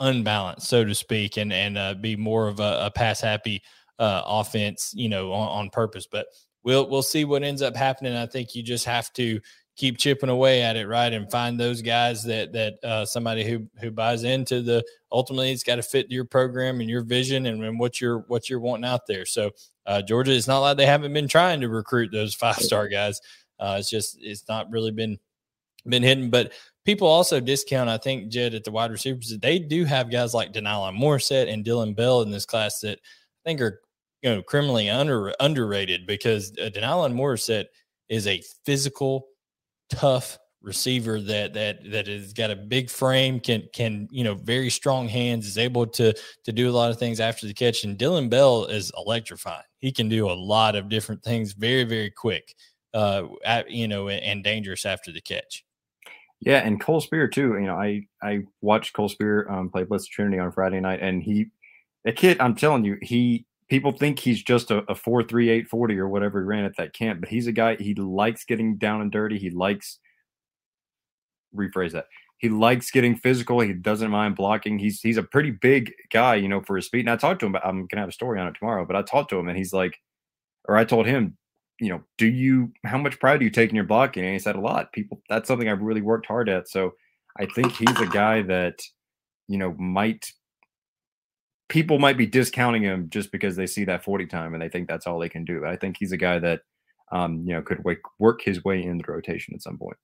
unbalanced, 0.00 0.68
so 0.68 0.84
to 0.84 0.94
speak, 0.94 1.36
and, 1.36 1.52
and 1.52 1.78
uh, 1.78 1.94
be 1.94 2.16
more 2.16 2.48
of 2.48 2.58
a, 2.58 2.86
a 2.86 2.90
pass 2.90 3.20
happy 3.20 3.62
uh, 3.98 4.22
offense, 4.26 4.92
you 4.94 5.08
know, 5.08 5.32
on, 5.32 5.48
on 5.48 5.70
purpose. 5.70 6.08
But 6.10 6.26
we'll, 6.64 6.88
we'll 6.88 7.02
see 7.02 7.24
what 7.24 7.44
ends 7.44 7.62
up 7.62 7.76
happening. 7.76 8.16
I 8.16 8.26
think 8.26 8.56
you 8.56 8.62
just 8.62 8.86
have 8.86 9.12
to, 9.12 9.40
keep 9.80 9.96
chipping 9.96 10.28
away 10.28 10.60
at 10.60 10.76
it, 10.76 10.86
right, 10.86 11.10
and 11.10 11.30
find 11.30 11.58
those 11.58 11.80
guys 11.80 12.22
that 12.24 12.52
that 12.52 12.74
uh, 12.84 13.06
somebody 13.06 13.48
who 13.48 13.66
who 13.80 13.90
buys 13.90 14.24
into 14.24 14.60
the 14.60 14.84
ultimately 15.10 15.50
it's 15.50 15.62
got 15.62 15.76
to 15.76 15.82
fit 15.82 16.10
your 16.10 16.26
program 16.26 16.80
and 16.80 16.90
your 16.90 17.02
vision 17.02 17.46
and, 17.46 17.64
and 17.64 17.80
what 17.80 17.98
you're 17.98 18.18
what 18.28 18.50
you're 18.50 18.60
wanting 18.60 18.84
out 18.84 19.06
there. 19.06 19.24
So 19.24 19.52
uh, 19.86 20.02
Georgia, 20.02 20.32
it's 20.32 20.46
not 20.46 20.58
like 20.58 20.76
they 20.76 20.84
haven't 20.84 21.14
been 21.14 21.28
trying 21.28 21.62
to 21.62 21.68
recruit 21.70 22.12
those 22.12 22.34
five 22.34 22.56
star 22.56 22.88
guys. 22.88 23.20
Uh, 23.58 23.76
it's 23.78 23.88
just 23.88 24.18
it's 24.20 24.46
not 24.48 24.70
really 24.70 24.90
been 24.90 25.18
been 25.86 26.02
hidden, 26.02 26.28
but 26.28 26.52
people 26.84 27.08
also 27.08 27.40
discount. 27.40 27.88
I 27.88 27.96
think 27.96 28.28
Jed 28.28 28.52
at 28.52 28.64
the 28.64 28.70
wide 28.70 28.90
receivers 28.90 29.34
they 29.38 29.58
do 29.58 29.86
have 29.86 30.10
guys 30.10 30.34
like 30.34 30.52
Denylon 30.52 30.98
Morrissette 31.00 31.50
and 31.50 31.64
Dillon 31.64 31.94
Bell 31.94 32.20
in 32.20 32.30
this 32.30 32.44
class 32.44 32.80
that 32.80 32.98
I 32.98 33.48
think 33.48 33.62
are 33.62 33.80
you 34.20 34.28
know 34.28 34.42
criminally 34.42 34.90
under 34.90 35.32
underrated 35.40 36.06
because 36.06 36.52
uh, 36.58 36.68
Denylon 36.68 37.14
Morrissette 37.14 37.66
is 38.10 38.26
a 38.26 38.42
physical 38.66 39.28
tough 39.90 40.38
receiver 40.62 41.20
that 41.20 41.54
that 41.54 41.90
that 41.90 42.06
has 42.06 42.32
got 42.32 42.50
a 42.50 42.56
big 42.56 42.90
frame, 42.90 43.40
can 43.40 43.62
can 43.72 44.08
you 44.10 44.24
know 44.24 44.34
very 44.34 44.70
strong 44.70 45.08
hands, 45.08 45.46
is 45.46 45.58
able 45.58 45.86
to 45.86 46.12
to 46.44 46.52
do 46.52 46.68
a 46.68 46.72
lot 46.72 46.90
of 46.90 46.98
things 46.98 47.20
after 47.20 47.46
the 47.46 47.54
catch. 47.54 47.84
And 47.84 47.96
Dillon 47.96 48.28
Bell 48.28 48.66
is 48.66 48.92
electrifying. 48.96 49.64
He 49.78 49.92
can 49.92 50.08
do 50.08 50.30
a 50.30 50.32
lot 50.32 50.76
of 50.76 50.88
different 50.88 51.22
things 51.22 51.52
very 51.52 51.84
very 51.84 52.10
quick, 52.10 52.54
uh, 52.94 53.24
at, 53.44 53.70
you 53.70 53.88
know, 53.88 54.08
and 54.08 54.44
dangerous 54.44 54.84
after 54.84 55.12
the 55.12 55.20
catch. 55.20 55.64
Yeah, 56.40 56.58
and 56.58 56.80
Cole 56.80 57.00
Speer 57.00 57.28
too. 57.28 57.54
You 57.54 57.66
know, 57.66 57.76
I 57.76 58.02
I 58.22 58.40
watched 58.60 58.94
Cole 58.94 59.08
Speer 59.08 59.48
um, 59.50 59.68
play 59.68 59.84
Blessed 59.84 60.10
Trinity 60.10 60.38
on 60.38 60.52
Friday 60.52 60.80
night, 60.80 61.00
and 61.00 61.22
he, 61.22 61.50
a 62.06 62.12
kid. 62.12 62.40
I'm 62.40 62.54
telling 62.54 62.84
you, 62.84 62.96
he 63.02 63.44
people 63.70 63.92
think 63.92 64.18
he's 64.18 64.42
just 64.42 64.70
a, 64.70 64.78
a 64.90 64.94
four 64.94 65.22
three 65.22 65.48
eight 65.48 65.68
forty 65.68 65.98
or 65.98 66.08
whatever 66.08 66.40
he 66.40 66.46
ran 66.46 66.64
at 66.64 66.76
that 66.76 66.92
camp, 66.92 67.20
but 67.20 67.28
he's 67.28 67.46
a 67.46 67.52
guy 67.52 67.76
he 67.76 67.94
likes 67.94 68.44
getting 68.44 68.76
down 68.76 69.00
and 69.00 69.12
dirty. 69.12 69.38
He 69.38 69.50
likes 69.50 69.98
rephrase 71.54 71.92
that. 71.92 72.06
He 72.38 72.48
likes 72.48 72.90
getting 72.90 73.16
physical. 73.16 73.60
He 73.60 73.72
doesn't 73.72 74.10
mind 74.10 74.36
blocking. 74.36 74.78
He's 74.78 75.00
he's 75.00 75.16
a 75.16 75.22
pretty 75.22 75.52
big 75.52 75.92
guy, 76.12 76.34
you 76.34 76.48
know, 76.48 76.60
for 76.62 76.76
his 76.76 76.86
speed. 76.86 77.00
And 77.00 77.10
I 77.10 77.16
talked 77.16 77.40
to 77.40 77.46
him. 77.46 77.56
I'm 77.64 77.86
gonna 77.86 78.02
have 78.02 78.08
a 78.08 78.12
story 78.12 78.40
on 78.40 78.48
it 78.48 78.56
tomorrow, 78.58 78.84
but 78.84 78.96
I 78.96 79.02
talked 79.02 79.30
to 79.30 79.38
him 79.38 79.48
and 79.48 79.56
he's 79.56 79.72
like, 79.72 79.96
or 80.68 80.76
I 80.76 80.84
told 80.84 81.06
him, 81.06 81.36
you 81.80 81.90
know, 81.90 82.02
do 82.18 82.26
you 82.26 82.72
how 82.84 82.98
much 82.98 83.20
pride 83.20 83.38
do 83.38 83.44
you 83.44 83.50
take 83.50 83.70
in 83.70 83.76
your 83.76 83.84
blocking? 83.84 84.24
And 84.24 84.32
he 84.32 84.38
said 84.38 84.56
a 84.56 84.60
lot. 84.60 84.92
People, 84.92 85.22
that's 85.28 85.48
something 85.48 85.68
I've 85.68 85.82
really 85.82 86.02
worked 86.02 86.26
hard 86.26 86.48
at. 86.48 86.68
So 86.68 86.92
I 87.38 87.46
think 87.46 87.72
he's 87.72 88.00
a 88.00 88.06
guy 88.06 88.42
that, 88.42 88.80
you 89.48 89.58
know, 89.58 89.74
might 89.78 90.30
people 91.70 91.98
might 91.98 92.18
be 92.18 92.26
discounting 92.26 92.82
him 92.82 93.08
just 93.08 93.32
because 93.32 93.56
they 93.56 93.66
see 93.66 93.84
that 93.84 94.04
40 94.04 94.26
time 94.26 94.52
and 94.52 94.62
they 94.62 94.68
think 94.68 94.88
that's 94.88 95.06
all 95.06 95.18
they 95.18 95.28
can 95.28 95.44
do. 95.44 95.60
But 95.60 95.70
I 95.70 95.76
think 95.76 95.96
he's 95.98 96.12
a 96.12 96.18
guy 96.18 96.38
that, 96.40 96.60
um, 97.12 97.44
you 97.46 97.54
know, 97.54 97.62
could 97.62 97.82
work, 97.84 98.00
work 98.18 98.42
his 98.42 98.62
way 98.64 98.82
in 98.82 98.98
the 98.98 99.04
rotation 99.06 99.54
at 99.54 99.62
some 99.62 99.78
point. 99.78 99.96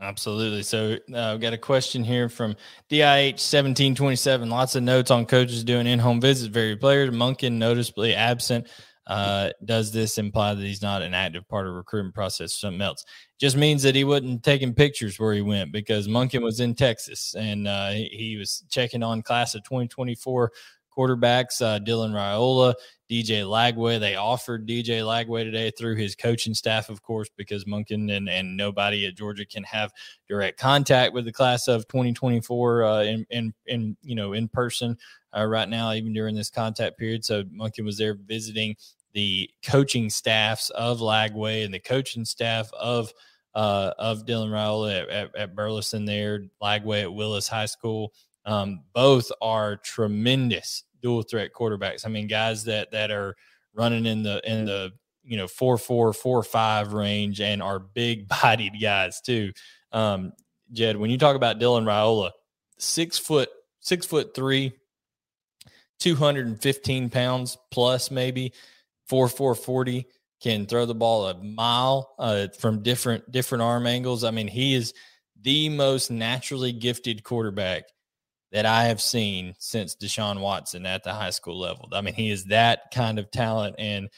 Absolutely. 0.00 0.62
So 0.62 0.96
uh, 1.12 1.34
I've 1.34 1.40
got 1.40 1.52
a 1.52 1.58
question 1.58 2.04
here 2.04 2.28
from 2.28 2.54
DIH 2.88 3.40
1727. 3.40 4.48
Lots 4.48 4.76
of 4.76 4.84
notes 4.84 5.10
on 5.10 5.26
coaches 5.26 5.64
doing 5.64 5.88
in-home 5.88 6.20
visits, 6.20 6.48
very 6.48 6.76
players. 6.76 7.10
Monken 7.10 7.54
noticeably 7.54 8.14
absent. 8.14 8.68
Uh, 9.08 9.50
does 9.64 9.90
this 9.90 10.18
imply 10.18 10.54
that 10.54 10.62
he's 10.62 10.82
not 10.82 11.00
an 11.00 11.14
active 11.14 11.48
part 11.48 11.66
of 11.66 11.74
recruitment 11.74 12.14
process? 12.14 12.52
Or 12.52 12.58
something 12.58 12.82
else? 12.82 13.04
Just 13.40 13.56
means 13.56 13.82
that 13.82 13.94
he 13.94 14.04
wasn't 14.04 14.42
taking 14.42 14.74
pictures 14.74 15.18
where 15.18 15.32
he 15.32 15.40
went 15.40 15.72
because 15.72 16.06
Monken 16.06 16.42
was 16.42 16.60
in 16.60 16.74
Texas 16.74 17.34
and 17.36 17.66
uh, 17.66 17.90
he, 17.90 18.36
was 18.38 18.64
checking 18.68 19.02
on 19.02 19.22
class 19.22 19.54
of 19.54 19.64
2024 19.64 20.52
quarterbacks. 20.96 21.62
Uh, 21.62 21.78
Dylan 21.78 22.12
Raiola, 22.12 22.74
DJ 23.10 23.44
Lagway. 23.44 23.98
They 23.98 24.16
offered 24.16 24.68
DJ 24.68 25.00
Lagway 25.02 25.44
today 25.44 25.70
through 25.70 25.96
his 25.96 26.14
coaching 26.14 26.52
staff, 26.52 26.90
of 26.90 27.02
course, 27.02 27.28
because 27.36 27.64
Monken 27.64 28.14
and, 28.14 28.28
and 28.28 28.56
nobody 28.56 29.06
at 29.06 29.16
Georgia 29.16 29.46
can 29.46 29.64
have 29.64 29.92
direct 30.28 30.60
contact 30.60 31.14
with 31.14 31.24
the 31.24 31.32
class 31.32 31.68
of 31.68 31.88
2024 31.88 32.84
uh, 32.84 33.02
in, 33.04 33.26
in 33.30 33.54
in 33.66 33.96
you 34.02 34.14
know 34.14 34.32
in 34.32 34.48
person 34.48 34.98
uh, 35.36 35.44
right 35.44 35.68
now, 35.68 35.92
even 35.92 36.12
during 36.12 36.34
this 36.34 36.50
contact 36.50 36.98
period. 36.98 37.24
So 37.24 37.44
Monken 37.44 37.84
was 37.84 37.98
there 37.98 38.14
visiting 38.14 38.76
the 39.12 39.50
coaching 39.64 40.10
staffs 40.10 40.70
of 40.70 41.00
Lagway 41.00 41.64
and 41.64 41.72
the 41.72 41.78
coaching 41.78 42.24
staff 42.24 42.70
of 42.72 43.12
uh, 43.54 43.92
of 43.98 44.24
Dylan 44.24 44.50
Raiola 44.50 45.02
at, 45.02 45.08
at, 45.08 45.36
at, 45.36 45.56
Burleson 45.56 46.04
there, 46.04 46.44
Lagway 46.62 47.02
at 47.02 47.12
Willis 47.12 47.48
High 47.48 47.66
School. 47.66 48.12
Um, 48.44 48.84
both 48.92 49.32
are 49.42 49.76
tremendous 49.76 50.84
dual 51.02 51.22
threat 51.22 51.50
quarterbacks. 51.52 52.06
I 52.06 52.08
mean, 52.08 52.28
guys 52.28 52.64
that 52.64 52.90
that 52.92 53.10
are 53.10 53.34
running 53.74 54.06
in 54.06 54.22
the 54.22 54.40
in 54.48 54.64
the 54.64 54.92
you 55.24 55.36
know 55.36 55.48
four 55.48 55.78
four 55.78 56.12
four 56.12 56.42
five 56.42 56.92
range 56.92 57.40
and 57.40 57.62
are 57.62 57.78
big 57.78 58.28
bodied 58.42 58.74
guys 58.80 59.20
too. 59.20 59.52
Um, 59.92 60.32
Jed, 60.72 60.96
when 60.96 61.10
you 61.10 61.18
talk 61.18 61.36
about 61.36 61.58
Dylan 61.58 61.84
Raiola, 61.84 62.30
six 62.78 63.18
foot 63.18 63.48
six 63.80 64.06
foot 64.06 64.34
three, 64.34 64.72
two 65.98 66.14
hundred 66.14 66.46
and 66.46 66.60
fifteen 66.60 67.10
pounds 67.10 67.56
plus 67.70 68.10
maybe 68.10 68.52
four 69.08 69.28
four 69.28 69.54
forty 69.54 70.06
can 70.40 70.66
throw 70.66 70.86
the 70.86 70.94
ball 70.94 71.28
a 71.28 71.42
mile 71.42 72.14
uh, 72.18 72.48
from 72.58 72.82
different 72.82 73.30
different 73.30 73.62
arm 73.62 73.86
angles. 73.86 74.24
I 74.24 74.30
mean, 74.30 74.48
he 74.48 74.74
is 74.74 74.94
the 75.40 75.68
most 75.68 76.10
naturally 76.10 76.72
gifted 76.72 77.24
quarterback 77.24 77.84
that 78.52 78.66
I 78.66 78.84
have 78.84 79.00
seen 79.00 79.54
since 79.58 79.94
Deshaun 79.94 80.40
Watson 80.40 80.86
at 80.86 81.04
the 81.04 81.12
high 81.12 81.30
school 81.30 81.58
level. 81.58 81.88
I 81.92 82.00
mean, 82.00 82.14
he 82.14 82.30
is 82.30 82.44
that 82.44 82.90
kind 82.94 83.18
of 83.18 83.30
talent, 83.30 83.76
and 83.78 84.08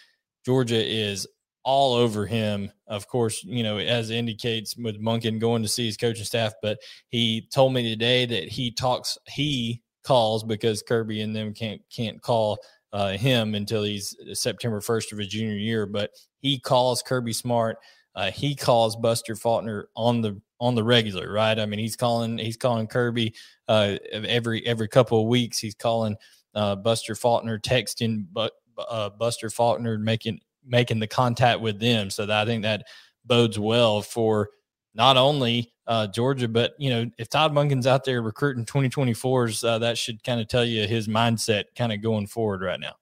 Georgia 0.45 0.83
is 0.83 1.27
all 1.65 1.95
over 1.95 2.27
him. 2.27 2.71
Of 2.87 3.09
course, 3.09 3.43
you 3.45 3.63
know, 3.63 3.79
as 3.79 4.11
indicates 4.11 4.77
with 4.77 5.03
Monken 5.03 5.41
going 5.41 5.63
to 5.63 5.69
see 5.69 5.87
his 5.87 5.97
coaching 5.97 6.25
staff, 6.25 6.53
but 6.63 6.79
he 7.09 7.49
told 7.53 7.75
me 7.75 7.89
today 7.89 8.27
that 8.27 8.49
he 8.49 8.71
talks, 8.71 9.19
he 9.29 9.83
calls 10.05 10.45
because 10.45 10.83
Kirby 10.83 11.21
and 11.21 11.35
them 11.35 11.53
can't 11.53 11.83
can't 11.95 12.23
call 12.23 12.59
uh, 12.93 13.13
him 13.13 13.55
until 13.55 13.83
he's 13.83 14.17
September 14.33 14.81
1st 14.81 15.13
of 15.13 15.19
his 15.19 15.29
junior 15.29 15.57
year. 15.57 15.87
But 15.87 16.11
he 16.41 16.59
calls 16.59 17.03
Kirby 17.03 17.33
Smart. 17.33 17.79
Uh, 18.15 18.31
he 18.31 18.55
calls 18.55 18.97
Buster 18.97 19.37
Faulkner 19.37 19.89
on 19.95 20.21
the 20.21 20.41
on 20.61 20.75
the 20.75 20.85
regular, 20.85 21.33
right? 21.33 21.59
I 21.59 21.67
mean, 21.67 21.79
he's 21.79 21.97
calling 21.97 22.39
he's 22.39 22.57
calling 22.57 22.87
Kirby 22.87 23.35
uh, 23.69 23.97
every 24.13 24.67
every 24.67 24.89
couple 24.89 25.21
of 25.21 25.29
weeks. 25.29 25.59
He's 25.59 25.75
calling 25.75 26.17
uh, 26.55 26.77
Buster 26.77 27.15
Faulkner, 27.15 27.59
texting 27.59 28.27
but 28.33 28.53
uh, 28.77 29.11
Buster 29.11 29.49
Faulkner, 29.49 29.99
making 29.99 30.41
making 30.67 30.99
the 30.99 31.07
contact 31.07 31.61
with 31.61 31.79
them. 31.79 32.11
So 32.11 32.27
that 32.27 32.43
I 32.43 32.45
think 32.45 32.63
that 32.63 32.87
bodes 33.25 33.59
well 33.59 34.03
for 34.03 34.51
not 34.95 35.17
only 35.17 35.73
uh, 35.87 36.07
Georgia, 36.07 36.49
but 36.49 36.75
you 36.79 36.91
know, 36.91 37.11
if 37.19 37.29
Todd 37.29 37.53
Monken's 37.53 37.87
out 37.87 38.05
there 38.05 38.23
recruiting 38.23 38.65
2024s, 38.65 39.65
uh, 39.65 39.79
that 39.79 39.99
should 39.99 40.23
kind 40.25 40.41
of 40.41 40.49
tell 40.49 40.65
you 40.65 40.87
his 40.87 41.09
mindset 41.09 41.65
kind 41.77 41.93
of 41.93 42.03
going 42.03 42.27
forward 42.27 42.63
right 42.63 42.81
now. 42.81 42.95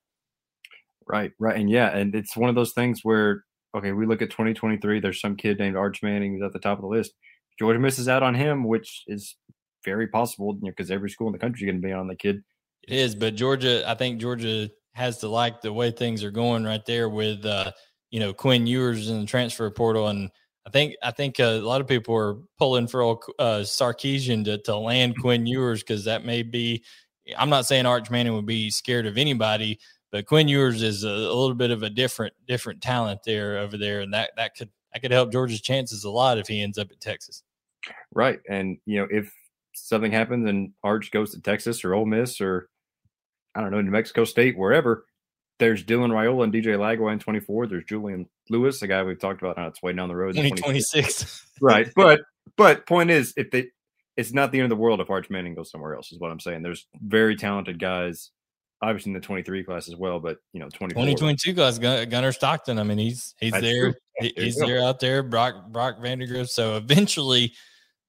Right, 1.07 1.33
right, 1.39 1.59
and 1.59 1.71
yeah, 1.71 1.97
and 1.97 2.15
it's 2.15 2.37
one 2.37 2.51
of 2.51 2.55
those 2.55 2.73
things 2.73 3.01
where 3.03 3.45
okay, 3.75 3.93
we 3.93 4.07
look 4.07 4.23
at 4.23 4.31
2023. 4.31 5.01
There's 5.01 5.21
some 5.21 5.37
kid 5.37 5.59
named 5.59 5.77
Arch 5.77 6.03
Manning 6.03 6.35
who's 6.35 6.43
at 6.43 6.53
the 6.53 6.59
top 6.59 6.79
of 6.79 6.83
the 6.83 6.89
list. 6.89 7.13
Georgia 7.59 7.79
misses 7.79 8.09
out 8.09 8.23
on 8.23 8.35
him, 8.35 8.65
which 8.65 9.05
is 9.07 9.37
very 9.85 10.07
possible 10.07 10.55
because 10.55 10.89
you 10.89 10.95
know, 10.95 10.97
every 10.97 11.11
school 11.11 11.29
in 11.29 11.33
the 11.33 11.39
country 11.39 11.63
is 11.63 11.71
going 11.71 11.81
to 11.81 11.87
be 11.87 11.93
on 11.93 12.09
the 12.09 12.17
kid. 12.17 12.43
It 12.87 12.95
is, 12.95 13.15
but 13.15 13.35
Georgia, 13.35 13.89
I 13.89 13.95
think 13.95 14.21
Georgia 14.21 14.71
has 14.95 15.19
to 15.19 15.29
like 15.29 15.61
the 15.61 15.73
way 15.73 15.91
things 15.91 16.25
are 16.25 16.31
going 16.31 16.65
right 16.65 16.85
there 16.87 17.09
with 17.09 17.45
uh, 17.45 17.73
you 18.11 18.21
know 18.21 18.33
Quinn 18.33 18.67
Ewers 18.67 19.11
in 19.11 19.21
the 19.21 19.27
transfer 19.27 19.71
portal, 19.71 20.09
and 20.09 20.31
I 20.69 20.71
think 20.71 20.97
I 21.03 21.13
think 21.13 21.41
uh, 21.41 21.45
a 21.45 21.61
lot 21.61 21.81
of 21.81 21.87
people 21.87 22.15
are 22.15 22.35
pulling 22.59 22.89
for 22.89 23.03
uh, 23.39 23.61
Sarkisian 23.63 24.45
to 24.45 24.59
to 24.59 24.77
land 24.77 25.19
Quinn 25.19 25.47
Ewers 25.47 25.83
because 25.83 26.05
that 26.05 26.27
may 26.27 26.43
be. 26.43 26.85
I'm 27.39 27.49
not 27.49 27.65
saying 27.65 27.87
Arch 27.87 28.11
Manning 28.11 28.35
would 28.35 28.45
be 28.45 28.69
scared 28.69 29.07
of 29.07 29.17
anybody, 29.17 29.81
but 30.13 30.27
Quinn 30.27 30.47
Ewers 30.47 30.83
is 30.83 31.05
a, 31.05 31.09
a 31.09 31.33
little 31.33 31.55
bit 31.55 31.71
of 31.71 31.83
a 31.83 31.89
different 31.89 32.35
different 32.47 32.83
talent 32.83 33.21
there 33.25 33.57
over 33.57 33.79
there, 33.79 34.03
and 34.03 34.13
that 34.13 34.33
that 34.37 34.57
could 34.57 34.69
that 34.93 35.01
could 35.01 35.11
help 35.11 35.33
Georgia's 35.33 35.63
chances 35.63 36.05
a 36.05 36.11
lot 36.11 36.37
if 36.37 36.47
he 36.49 36.61
ends 36.61 36.77
up 36.77 36.89
at 36.91 37.01
Texas. 37.01 37.43
Right, 38.13 38.41
and 38.47 38.77
you 38.85 39.01
know 39.01 39.09
if 39.11 39.33
something 39.73 40.13
happens 40.13 40.47
and 40.47 40.73
Arch 40.85 41.11
goes 41.13 41.31
to 41.33 41.41
Texas 41.41 41.83
or 41.83 41.95
Ole 41.95 42.05
Miss 42.05 42.43
or 42.43 42.69
I 43.55 43.63
don't 43.63 43.71
know 43.71 43.81
New 43.81 43.91
Mexico 43.91 44.25
State 44.25 44.59
wherever, 44.59 45.07
there's 45.59 45.85
Dylan 45.85 46.11
Raiola 46.11 46.45
and 46.45 46.53
DJ 46.53 46.77
Lagway 46.77 47.13
in 47.13 47.19
24. 47.19 47.67
There's 47.67 47.85
Julian 47.85 48.29
Lewis, 48.49 48.81
the 48.81 48.87
guy 48.87 49.03
we've 49.03 49.19
talked 49.19 49.43
about. 49.43 49.57
Now 49.57 49.67
it's 49.67 49.83
way 49.83 49.93
down 49.93 50.09
the 50.09 50.17
road. 50.17 50.35
2026. 50.35 51.47
right, 51.61 51.89
but 51.97 52.21
but 52.57 52.87
point 52.87 53.11
is, 53.11 53.35
if 53.37 53.51
they, 53.51 53.67
it's 54.17 54.33
not 54.33 54.53
the 54.53 54.59
end 54.59 54.65
of 54.65 54.77
the 54.77 54.83
world 54.83 55.01
if 55.01 55.11
Arch 55.11 55.31
Manning 55.31 55.55
goes 55.55 55.71
somewhere 55.71 55.95
else. 55.95 56.13
Is 56.13 56.19
what 56.19 56.31
I'm 56.31 56.41
saying. 56.41 56.63
There's 56.63 56.87
very 57.01 57.37
talented 57.37 57.79
guys 57.79 58.31
obviously 58.83 59.11
in 59.11 59.15
the 59.15 59.21
23 59.21 59.65
class 59.65 59.89
as 59.89 59.97
well, 59.97 60.21
but 60.21 60.39
you 60.53 60.61
know, 60.61 60.67
2022 60.67 61.55
class, 61.55 61.79
Gunnar 61.79 62.33
Stockton. 62.33 62.79
I 62.79 62.83
mean, 62.85 62.99
he's 62.99 63.35
he's 63.39 63.53
That's 63.53 63.63
there, 63.63 63.95
there 64.21 64.31
he's 64.37 64.57
there 64.57 64.83
out 64.83 65.01
there. 65.01 65.23
Brock 65.23 65.69
Brock 65.71 65.99
Vandagriff. 65.99 66.49
So 66.49 66.77
eventually, 66.77 67.55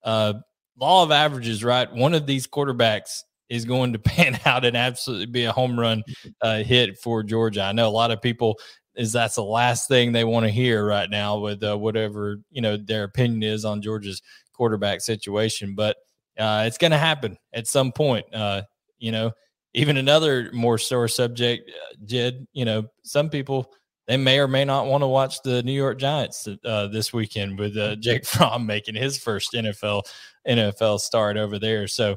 uh, 0.03 0.33
law 0.77 1.03
of 1.03 1.11
averages, 1.11 1.63
right? 1.63 1.91
One 1.91 2.13
of 2.13 2.25
these 2.25 2.47
quarterbacks 2.47 3.23
is 3.49 3.65
going 3.65 3.93
to 3.93 3.99
pan 3.99 4.39
out 4.45 4.65
and 4.65 4.77
absolutely 4.77 5.25
be 5.25 5.45
a 5.45 5.51
home 5.51 5.79
run 5.79 6.03
uh, 6.41 6.63
hit 6.63 6.97
for 6.99 7.23
Georgia. 7.23 7.63
I 7.63 7.71
know 7.71 7.87
a 7.87 7.91
lot 7.91 8.11
of 8.11 8.21
people 8.21 8.59
is 8.95 9.11
that's 9.11 9.35
the 9.35 9.43
last 9.43 9.87
thing 9.87 10.11
they 10.11 10.23
want 10.23 10.45
to 10.45 10.51
hear 10.51 10.85
right 10.85 11.09
now 11.09 11.39
with 11.39 11.63
uh, 11.63 11.77
whatever 11.77 12.37
you 12.51 12.61
know 12.61 12.77
their 12.77 13.03
opinion 13.03 13.43
is 13.43 13.65
on 13.65 13.81
Georgia's 13.81 14.21
quarterback 14.53 15.01
situation, 15.01 15.75
but 15.75 15.97
uh, 16.37 16.63
it's 16.65 16.77
going 16.77 16.91
to 16.91 16.97
happen 16.97 17.37
at 17.53 17.67
some 17.67 17.91
point. 17.91 18.25
Uh, 18.33 18.63
you 18.97 19.11
know 19.11 19.31
even 19.73 19.97
another 19.97 20.49
more 20.51 20.77
sore 20.77 21.07
subject, 21.07 21.69
uh, 21.69 21.95
Jed, 22.05 22.47
you 22.53 22.65
know, 22.65 22.85
some 23.03 23.29
people 23.29 23.71
they 24.07 24.17
may 24.17 24.39
or 24.39 24.47
may 24.47 24.65
not 24.65 24.87
want 24.87 25.03
to 25.03 25.07
watch 25.07 25.41
the 25.43 25.61
New 25.61 25.73
York 25.73 25.99
Giants 25.99 26.47
uh, 26.65 26.87
this 26.87 27.13
weekend 27.13 27.59
with 27.59 27.77
uh, 27.77 27.95
Jake 27.97 28.25
Fromm 28.25 28.65
making 28.65 28.95
his 28.95 29.19
first 29.19 29.53
NFL 29.53 30.03
NFL 30.47 30.99
start 30.99 31.37
over 31.37 31.59
there. 31.59 31.87
So 31.87 32.15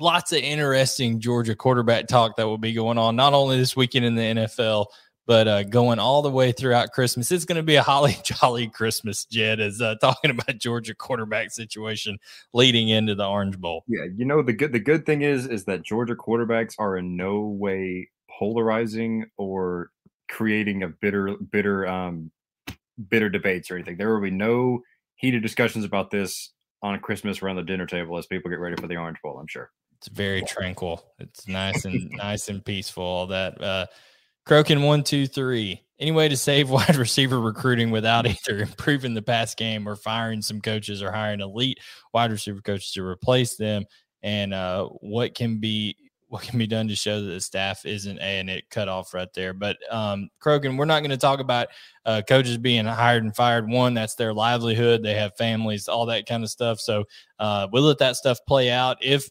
lots 0.00 0.32
of 0.32 0.38
interesting 0.38 1.20
Georgia 1.20 1.54
quarterback 1.54 2.06
talk 2.06 2.36
that 2.36 2.46
will 2.46 2.58
be 2.58 2.72
going 2.72 2.98
on 2.98 3.16
not 3.16 3.34
only 3.34 3.58
this 3.58 3.76
weekend 3.76 4.04
in 4.04 4.14
the 4.14 4.22
NFL 4.22 4.86
but 5.30 5.46
uh, 5.46 5.62
going 5.62 6.00
all 6.00 6.22
the 6.22 6.30
way 6.30 6.50
throughout 6.50 6.90
Christmas. 6.90 7.30
It's 7.30 7.44
going 7.44 7.54
to 7.54 7.62
be 7.62 7.76
a 7.76 7.84
holly 7.84 8.16
jolly 8.24 8.66
Christmas, 8.66 9.26
Jed, 9.26 9.60
as 9.60 9.80
uh, 9.80 9.94
talking 10.00 10.32
about 10.32 10.58
Georgia 10.58 10.92
quarterback 10.92 11.52
situation 11.52 12.18
leading 12.52 12.88
into 12.88 13.14
the 13.14 13.24
Orange 13.24 13.56
Bowl. 13.56 13.84
Yeah, 13.86 14.06
you 14.12 14.24
know 14.24 14.42
the 14.42 14.52
good 14.52 14.72
the 14.72 14.80
good 14.80 15.06
thing 15.06 15.22
is 15.22 15.46
is 15.46 15.66
that 15.66 15.82
Georgia 15.82 16.16
quarterbacks 16.16 16.74
are 16.80 16.96
in 16.96 17.16
no 17.16 17.42
way 17.42 18.10
polarizing 18.28 19.26
or 19.36 19.90
creating 20.28 20.82
a 20.82 20.88
bitter 20.88 21.36
bitter 21.36 21.86
um 21.86 22.32
bitter 23.08 23.28
debates 23.28 23.70
or 23.70 23.76
anything. 23.76 23.98
There 23.98 24.12
will 24.12 24.22
be 24.22 24.32
no 24.32 24.82
heated 25.14 25.42
discussions 25.42 25.84
about 25.84 26.10
this 26.10 26.50
on 26.82 26.98
Christmas 26.98 27.40
around 27.40 27.54
the 27.54 27.62
dinner 27.62 27.86
table 27.86 28.18
as 28.18 28.26
people 28.26 28.50
get 28.50 28.58
ready 28.58 28.74
for 28.80 28.88
the 28.88 28.96
Orange 28.96 29.18
Bowl. 29.22 29.38
I'm 29.38 29.46
sure 29.46 29.70
it's 30.00 30.08
very 30.08 30.42
tranquil. 30.42 31.04
It's 31.18 31.46
nice 31.46 31.84
and 31.84 32.10
nice 32.12 32.48
and 32.48 32.64
peaceful. 32.64 33.04
All 33.04 33.26
that. 33.26 33.60
Uh, 33.62 33.86
Crokin 34.48 34.86
one, 34.86 35.04
two, 35.04 35.26
three. 35.26 35.82
Any 35.98 36.12
way 36.12 36.28
to 36.28 36.36
save 36.38 36.70
wide 36.70 36.96
receiver 36.96 37.38
recruiting 37.38 37.90
without 37.90 38.26
either 38.26 38.62
improving 38.62 39.12
the 39.12 39.20
pass 39.20 39.54
game 39.54 39.86
or 39.86 39.96
firing 39.96 40.40
some 40.40 40.62
coaches 40.62 41.02
or 41.02 41.12
hiring 41.12 41.40
elite 41.40 41.78
wide 42.14 42.32
receiver 42.32 42.62
coaches 42.62 42.92
to 42.92 43.04
replace 43.04 43.56
them? 43.56 43.84
And 44.22 44.54
uh, 44.54 44.86
what 44.86 45.34
can 45.34 45.60
be 45.60 45.96
what 46.28 46.42
can 46.42 46.58
be 46.58 46.66
done 46.66 46.86
to 46.86 46.94
show 46.94 47.20
that 47.20 47.26
the 47.26 47.40
staff 47.40 47.84
isn't 47.84 48.18
a 48.18 48.22
and 48.22 48.48
it 48.48 48.70
cut 48.70 48.88
off 48.88 49.12
right 49.12 49.32
there. 49.34 49.52
But 49.52 49.76
um, 49.90 50.30
Crokin, 50.40 50.78
we're 50.78 50.84
not 50.84 51.00
going 51.00 51.10
to 51.10 51.16
talk 51.16 51.40
about 51.40 51.68
uh, 52.06 52.22
coaches 52.26 52.56
being 52.56 52.86
hired 52.86 53.24
and 53.24 53.34
fired. 53.34 53.68
One, 53.68 53.94
that's 53.94 54.14
their 54.14 54.32
livelihood. 54.32 55.02
They 55.02 55.14
have 55.14 55.36
families, 55.36 55.88
all 55.88 56.06
that 56.06 56.26
kind 56.26 56.44
of 56.44 56.50
stuff. 56.50 56.78
So 56.78 57.04
uh, 57.40 57.66
we'll 57.72 57.82
let 57.82 57.98
that 57.98 58.14
stuff 58.14 58.38
play 58.46 58.70
out. 58.70 58.98
If 59.02 59.28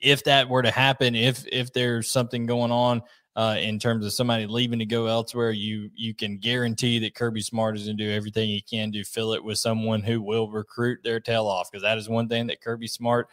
if 0.00 0.24
that 0.24 0.48
were 0.48 0.62
to 0.62 0.70
happen, 0.70 1.14
if 1.14 1.46
if 1.50 1.72
there's 1.72 2.10
something 2.10 2.46
going 2.46 2.72
on 2.72 3.02
uh, 3.36 3.56
in 3.60 3.78
terms 3.78 4.04
of 4.04 4.12
somebody 4.12 4.46
leaving 4.46 4.78
to 4.78 4.86
go 4.86 5.06
elsewhere, 5.06 5.50
you 5.50 5.90
you 5.94 6.14
can 6.14 6.38
guarantee 6.38 6.98
that 7.00 7.14
Kirby 7.14 7.40
Smart 7.40 7.76
is 7.76 7.84
going 7.84 7.96
to 7.96 8.04
do 8.04 8.10
everything 8.10 8.48
he 8.48 8.60
can 8.60 8.92
to 8.92 9.04
fill 9.04 9.32
it 9.34 9.44
with 9.44 9.58
someone 9.58 10.02
who 10.02 10.20
will 10.20 10.50
recruit 10.50 11.00
their 11.04 11.20
tail 11.20 11.46
off 11.46 11.70
because 11.70 11.82
that 11.82 11.98
is 11.98 12.08
one 12.08 12.28
thing 12.28 12.46
that 12.48 12.60
Kirby 12.60 12.86
Smart. 12.86 13.28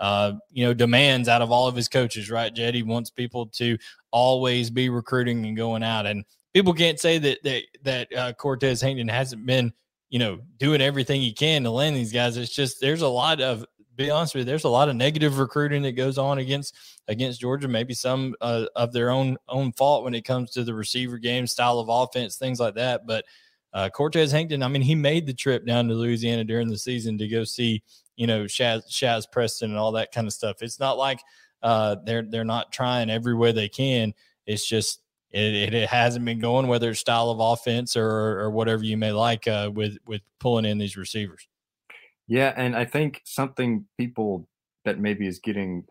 Uh, 0.00 0.32
you 0.50 0.66
know, 0.66 0.74
demands 0.74 1.28
out 1.28 1.42
of 1.42 1.52
all 1.52 1.68
of 1.68 1.76
his 1.76 1.86
coaches, 1.86 2.28
right? 2.28 2.52
Jed, 2.52 2.74
wants 2.88 3.08
people 3.08 3.46
to 3.46 3.78
always 4.10 4.68
be 4.68 4.88
recruiting 4.88 5.46
and 5.46 5.56
going 5.56 5.84
out, 5.84 6.06
and 6.06 6.24
people 6.52 6.74
can't 6.74 6.98
say 6.98 7.18
that 7.18 7.38
that 7.44 7.62
that 7.82 8.16
uh, 8.16 8.32
Cortez 8.32 8.80
Hankton 8.80 9.06
hasn't 9.06 9.46
been, 9.46 9.72
you 10.10 10.18
know, 10.18 10.40
doing 10.58 10.80
everything 10.80 11.20
he 11.20 11.32
can 11.32 11.62
to 11.62 11.70
land 11.70 11.94
these 11.94 12.12
guys. 12.12 12.36
It's 12.36 12.52
just 12.52 12.80
there's 12.80 13.02
a 13.02 13.08
lot 13.08 13.40
of 13.40 13.64
be 13.96 14.10
honest 14.10 14.34
with 14.34 14.42
you, 14.42 14.44
there's 14.44 14.64
a 14.64 14.68
lot 14.68 14.88
of 14.88 14.96
negative 14.96 15.38
recruiting 15.38 15.82
that 15.82 15.92
goes 15.92 16.18
on 16.18 16.38
against 16.38 16.76
against 17.08 17.40
Georgia. 17.40 17.68
Maybe 17.68 17.94
some 17.94 18.34
uh, 18.40 18.66
of 18.76 18.92
their 18.92 19.10
own 19.10 19.36
own 19.48 19.72
fault 19.72 20.04
when 20.04 20.14
it 20.14 20.24
comes 20.24 20.50
to 20.52 20.64
the 20.64 20.74
receiver 20.74 21.18
game, 21.18 21.46
style 21.46 21.78
of 21.78 21.88
offense, 21.88 22.36
things 22.36 22.60
like 22.60 22.74
that. 22.74 23.06
But 23.06 23.24
uh, 23.72 23.88
Cortez 23.90 24.32
Hankton, 24.32 24.62
I 24.62 24.68
mean, 24.68 24.82
he 24.82 24.94
made 24.94 25.26
the 25.26 25.34
trip 25.34 25.66
down 25.66 25.88
to 25.88 25.94
Louisiana 25.94 26.44
during 26.44 26.68
the 26.68 26.78
season 26.78 27.16
to 27.18 27.28
go 27.28 27.44
see, 27.44 27.82
you 28.16 28.26
know, 28.26 28.44
Shazz, 28.44 28.82
Shazz 28.90 29.30
Preston 29.30 29.70
and 29.70 29.78
all 29.78 29.92
that 29.92 30.12
kind 30.12 30.26
of 30.26 30.32
stuff. 30.32 30.56
It's 30.60 30.80
not 30.80 30.98
like 30.98 31.20
uh, 31.62 31.96
they're 32.04 32.22
they're 32.22 32.44
not 32.44 32.72
trying 32.72 33.10
every 33.10 33.34
way 33.34 33.52
they 33.52 33.68
can. 33.68 34.12
It's 34.46 34.66
just 34.66 35.00
it, 35.30 35.72
it, 35.72 35.88
hasn't 35.88 36.24
been 36.24 36.40
going, 36.40 36.66
whether 36.66 36.90
it's 36.90 37.00
style 37.00 37.30
of 37.30 37.40
offense 37.40 37.96
or 37.96 38.40
or 38.40 38.50
whatever 38.50 38.84
you 38.84 38.96
may 38.96 39.12
like 39.12 39.48
uh, 39.48 39.70
with 39.72 39.96
with 40.06 40.20
pulling 40.38 40.66
in 40.66 40.78
these 40.78 40.96
receivers. 40.96 41.48
Yeah, 42.28 42.52
and 42.56 42.76
I 42.76 42.84
think 42.84 43.20
something 43.24 43.86
people 43.98 44.48
that 44.84 44.98
maybe 44.98 45.26
is 45.26 45.38
getting 45.38 45.84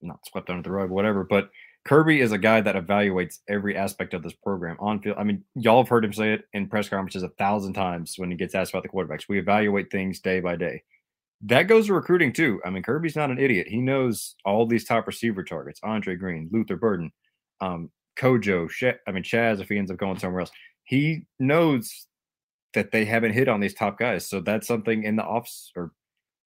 not 0.00 0.20
swept 0.26 0.50
under 0.50 0.62
the 0.62 0.70
rug, 0.70 0.90
whatever, 0.90 1.24
but 1.24 1.50
Kirby 1.84 2.20
is 2.20 2.32
a 2.32 2.38
guy 2.38 2.60
that 2.60 2.74
evaluates 2.74 3.38
every 3.48 3.76
aspect 3.76 4.12
of 4.14 4.22
this 4.22 4.34
program 4.34 4.76
on 4.78 5.00
field. 5.00 5.16
I 5.18 5.24
mean, 5.24 5.42
y'all 5.54 5.82
have 5.82 5.88
heard 5.88 6.04
him 6.04 6.12
say 6.12 6.34
it 6.34 6.44
in 6.52 6.68
press 6.68 6.88
conferences 6.88 7.22
a 7.22 7.30
thousand 7.30 7.72
times 7.72 8.14
when 8.16 8.30
he 8.30 8.36
gets 8.36 8.54
asked 8.54 8.72
about 8.72 8.82
the 8.82 8.90
quarterbacks. 8.90 9.28
We 9.28 9.38
evaluate 9.38 9.90
things 9.90 10.20
day 10.20 10.40
by 10.40 10.56
day. 10.56 10.82
That 11.42 11.62
goes 11.62 11.86
to 11.86 11.94
recruiting 11.94 12.32
too. 12.32 12.60
I 12.64 12.70
mean, 12.70 12.82
Kirby's 12.82 13.16
not 13.16 13.30
an 13.30 13.38
idiot. 13.38 13.68
He 13.68 13.80
knows 13.80 14.34
all 14.44 14.66
these 14.66 14.84
top 14.84 15.06
receiver 15.06 15.42
targets: 15.42 15.80
Andre 15.82 16.16
Greene, 16.16 16.50
Luther 16.52 16.76
Burden, 16.76 17.10
um, 17.60 17.90
Kojo. 18.18 18.68
Sh- 18.68 18.98
I 19.06 19.12
mean, 19.12 19.22
Chaz. 19.22 19.60
If 19.60 19.68
he 19.68 19.78
ends 19.78 19.90
up 19.90 19.98
going 19.98 20.18
somewhere 20.18 20.40
else, 20.40 20.50
he 20.84 21.22
knows 21.38 22.06
that 22.74 22.92
they 22.92 23.04
haven't 23.04 23.32
hit 23.32 23.48
on 23.48 23.60
these 23.60 23.74
top 23.74 23.98
guys. 23.98 24.26
So 24.26 24.40
that's 24.40 24.66
something 24.66 25.04
in 25.04 25.16
the 25.16 25.24
off 25.24 25.50
or 25.76 25.92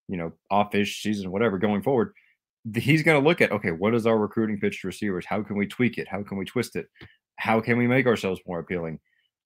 you 0.07 0.17
know 0.17 0.33
offish 0.51 1.01
season, 1.01 1.31
whatever, 1.31 1.57
going 1.57 1.81
forward. 1.81 2.13
He's 2.75 3.03
going 3.03 3.21
to 3.21 3.27
look 3.27 3.41
at 3.41 3.51
okay, 3.51 3.71
what 3.71 3.95
is 3.95 4.05
our 4.05 4.17
recruiting 4.17 4.59
pitch 4.59 4.81
to 4.81 4.87
receivers? 4.87 5.25
How 5.25 5.41
can 5.43 5.57
we 5.57 5.67
tweak 5.67 5.97
it? 5.97 6.07
How 6.07 6.23
can 6.23 6.37
we 6.37 6.45
twist 6.45 6.75
it? 6.75 6.87
How 7.37 7.59
can 7.59 7.77
we 7.77 7.87
make 7.87 8.05
ourselves 8.05 8.41
more 8.47 8.59
appealing? 8.59 8.99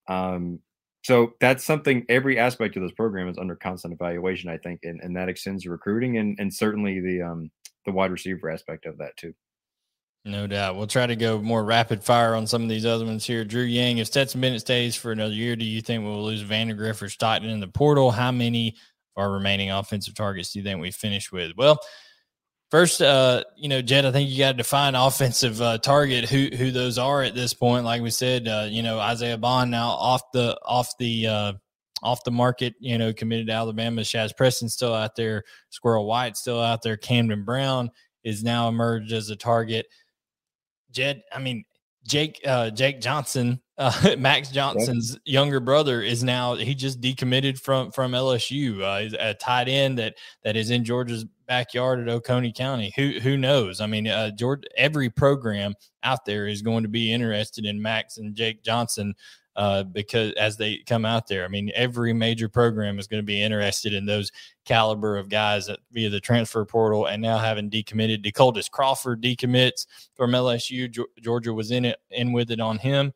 Um, 0.08 0.60
so 1.04 1.34
that's 1.40 1.64
something 1.64 2.06
every 2.10 2.38
aspect 2.38 2.76
of 2.76 2.84
this 2.84 2.92
program 2.92 3.30
is 3.30 3.38
under 3.38 3.56
constant 3.56 3.94
evaluation, 3.94 4.50
I 4.50 4.58
think, 4.58 4.82
and, 4.84 5.00
and 5.02 5.16
that 5.16 5.30
extends 5.30 5.66
recruiting 5.66 6.18
and, 6.18 6.38
and 6.40 6.54
certainly 6.54 7.00
the 7.00 7.22
um, 7.22 7.52
the 7.86 7.92
wide 7.92 8.12
receiver 8.12 8.50
aspect 8.50 8.86
of 8.86 8.98
that 8.98 9.16
too. 9.18 9.34
No 10.28 10.46
doubt. 10.46 10.76
We'll 10.76 10.88
try 10.88 11.08
to 11.08 11.16
go 11.16 11.40
more 11.40 11.64
rapid 11.64 12.04
fire 12.04 12.36
on 12.36 12.48
some 12.48 12.62
of 12.62 12.70
these 12.70 12.86
other 12.86 13.06
ones 13.06 13.26
here. 13.26 13.46
Drew 13.46 13.64
Yang, 13.64 14.00
if 14.00 14.08
Stetson 14.08 14.42
Bennett 14.42 14.60
stays 14.62 14.96
for 14.96 15.12
another 15.12 15.34
year, 15.34 15.56
do 15.56 15.64
you 15.64 15.82
think 15.82 16.04
we'll 16.04 16.24
lose 16.24 16.44
Vandagriff 16.44 17.02
or 17.02 17.08
Stockton 17.08 17.50
in 17.50 17.62
the 17.62 17.68
portal? 17.68 18.12
How 18.12 18.32
many 18.32 18.76
of 19.16 19.24
our 19.24 19.32
remaining 19.32 19.72
offensive 19.72 20.16
targets 20.16 20.52
do 20.52 20.60
you 20.60 20.66
think 20.66 20.82
we 20.82 20.92
finish 20.92 21.32
with? 21.32 21.54
Well, 21.56 21.80
first, 22.70 23.02
uh, 23.02 23.46
you 23.56 23.70
know, 23.70 23.82
Jed, 23.82 24.06
I 24.06 24.12
think 24.12 24.30
you 24.30 24.38
got 24.38 24.52
to 24.52 24.58
define 24.58 24.96
offensive 24.96 25.62
uh, 25.62 25.78
target 25.78 26.30
who 26.30 26.50
who 26.56 26.72
those 26.72 26.98
are 26.98 27.24
at 27.24 27.34
this 27.34 27.54
point. 27.54 27.86
Like 27.86 28.02
we 28.02 28.10
said, 28.10 28.48
uh, 28.48 28.68
you 28.70 28.84
know, 28.84 29.00
Isaiah 29.00 29.38
Bond 29.38 29.72
now 29.72 29.90
off 29.90 30.32
the 30.34 30.58
off 30.66 30.98
the 31.00 31.28
uh, 31.28 31.54
off 32.04 32.24
the 32.26 32.32
market, 32.32 32.76
you 32.80 32.98
know, 32.98 33.14
committed 33.14 33.48
to 33.48 33.54
Alabama. 33.54 34.02
Shazz 34.02 34.36
Preston 34.36 34.68
still 34.68 34.94
out 34.94 35.16
there. 35.16 35.44
Squirrel 35.70 36.06
White 36.06 36.36
still 36.36 36.62
out 36.62 36.82
there. 36.82 36.98
Camden 36.98 37.46
Brown 37.46 37.92
is 38.24 38.44
now 38.44 38.68
emerged 38.68 39.14
as 39.14 39.30
a 39.30 39.36
target. 39.36 39.88
Jed, 40.92 41.24
I 41.32 41.40
mean, 41.40 41.66
Jake 42.08 42.40
uh, 42.46 42.70
Jake 42.70 43.02
Johnson, 43.02 43.62
uh, 43.78 44.16
Max 44.18 44.50
Johnson's 44.50 45.12
yep. 45.12 45.20
younger 45.26 45.60
brother, 45.60 46.02
is 46.02 46.24
now 46.24 46.56
he 46.56 46.74
just 46.74 47.02
decommitted 47.02 47.60
from 47.60 47.92
from 47.92 48.14
LSU. 48.14 48.82
Uh, 48.82 49.00
he's 49.00 49.14
a 49.14 49.34
tight 49.34 49.68
end 49.68 50.00
that 50.00 50.16
that 50.44 50.56
is 50.56 50.72
in 50.72 50.84
Georgia's 50.84 51.26
backyard 51.48 52.00
at 52.00 52.10
Oconee 52.10 52.54
County. 52.54 52.94
Who 52.96 53.20
who 53.20 53.38
knows? 53.38 53.82
I 53.82 53.88
mean, 53.88 54.08
uh, 54.08 54.32
George, 54.32 54.64
every 54.78 55.10
program 55.10 55.74
out 56.04 56.26
there 56.26 56.48
is 56.48 56.62
going 56.62 56.84
to 56.84 56.90
be 56.90 57.12
interested 57.12 57.66
in 57.66 57.82
Max 57.82 58.18
and 58.18 58.36
Jake 58.36 58.64
Johnson 58.64 59.14
uh, 59.58 59.82
because 59.82 60.34
as 60.34 60.56
they 60.56 60.78
come 60.86 61.04
out 61.04 61.28
there, 61.28 61.44
I 61.44 61.48
mean, 61.48 61.72
every 61.74 62.14
major 62.14 62.48
program 62.48 63.00
is 63.00 63.08
going 63.08 63.22
to 63.22 63.26
be 63.26 63.42
interested 63.42 63.92
in 63.92 64.06
those 64.06 64.32
caliber 64.66 65.18
of 65.18 65.30
guys 65.30 65.66
that, 65.66 65.80
via 65.92 66.12
the 66.12 66.20
transfer 66.20 66.64
portal 66.64 67.08
and 67.08 67.22
now 67.22 67.40
having 67.40 67.70
decommitted. 67.70 68.24
Decoldest 68.24 68.70
Crawford 68.70 69.20
decommits 69.22 69.88
from 70.16 70.32
LSU. 70.32 71.06
Georgia 71.20 71.54
was 71.54 71.72
in 71.72 71.86
it 71.86 71.98
in 72.12 72.34
with 72.34 72.52
it 72.52 72.60
on 72.60 72.78
him. 72.78 73.12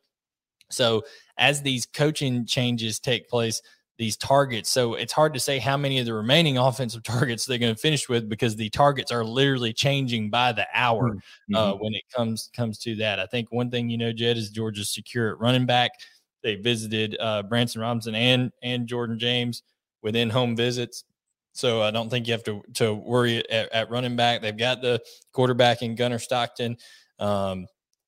So 0.68 1.04
as 1.38 1.62
these 1.62 1.86
coaching 1.86 2.44
changes 2.44 2.98
take 2.98 3.28
place, 3.28 3.62
these 3.98 4.16
targets. 4.16 4.68
So 4.68 4.94
it's 4.94 5.12
hard 5.12 5.34
to 5.34 5.40
say 5.40 5.60
how 5.60 5.76
many 5.76 6.00
of 6.00 6.06
the 6.06 6.14
remaining 6.14 6.58
offensive 6.58 7.02
targets 7.04 7.46
they're 7.46 7.58
going 7.58 7.74
to 7.74 7.80
finish 7.80 8.08
with 8.08 8.28
because 8.28 8.56
the 8.56 8.68
targets 8.70 9.12
are 9.12 9.24
literally 9.24 9.72
changing 9.72 10.28
by 10.28 10.50
the 10.50 10.66
hour 10.74 11.14
mm-hmm. 11.14 11.54
uh, 11.54 11.74
when 11.74 11.94
it 11.94 12.02
comes 12.12 12.50
comes 12.52 12.78
to 12.78 12.96
that. 12.96 13.20
I 13.20 13.26
think 13.26 13.52
one 13.52 13.70
thing 13.70 13.88
you 13.88 13.98
know, 13.98 14.12
Jed, 14.12 14.36
is 14.36 14.50
Georgia's 14.50 14.90
secure 14.90 15.30
at 15.30 15.38
running 15.38 15.66
back. 15.66 15.92
They 16.42 16.56
visited 16.56 17.16
uh, 17.20 17.42
Branson 17.44 17.80
Robinson 17.80 18.14
and 18.14 18.50
and 18.62 18.86
Jordan 18.86 19.18
James 19.18 19.62
within 20.02 20.30
home 20.30 20.56
visits. 20.56 21.04
So 21.52 21.82
I 21.82 21.90
don't 21.90 22.08
think 22.08 22.26
you 22.26 22.32
have 22.32 22.44
to 22.44 22.62
to 22.74 22.94
worry 22.94 23.48
at, 23.50 23.72
at 23.72 23.90
running 23.90 24.16
back. 24.16 24.42
They've 24.42 24.56
got 24.56 24.82
the 24.82 25.00
quarterback 25.32 25.82
in 25.82 25.94
Gunnar 25.94 26.18
Stockton. 26.18 26.76
Um, 27.18 27.66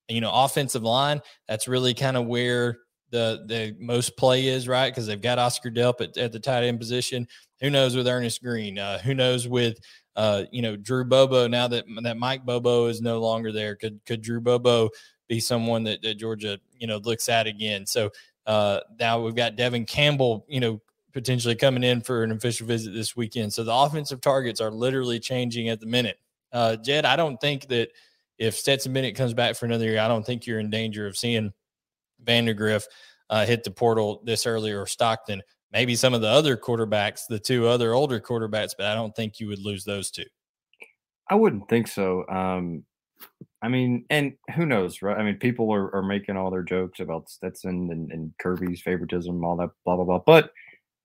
you 0.09 0.21
know, 0.21 0.33
offensive 0.33 0.83
line. 0.83 1.21
That's 1.49 1.69
really 1.69 1.95
kind 1.95 2.17
of 2.17 2.27
where 2.27 2.79
the 3.11 3.45
the 3.47 3.77
most 3.79 4.17
play 4.17 4.47
is, 4.47 4.67
right? 4.67 4.91
Because 4.91 5.07
they've 5.07 5.21
got 5.21 5.39
Oscar 5.39 5.71
Delp 5.71 6.01
at, 6.01 6.17
at 6.17 6.33
the 6.33 6.41
tight 6.41 6.65
end 6.65 6.81
position. 6.81 7.27
Who 7.61 7.71
knows 7.71 7.97
with 7.97 8.09
Ernest 8.09 8.43
Green? 8.43 8.79
Uh, 8.79 8.99
who 8.99 9.15
knows 9.15 9.47
with 9.47 9.79
uh, 10.17 10.45
you 10.51 10.63
know 10.63 10.77
Drew 10.77 11.05
Bobo 11.05 11.47
now 11.47 11.69
that 11.69 11.85
that 12.03 12.17
Mike 12.17 12.45
Bobo 12.45 12.87
is 12.87 13.01
no 13.01 13.21
longer 13.21 13.53
there? 13.53 13.77
Could 13.77 14.01
could 14.05 14.21
Drew 14.21 14.41
Bobo 14.41 14.91
be 15.29 15.41
someone 15.41 15.85
that, 15.85 16.03
that 16.03 16.15
Georgia, 16.15 16.59
you 16.79 16.87
know, 16.87 16.99
looks 16.99 17.29
at 17.29 17.47
again. 17.47 17.87
So 17.87 18.11
uh, 18.47 18.81
now 18.99 19.21
we've 19.21 19.35
got 19.35 19.57
Devin 19.57 19.87
Campbell, 19.87 20.45
you 20.49 20.61
know, 20.61 20.81
potentially 21.13 21.55
coming 21.55 21.85
in 21.85 22.01
for 22.01 22.25
an 22.25 22.33
official 22.33 22.67
visit 22.67 22.93
this 22.93 23.17
weekend. 23.17 23.53
So 23.53 23.65
the 23.65 23.75
offensive 23.75 24.21
targets 24.21 24.61
are 24.61 24.71
literally 24.71 25.21
changing 25.21 25.69
at 25.69 25.81
the 25.81 25.87
minute. 25.87 26.19
Uh, 26.53 26.77
Jed, 26.77 27.05
I 27.05 27.17
don't 27.17 27.41
think 27.41 27.69
that 27.69 27.91
if 28.39 28.57
Stetson 28.57 28.93
Bennett 28.93 29.17
comes 29.17 29.33
back 29.33 29.57
for 29.57 29.67
another 29.67 29.87
year, 29.87 30.01
I 30.01 30.09
don't 30.09 30.27
think 30.27 30.47
you're 30.47 30.59
in 30.59 30.71
danger 30.71 31.07
of 31.07 31.17
seeing 31.17 31.53
Vandagriff 32.25 32.85
uh, 33.31 33.47
hit 33.47 33.65
the 33.65 33.71
portal 33.71 34.23
this 34.25 34.47
early 34.47 34.73
or 34.73 34.87
Stockton. 34.87 35.43
Maybe 35.73 35.97
some 35.97 36.15
of 36.15 36.21
the 36.21 36.29
other 36.29 36.57
quarterbacks, 36.57 37.23
the 37.29 37.39
two 37.39 37.67
other 37.67 37.95
older 37.95 38.21
quarterbacks, 38.21 38.73
but 38.77 38.87
I 38.87 38.95
don't 38.95 39.15
think 39.15 39.41
you 39.41 39.49
would 39.49 39.59
lose 39.59 39.85
those 39.85 40.11
two. 40.11 40.25
I 41.29 41.35
wouldn't 41.35 41.69
think 41.69 41.89
so. 41.89 42.25
Um, 42.29 42.85
I 43.65 43.69
mean, 43.69 44.05
and 44.11 44.35
who 44.55 44.67
knows, 44.67 45.01
right? 45.01 45.17
I 45.17 45.23
mean, 45.23 45.37
people 45.37 45.73
are, 45.73 45.95
are 45.95 46.03
making 46.03 46.37
all 46.37 46.51
their 46.51 46.63
jokes 46.63 47.01
about 47.01 47.31
Stetson 47.31 47.89
and, 47.91 48.13
and 48.13 48.35
Kirby's 48.39 48.83
favoritism, 48.83 49.43
all 49.43 49.57
that, 49.57 49.71
blah, 49.87 49.97
blah, 49.97 50.05
blah. 50.05 50.19
But 50.19 50.51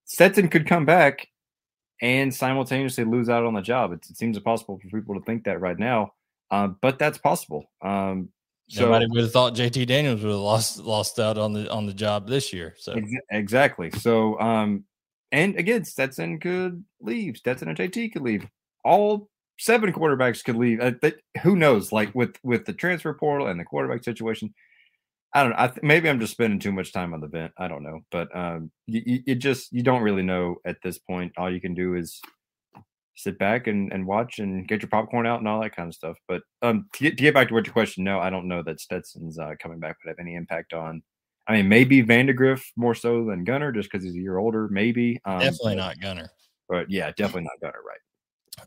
Stetson 0.03 0.49
could 0.49 0.67
come 0.67 0.85
back 0.85 1.25
and 2.01 2.35
simultaneously 2.35 3.05
lose 3.05 3.29
out 3.29 3.45
on 3.45 3.53
the 3.53 3.61
job. 3.61 3.93
It, 3.93 4.05
it 4.09 4.17
seems 4.17 4.35
impossible 4.35 4.77
for 4.77 4.89
people 4.89 5.15
to 5.15 5.21
think 5.21 5.45
that 5.45 5.61
right 5.61 5.79
now, 5.79 6.11
uh, 6.51 6.67
but 6.81 6.99
that's 6.99 7.17
possible. 7.17 7.63
Um, 7.81 8.27
so, 8.67 8.81
Nobody 8.81 9.05
would 9.07 9.21
have 9.21 9.31
thought 9.31 9.55
JT 9.55 9.87
Daniels 9.87 10.21
would 10.21 10.31
have 10.31 10.39
lost 10.41 10.79
lost 10.79 11.17
out 11.17 11.37
on 11.37 11.53
the 11.53 11.71
on 11.71 11.87
the 11.87 11.93
job 11.93 12.27
this 12.27 12.53
year. 12.53 12.75
So 12.77 13.01
exactly. 13.31 13.89
So 13.89 14.39
um, 14.39 14.83
and 15.31 15.55
again, 15.55 15.85
Stetson 15.85 16.39
could 16.39 16.83
leave. 17.01 17.37
Stetson 17.37 17.69
and 17.69 17.77
JT 17.77 18.13
could 18.13 18.21
leave. 18.21 18.45
All 18.83 19.27
seven 19.59 19.93
quarterbacks 19.93 20.43
could 20.43 20.55
leave. 20.55 20.79
Uh, 20.79 21.11
who 21.43 21.55
knows? 21.55 21.91
Like 21.91 22.13
with 22.15 22.35
with 22.43 22.65
the 22.65 22.73
transfer 22.73 23.13
portal 23.13 23.47
and 23.47 23.59
the 23.59 23.65
quarterback 23.65 24.03
situation, 24.03 24.53
I 25.33 25.43
don't 25.43 25.51
know. 25.51 25.57
I 25.59 25.67
th- 25.67 25.83
maybe 25.83 26.09
I'm 26.09 26.19
just 26.19 26.33
spending 26.33 26.59
too 26.59 26.71
much 26.71 26.91
time 26.91 27.13
on 27.13 27.21
the 27.21 27.27
vent. 27.27 27.51
I 27.57 27.67
don't 27.67 27.83
know, 27.83 27.99
but 28.09 28.35
um, 28.35 28.71
you, 28.87 29.21
you 29.25 29.35
just 29.35 29.71
you 29.71 29.83
don't 29.83 30.01
really 30.01 30.23
know 30.23 30.55
at 30.65 30.77
this 30.81 30.97
point. 30.97 31.33
All 31.37 31.51
you 31.53 31.61
can 31.61 31.75
do 31.75 31.95
is 31.95 32.19
sit 33.15 33.37
back 33.37 33.67
and, 33.67 33.91
and 33.91 34.07
watch 34.07 34.39
and 34.39 34.65
get 34.65 34.81
your 34.81 34.89
popcorn 34.89 35.27
out 35.27 35.39
and 35.39 35.47
all 35.47 35.61
that 35.61 35.75
kind 35.75 35.89
of 35.89 35.93
stuff. 35.93 36.17
But 36.27 36.41
um, 36.61 36.87
to 36.93 37.03
get, 37.03 37.17
to 37.17 37.23
get 37.23 37.33
back 37.33 37.49
to 37.49 37.53
what 37.53 37.65
your 37.65 37.73
question, 37.73 38.05
no, 38.05 38.17
I 38.17 38.29
don't 38.29 38.47
know 38.47 38.63
that 38.63 38.79
Stetson's 38.79 39.37
uh, 39.37 39.55
coming 39.61 39.79
back 39.79 39.97
would 40.03 40.09
have 40.09 40.19
any 40.19 40.35
impact 40.35 40.73
on. 40.73 41.03
I 41.45 41.53
mean, 41.53 41.67
maybe 41.67 42.01
Vandagriff 42.01 42.63
more 42.77 42.95
so 42.95 43.25
than 43.25 43.43
Gunnar, 43.43 43.71
just 43.71 43.91
because 43.91 44.05
he's 44.05 44.15
a 44.15 44.19
year 44.19 44.37
older. 44.37 44.69
Maybe 44.69 45.19
um, 45.25 45.39
definitely 45.39 45.75
not 45.75 45.99
Gunnar. 45.99 46.29
But 46.69 46.89
yeah, 46.89 47.11
definitely 47.17 47.43
not 47.43 47.59
Gunnar. 47.59 47.81
Right. 47.85 47.99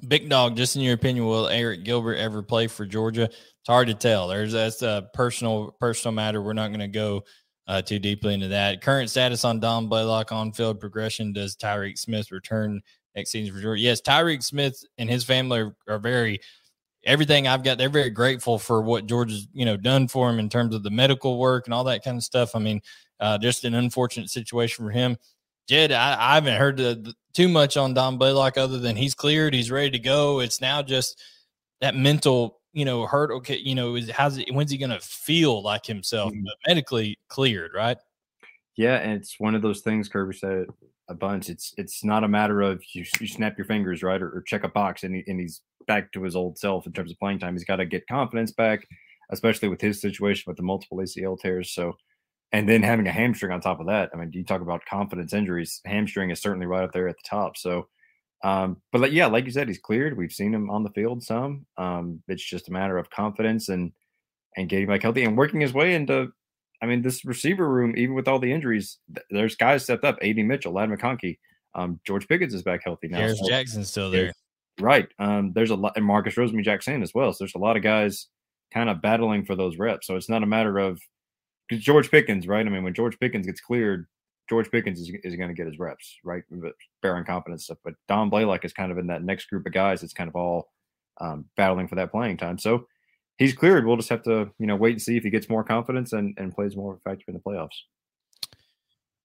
Big 0.07 0.29
dog, 0.29 0.57
just 0.57 0.77
in 0.77 0.83
your 0.83 0.95
opinion, 0.95 1.27
will 1.27 1.49
Eric 1.49 1.85
Gilbert 1.85 2.17
ever 2.17 2.43
play 2.43 2.67
for 2.67 2.87
Georgia? 2.87 3.25
It's 3.25 3.69
hard 3.69 3.89
to 3.89 3.95
tell. 3.95 4.29
There's 4.29 4.53
that's 4.53 4.83
a 4.83 5.09
personal 5.15 5.77
personal 5.79 6.13
matter. 6.13 6.43
We're 6.43 6.53
not 6.53 6.69
going 6.69 6.81
to 6.81 6.89
go 6.89 7.25
uh, 7.67 7.83
too 7.83 7.99
deeply 7.99 8.35
into 8.35 8.49
that. 8.49 8.83
Current 8.83 9.11
status 9.11 9.45
on 9.45 9.61
Dom 9.61 9.89
Blaylock 9.89 10.33
on 10.33 10.53
field 10.53 10.81
progression. 10.81 11.33
Does 11.33 11.57
Tykee 11.57 11.99
Smith 11.99 12.33
return 12.33 12.83
next 13.15 13.31
season 13.31 13.55
for 13.55 13.61
Georgia? 13.61 13.83
Yes, 13.83 14.01
Tykee 14.01 14.43
Smith 14.43 14.85
and 14.99 15.09
his 15.09 15.25
family 15.25 15.61
are, 15.61 15.77
are, 15.89 15.99
very 15.99 16.41
everything 17.05 17.47
I've 17.47 17.63
got. 17.63 17.79
They're 17.79 17.89
very 17.89 18.11
grateful 18.11 18.59
for 18.59 18.83
what 18.83 19.07
Georgia's 19.07 19.47
you 19.53 19.65
know 19.65 19.77
done 19.77 20.09
for 20.09 20.29
him 20.29 20.39
in 20.39 20.49
terms 20.49 20.75
of 20.75 20.83
the 20.83 20.91
medical 20.91 21.39
work 21.39 21.67
and 21.67 21.75
all 21.75 21.85
that 21.85 22.05
kind 22.05 22.17
of 22.17 22.25
stuff. 22.25 22.57
I 22.57 22.59
mean, 22.59 22.81
uh, 23.21 23.39
just 23.39 23.65
an 23.65 23.75
unfortunate 23.75 24.31
situation 24.31 24.85
for 24.85 24.91
him. 24.91 25.17
Jed, 25.69 25.93
I, 25.93 26.33
I 26.33 26.35
haven't 26.35 26.59
heard 26.59 26.77
the, 26.77 26.95
the, 26.95 27.15
too 27.33 27.49
much 27.49 27.77
on 27.77 27.95
Dom 27.95 28.19
Blaylock 28.19 28.59
other 28.59 28.79
than 28.79 28.97
he's 28.97 29.15
cleared, 29.15 29.55
he's 29.55 29.71
ready 29.71 29.91
to 29.91 29.99
go. 29.99 30.41
It's 30.41 30.61
now 30.61 30.83
just 30.83 31.21
that 31.81 31.95
mental, 31.95 32.61
you 32.73 32.85
know, 32.85 33.07
hurt. 33.07 33.31
Okay, 33.31 33.59
you 33.59 33.75
know, 33.75 33.95
is 33.95 34.11
how's 34.11 34.39
it, 34.39 34.53
when's 34.53 34.71
he 34.71 34.79
going 34.79 34.91
to 34.91 35.01
feel 35.01 35.63
like 35.63 35.87
himself, 35.87 36.33
mm-hmm. 36.33 36.45
medically 36.67 37.19
cleared, 37.29 37.73
right? 37.75 37.97
Yeah, 38.77 38.97
and 38.97 39.13
it's 39.13 39.39
one 39.39 39.55
of 39.55 39.63
those 39.63 39.81
things. 39.81 40.09
Kirby 40.09 40.37
said 40.37 40.67
a 41.09 41.15
bunch. 41.15 41.49
It's 41.49 41.75
it's 41.77 42.05
not 42.05 42.25
a 42.25 42.29
matter 42.29 42.61
of 42.63 42.83
you, 42.95 43.05
you 43.21 43.27
snap 43.27 43.57
your 43.57 43.67
fingers, 43.67 44.03
right, 44.03 44.21
or, 44.21 44.31
or 44.31 44.43
check 44.43 44.65
a 44.65 44.69
box, 44.69 45.05
and, 45.05 45.15
he, 45.15 45.25
and 45.27 45.41
he's 45.41 45.63
back 45.87 46.13
to 46.13 46.23
his 46.23 46.37
old 46.37 46.59
self 46.59 46.87
in 46.87 46.93
terms 46.93 47.11
of 47.11 47.19
playing 47.19 47.39
time. 47.39 47.55
He's 47.55 47.65
got 47.65 47.77
to 47.77 47.87
get 47.87 48.07
confidence 48.07 48.53
back, 48.53 48.87
especially 49.31 49.69
with 49.69 49.81
his 49.81 50.01
situation 50.01 50.45
with 50.47 50.57
the 50.57 50.63
multiple 50.63 50.99
ACL 50.99 51.39
tears. 51.39 51.73
So 51.73 51.95
and 52.53 52.69
then 52.69 52.83
having 52.83 53.07
a 53.07 53.13
hamstring 53.13 53.53
on 53.53 53.61
top 53.61 53.81
of 53.81 53.87
that. 53.87 54.11
I 54.13 54.17
mean, 54.17 54.31
you 54.33 54.45
talk 54.45 54.61
about 54.61 54.85
confidence 54.85 55.33
injuries. 55.33 55.81
Hamstring 55.87 56.31
is 56.31 56.41
certainly 56.41 56.67
right 56.67 56.85
up 56.85 56.93
there 56.93 57.09
at 57.09 57.17
the 57.17 57.29
top. 57.29 57.57
So, 57.57 57.89
um, 58.45 58.83
but 58.93 59.01
like, 59.01 59.13
yeah, 59.13 59.27
like 59.27 59.47
you 59.47 59.51
said, 59.51 59.69
he's 59.69 59.79
cleared. 59.79 60.17
We've 60.17 60.33
seen 60.33 60.53
him 60.53 60.69
on 60.71 60.83
the 60.83 60.91
field 60.91 61.23
some. 61.23 61.67
Um, 61.79 62.23
it's 62.29 62.45
just 62.45 62.69
a 62.69 62.73
matter 62.73 62.99
of 62.99 63.11
confidence 63.11 63.69
and 63.69 63.93
and 64.57 64.69
getting 64.69 64.87
back 64.87 65.03
healthy 65.03 65.25
and 65.25 65.37
working 65.37 65.61
his 65.61 65.73
way 65.73 65.95
into. 65.95 66.31
I 66.83 66.87
mean, 66.87 67.01
this 67.01 67.25
receiver 67.25 67.69
room, 67.69 67.95
even 67.97 68.15
with 68.15 68.27
all 68.27 68.41
the 68.41 68.53
injuries, 68.53 68.99
there's 69.31 69.55
guys 69.55 69.85
stepped 69.85 70.05
up. 70.05 70.19
Ad 70.21 70.37
Mitchell, 70.37 70.73
Ladd 70.73 70.91
McConkey, 70.91 71.39
um, 71.77 72.01
George 72.05 72.27
Pickens 72.27 72.55
is 72.55 72.63
back 72.63 72.83
healthy 72.85 73.09
now. 73.09 73.19
Harris 73.19 73.39
so, 73.39 73.49
Jackson's 73.49 73.89
still 73.89 74.11
there. 74.11 74.33
Right. 74.81 75.09
Um, 75.19 75.53
there's 75.55 75.71
a 75.71 75.77
lot, 75.77 75.93
and 75.97 76.05
Marcus 76.05 76.35
Rosemy-Jacksaint 76.35 77.03
as 77.03 77.15
well. 77.15 77.33
So 77.33 77.45
there's 77.45 77.55
a 77.55 77.59
lot 77.59 77.77
of 77.77 77.83
guys 77.83 78.27
kind 78.75 78.91
of 78.91 79.01
battling 79.01 79.45
for 79.45 79.55
those 79.55 79.79
reps. 79.79 80.07
So 80.07 80.17
it's 80.17 80.29
not 80.29 80.43
a 80.43 80.47
matter 80.47 80.79
of 80.79 81.01
George 81.81 82.11
Pickens, 82.11 82.47
right? 82.47 82.67
I 82.67 82.69
mean, 82.69 82.83
when 82.83 82.95
George 82.95 83.19
Pickens 83.19 83.47
gets 83.47 83.61
cleared, 83.61 84.07
George 84.49 84.71
Pickens 84.71 85.01
is, 85.01 85.11
is 85.25 85.37
going 85.37 85.49
to 85.49 85.55
get 85.55 85.67
his 85.67 85.79
reps, 85.79 86.19
right? 86.25 86.43
Bearing 87.01 87.25
confidence 87.25 87.65
stuff. 87.65 87.79
But 87.85 87.95
Dom 88.09 88.31
Blaylock 88.31 88.65
is 88.65 88.73
kind 88.73 88.93
of 88.93 88.99
in 88.99 89.07
that 89.09 89.23
next 89.23 89.47
group 89.47 89.67
of 89.67 89.73
guys 89.73 90.01
that's 90.01 90.13
kind 90.13 90.29
of 90.29 90.37
all 90.37 90.69
um, 91.21 91.47
battling 91.57 91.89
for 91.89 91.95
that 91.97 92.11
playing 92.11 92.37
time. 92.37 92.59
So 92.59 92.87
he's 93.39 93.55
cleared. 93.55 93.87
We'll 93.87 93.97
just 93.97 94.09
have 94.09 94.23
to, 94.25 94.51
you 94.59 94.67
know, 94.67 94.77
wait 94.77 94.93
and 94.93 95.03
see 95.03 95.17
if 95.17 95.23
he 95.23 95.31
gets 95.31 95.49
more 95.49 95.65
confidence 95.65 96.13
and, 96.13 96.35
and 96.39 96.55
plays 96.55 96.77
more 96.77 96.99
factor 97.05 97.25
in 97.29 97.35
the 97.35 97.41
playoffs. 97.41 97.79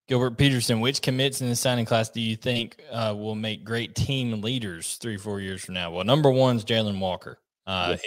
Gilbert 0.07 0.37
Peterson, 0.37 0.79
which 0.79 1.01
commits 1.01 1.41
in 1.41 1.49
the 1.49 1.55
signing 1.55 1.85
class 1.85 2.09
do 2.09 2.21
you 2.21 2.37
think 2.37 2.77
uh, 2.91 3.13
will 3.17 3.35
make 3.35 3.65
great 3.65 3.93
team 3.93 4.41
leaders 4.41 4.95
three, 4.95 5.17
four 5.17 5.41
years 5.41 5.65
from 5.65 5.73
now? 5.73 5.91
Well, 5.91 6.05
number 6.05 6.31
one 6.31 6.55
is 6.55 6.63
Jalon 6.63 6.99
Walker. 6.99 7.39
Uh, 7.67 7.97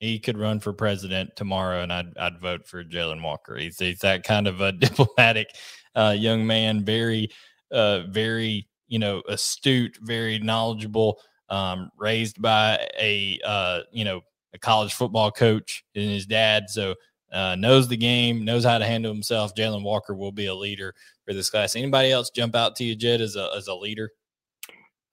he 0.00 0.18
could 0.18 0.38
run 0.38 0.58
for 0.58 0.72
president 0.72 1.36
tomorrow, 1.36 1.82
and 1.82 1.92
I'd 1.92 2.16
I'd 2.18 2.40
vote 2.40 2.66
for 2.66 2.82
Jalon 2.82 3.22
Walker. 3.22 3.56
He's 3.56 3.78
he's 3.78 3.98
that 3.98 4.24
kind 4.24 4.48
of 4.48 4.62
a 4.62 4.72
diplomatic 4.86 5.48
uh, 5.94 6.16
young 6.18 6.46
man, 6.46 6.82
very 6.84 7.28
uh, 7.70 8.04
very 8.08 8.66
you 8.88 8.98
know 8.98 9.22
astute, 9.28 9.98
very 10.00 10.38
knowledgeable. 10.38 11.20
Um, 11.50 11.90
raised 11.98 12.40
by 12.40 12.78
a 12.98 13.38
uh, 13.44 13.80
you 13.92 14.06
know 14.06 14.22
a 14.54 14.58
college 14.58 14.94
football 14.94 15.30
coach 15.30 15.84
and 15.94 16.08
his 16.08 16.24
dad, 16.24 16.70
so 16.70 16.94
uh, 17.32 17.54
knows 17.56 17.88
the 17.88 17.96
game, 17.96 18.46
knows 18.46 18.64
how 18.64 18.78
to 18.78 18.86
handle 18.86 19.12
himself. 19.12 19.54
Jalon 19.54 19.82
Walker 19.82 20.14
will 20.14 20.32
be 20.32 20.46
a 20.46 20.54
leader 20.54 20.94
for 21.26 21.34
this 21.34 21.50
class. 21.50 21.76
Anybody 21.76 22.10
else 22.10 22.30
jump 22.30 22.54
out 22.54 22.76
to 22.76 22.84
you, 22.84 22.96
Jed, 22.96 23.20
as 23.20 23.36
a 23.36 23.50
as 23.54 23.66
a 23.66 23.74
leader? 23.74 24.10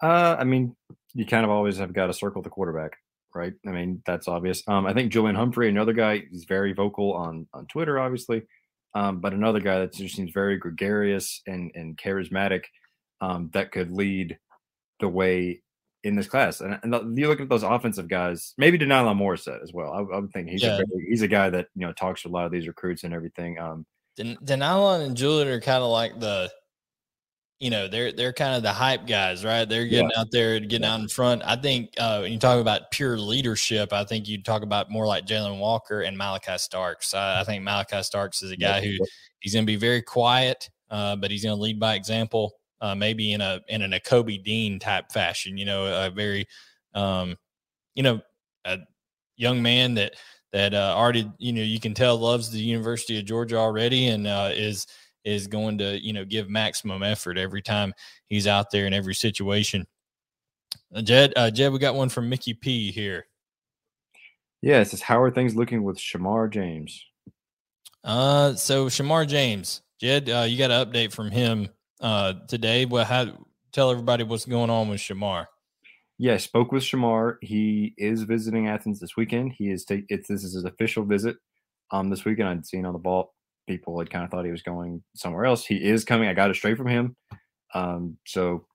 Uh, 0.02 0.38
I 0.40 0.46
mean, 0.46 0.76
you 1.14 1.26
kind 1.26 1.44
of 1.44 1.52
always 1.52 1.78
have 1.78 1.94
got 1.94 2.08
to 2.08 2.14
circle 2.14 2.42
the 2.42 2.50
quarterback, 2.50 2.98
right? 3.34 3.54
I 3.68 3.72
mean, 3.72 4.02
that's 4.06 4.28
obvious. 4.28 4.64
Um, 4.68 4.86
I 4.86 4.94
think 4.94 5.12
Julian 5.12 5.36
Humphrey, 5.36 5.70
another 5.70 5.94
guy, 5.94 6.24
he's 6.32 6.46
very 6.46 6.74
vocal 6.74 7.14
on 7.14 7.48
on 7.54 7.66
Twitter, 7.68 8.00
obviously, 8.00 8.44
um, 8.96 9.20
but 9.20 9.34
another 9.34 9.60
guy 9.60 9.80
that 9.80 9.94
just 9.94 10.16
seems 10.16 10.32
very 10.32 10.58
gregarious 10.58 11.42
and 11.48 11.72
and 11.76 11.98
charismatic 11.98 12.64
um, 13.22 13.50
that 13.54 13.72
could 13.72 13.92
lead 13.92 14.38
the 15.00 15.08
way 15.08 15.62
in 16.04 16.16
this 16.16 16.28
class. 16.28 16.62
And, 16.62 16.80
and 16.84 17.18
you 17.18 17.28
look 17.28 17.42
at 17.42 17.50
those 17.50 17.64
offensive 17.64 18.08
guys, 18.08 18.54
maybe 18.58 18.78
Denylon 18.78 19.18
Morrissette 19.18 19.62
as 19.62 19.74
well. 19.74 19.92
I, 19.92 20.00
I 20.16 20.20
would 20.20 20.32
think 20.32 20.50
he's 20.50 20.64
yeah. 20.64 20.80
a 20.80 20.84
he's 21.08 21.22
a 21.22 21.28
guy 21.28 21.50
that 21.50 21.68
you 21.76 21.86
know 21.86 21.94
talks 21.94 22.24
to 22.24 22.30
a 22.30 22.32
lot 22.32 22.46
of 22.46 22.52
these 22.52 22.68
recruits 22.68 23.04
and 23.04 23.14
everything. 23.14 23.60
Um, 23.60 23.86
Den- 24.16 24.38
Denylon 24.44 25.06
and 25.06 25.16
Julian 25.16 25.48
are 25.48 25.62
kind 25.62 25.82
of 25.84 25.90
like 25.92 26.20
the, 26.20 26.52
you 27.60 27.70
know, 27.70 27.88
they're 27.88 28.12
they're 28.12 28.34
kind 28.34 28.56
of 28.56 28.64
the 28.64 28.72
hype 28.72 29.06
guys, 29.06 29.44
right? 29.44 29.68
They're 29.68 29.86
getting 29.86 30.12
yeah. 30.14 30.22
out 30.22 30.32
there, 30.32 30.60
getting 30.60 30.84
yeah. 30.84 30.94
out 30.94 31.02
in 31.02 31.10
front. 31.10 31.42
I 31.46 31.58
think 31.58 31.90
uh, 31.98 32.20
when 32.20 32.32
you 32.32 32.40
talk 32.40 32.60
about 32.60 32.92
pure 32.92 33.18
leadership, 33.18 33.92
I 33.92 34.06
think 34.06 34.28
you 34.28 34.42
talk 34.42 34.62
about 34.62 34.90
more 34.90 35.06
like 35.06 35.26
Jalon 35.26 35.60
Walker 35.60 36.02
and 36.02 36.18
Malaki 36.18 36.58
Starks. 36.58 37.14
I, 37.14 37.42
I, 37.42 37.44
think 37.44 37.64
Malaki 37.64 38.04
Starks 38.04 38.42
is 38.42 38.52
a 38.52 38.58
guy 38.58 38.82
who 38.82 38.98
he's 39.40 39.54
going 39.54 39.66
to 39.66 39.72
be 39.72 39.76
very 39.76 40.02
quiet, 40.02 40.70
uh, 40.90 41.18
but 41.18 41.32
he's 41.32 41.44
going 41.44 41.56
to 41.56 41.62
lead 41.62 41.80
by 41.80 41.96
example 41.96 42.54
uh, 42.82 42.96
maybe 42.96 43.34
in 43.34 43.42
a 43.42 43.60
in 43.68 43.82
an 43.82 43.94
Kobe 44.06 44.38
Dean 44.38 44.80
type 44.80 45.12
fashion. 45.12 45.58
You 45.58 45.66
know, 45.66 46.06
a 46.06 46.10
very, 46.10 46.48
um, 46.94 47.36
you 47.96 48.04
know, 48.04 48.22
a 48.66 48.80
young 49.36 49.62
man 49.62 49.96
that 49.96 50.14
that 50.54 50.74
uh, 50.74 50.94
already 50.96 51.30
you 51.38 51.54
know 51.54 51.62
you 51.62 51.80
can 51.80 51.94
tell 51.94 52.18
loves 52.18 52.50
the 52.50 52.60
University 52.60 53.20
of 53.20 53.26
Georgia 53.26 53.58
already 53.58 54.08
and 54.08 54.28
uh, 54.28 54.50
is 54.54 54.88
is 55.24 55.48
going 55.48 55.78
to 55.80 56.04
you 56.04 56.14
know 56.14 56.26
give 56.26 56.50
maximum 56.50 57.04
effort 57.04 57.38
every 57.38 57.62
time 57.62 57.94
he's 58.28 58.48
out 58.48 58.72
there 58.72 58.86
in 58.86 58.94
every 58.94 59.16
situation. 59.16 59.88
Uh, 60.94 61.02
Jed, 61.02 61.34
uh, 61.36 61.52
Jed, 61.52 61.72
we 61.72 61.80
got 61.80 61.96
one 61.96 62.10
from 62.10 62.30
Mickey 62.30 62.54
P 62.54 62.92
here. 62.92 63.26
Yeah, 64.62 64.80
it 64.80 64.86
says, 64.86 65.02
"How 65.02 65.22
are 65.22 65.32
things 65.32 65.56
looking 65.56 65.84
with 65.84 65.98
Shamar 65.98 66.50
James?" 66.52 67.06
Uh, 68.04 68.56
so 68.56 68.88
Shamar 68.88 69.28
James, 69.28 69.82
Jed, 70.00 70.30
uh, 70.30 70.46
you 70.48 70.58
got 70.58 70.72
an 70.72 70.86
update 70.86 71.14
from 71.14 71.32
him 71.32 71.70
uh, 72.02 72.34
today. 72.48 72.86
Well, 72.86 73.06
how 73.06 73.46
tell 73.72 73.92
everybody 73.92 74.24
what's 74.24 74.46
going 74.46 74.70
on 74.70 74.90
with 74.90 75.00
Shamar? 75.00 75.46
Yeah, 76.18 76.34
I 76.34 76.38
spoke 76.38 76.72
with 76.72 76.84
Shamar. 76.84 77.38
He 77.42 77.94
is 77.98 78.24
visiting 78.24 78.68
Athens 78.68 79.00
this 79.00 79.16
weekend. 79.16 79.54
He 79.54 79.70
is 79.70 79.86
take 79.86 80.06
it's 80.10 80.28
this 80.28 80.44
is 80.44 80.54
his 80.54 80.66
official 80.66 81.04
visit. 81.04 81.38
Um, 81.92 82.10
this 82.10 82.26
weekend 82.26 82.50
I'd 82.50 82.66
seen 82.66 82.86
on 82.86 82.94
the 82.94 83.00
vault 83.00 83.32
people 83.70 83.98
had 84.00 84.10
kind 84.10 84.26
of 84.26 84.32
thought 84.32 84.46
he 84.46 84.52
was 84.52 84.64
going 84.64 85.04
somewhere 85.16 85.46
else. 85.46 85.66
He 85.66 85.76
is 85.76 86.04
coming. 86.04 86.28
I 86.28 86.34
got 86.34 86.50
it 86.50 86.56
straight 86.56 86.78
from 86.78 86.88
him. 86.88 87.16
Um, 87.74 88.18
so 88.26 88.66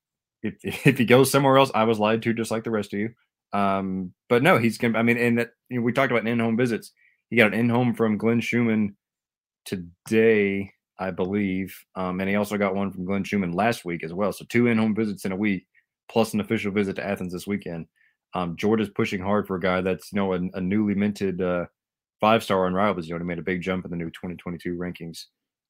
if 0.42 0.54
if 0.86 0.98
he 0.98 1.04
goes 1.04 1.30
somewhere 1.30 1.58
else, 1.58 1.70
I 1.74 1.84
was 1.84 1.98
lied 1.98 2.22
to 2.22 2.32
just 2.32 2.50
like 2.50 2.64
the 2.64 2.70
rest 2.70 2.94
of 2.94 3.00
you. 3.00 3.10
Um, 3.52 4.14
but 4.28 4.42
no, 4.42 4.58
he's 4.58 4.78
gonna. 4.78 4.98
I 4.98 5.02
mean, 5.02 5.18
and 5.18 5.38
that 5.38 5.50
you 5.68 5.78
know, 5.78 5.84
we 5.84 5.92
talked 5.92 6.12
about 6.12 6.26
in-home 6.26 6.56
visits. 6.56 6.92
He 7.28 7.36
got 7.36 7.52
an 7.52 7.60
in-home 7.60 7.94
from 7.94 8.18
Glenn 8.18 8.40
Schumann 8.40 8.96
today 9.64 10.74
I 10.98 11.10
believe. 11.10 11.76
Um, 11.96 12.20
and 12.20 12.28
he 12.28 12.36
also 12.36 12.56
got 12.56 12.74
one 12.74 12.90
from 12.92 13.04
Glenn 13.04 13.24
Schumann 13.24 13.52
last 13.52 13.84
week 13.84 14.04
as 14.04 14.12
well. 14.12 14.32
So 14.32 14.44
two 14.48 14.66
in-home 14.66 14.94
visits 14.94 15.24
in 15.24 15.32
a 15.32 15.36
week, 15.36 15.66
plus 16.08 16.34
an 16.34 16.40
official 16.40 16.72
visit 16.72 16.96
to 16.96 17.06
Athens 17.06 17.32
this 17.32 17.46
weekend. 17.46 17.86
Um, 18.34 18.56
Georgia's 18.56 18.90
pushing 18.90 19.20
hard 19.20 19.46
for 19.46 19.56
a 19.56 19.60
guy 19.60 19.80
that's 19.80 20.12
you 20.12 20.16
know 20.16 20.32
a, 20.34 20.40
a 20.54 20.60
newly 20.60 20.94
minted 20.94 21.40
uh, 21.40 21.66
five-star 22.20 22.66
on 22.66 22.74
Rivals. 22.74 23.06
You 23.06 23.14
know, 23.14 23.18
he 23.18 23.24
made 23.24 23.38
a 23.38 23.42
big 23.42 23.62
jump 23.62 23.84
in 23.84 23.90
the 23.90 23.96
new 23.96 24.10
2022 24.10 24.76
rankings 24.76 25.26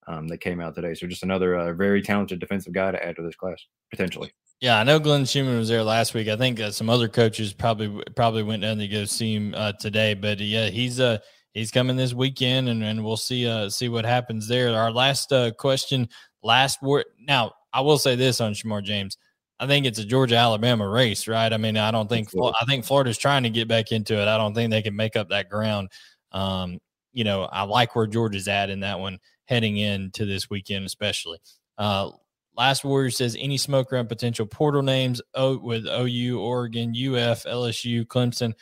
um, 0.07 0.29
that 0.29 0.39
came 0.39 0.61
out 0.61 0.75
today. 0.75 0.95
So 0.95 1.07
just 1.07 1.23
another 1.23 1.55
uh, 1.57 1.73
very 1.73 2.03
talented 2.03 2.41
defensive 2.41 2.73
guy 2.73 2.93
to 2.93 3.05
add 3.05 3.17
to 3.17 3.23
this 3.23 3.37
class 3.37 3.65
potentially. 3.91 4.33
Yeah, 4.61 4.79
I 4.79 4.85
know 4.85 4.99
Glenn 4.99 5.25
Schumann 5.25 5.59
was 5.59 5.69
there 5.69 5.83
last 5.83 6.15
week. 6.15 6.29
I 6.29 6.37
think 6.37 6.61
uh, 6.61 6.71
some 6.71 6.89
other 6.89 7.09
coaches 7.09 7.53
probably 7.53 8.03
probably 8.17 8.43
went 8.43 8.63
down 8.63 8.79
to 8.79 8.89
go 8.89 9.05
see 9.05 9.35
him 9.35 9.55
uh, 9.55 9.73
today. 9.73 10.15
But 10.15 10.41
yeah, 10.41 10.69
he's 10.69 11.01
a 11.01 11.07
uh, 11.07 11.19
he's 11.53 11.71
coming 11.71 11.97
this 11.97 12.15
weekend, 12.15 12.69
and, 12.69 12.83
and 12.83 13.05
we'll 13.05 13.17
see 13.17 13.47
uh, 13.49 13.69
see 13.69 13.89
what 13.89 14.05
happens 14.05 14.49
there. 14.49 14.75
Our 14.75 14.93
last 14.93 15.33
uh, 15.33 15.51
question, 15.53 16.09
last 16.43 16.83
word. 16.83 17.05
Now, 17.21 17.53
I 17.73 17.81
will 17.81 17.99
say 17.99 18.17
this 18.17 18.41
on 18.41 18.55
Shamar 18.55 18.83
James. 18.83 19.19
I 19.61 19.67
think 19.67 19.87
it's 19.87 19.99
a 19.99 20.05
Georgia 20.05 20.37
Alabama 20.37 20.89
race, 20.89 21.29
right? 21.29 21.53
I 21.53 21.57
mean, 21.57 21.77
I 21.77 21.91
don't 21.91 22.09
think 22.09 22.29
I 22.37 22.65
think 22.67 22.85
Florida's 22.85 23.19
trying 23.19 23.43
to 23.43 23.51
get 23.51 23.69
back 23.69 23.93
into 23.93 24.21
it. 24.21 24.29
I 24.29 24.39
don't 24.39 24.55
think 24.55 24.71
they 24.71 24.83
can 24.83 24.97
make 24.97 25.17
up 25.17 25.29
that 25.31 25.49
ground. 25.49 25.91
Um, 26.35 26.79
you 27.15 27.25
know, 27.25 27.45
I 27.45 27.63
like 27.63 27.97
where 27.97 28.07
Georgia's 28.07 28.49
at 28.49 28.69
in 28.69 28.81
that 28.81 28.99
one 28.99 29.19
heading 29.47 29.79
into 29.79 30.27
this 30.27 30.51
weekend, 30.51 30.85
especially. 30.85 31.39
Uh, 31.79 32.11
last 32.57 32.85
Warrior 32.85 33.11
says 33.11 33.37
any 33.39 33.57
smoke 33.57 33.93
around 33.93 34.09
potential 34.09 34.45
portal 34.45 34.83
names 34.83 35.23
o, 35.35 35.57
with 35.59 35.87
OU, 35.87 36.41
Oregon, 36.41 36.91
UF, 36.91 37.45
LSU, 37.45 38.05
Clemson. 38.05 38.53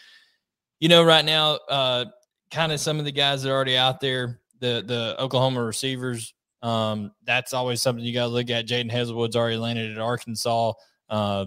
You 0.81 0.89
know, 0.89 1.03
right 1.03 1.25
now, 1.25 1.55
uh, 1.69 2.05
kind 2.51 2.73
of 2.73 2.81
some 2.81 2.99
of 2.99 3.05
the 3.05 3.13
guys 3.13 3.43
that 3.43 3.51
are 3.51 3.55
already 3.55 3.77
out 3.77 4.01
there, 4.01 4.41
the 4.61 4.85
the 4.87 5.17
Oklahoma 5.19 5.63
receivers. 5.65 6.35
Um, 6.63 7.13
that's 7.25 7.55
always 7.55 7.83
something 7.83 8.05
you 8.05 8.15
got 8.15 8.27
to 8.27 8.29
look 8.29 8.51
at. 8.51 8.67
Jadon 8.67 8.93
Haselwood's 8.93 9.35
already 9.35 9.57
landed 9.57 9.93
at 9.93 9.99
Arkansas. 9.99 10.73
Uh, 11.09 11.47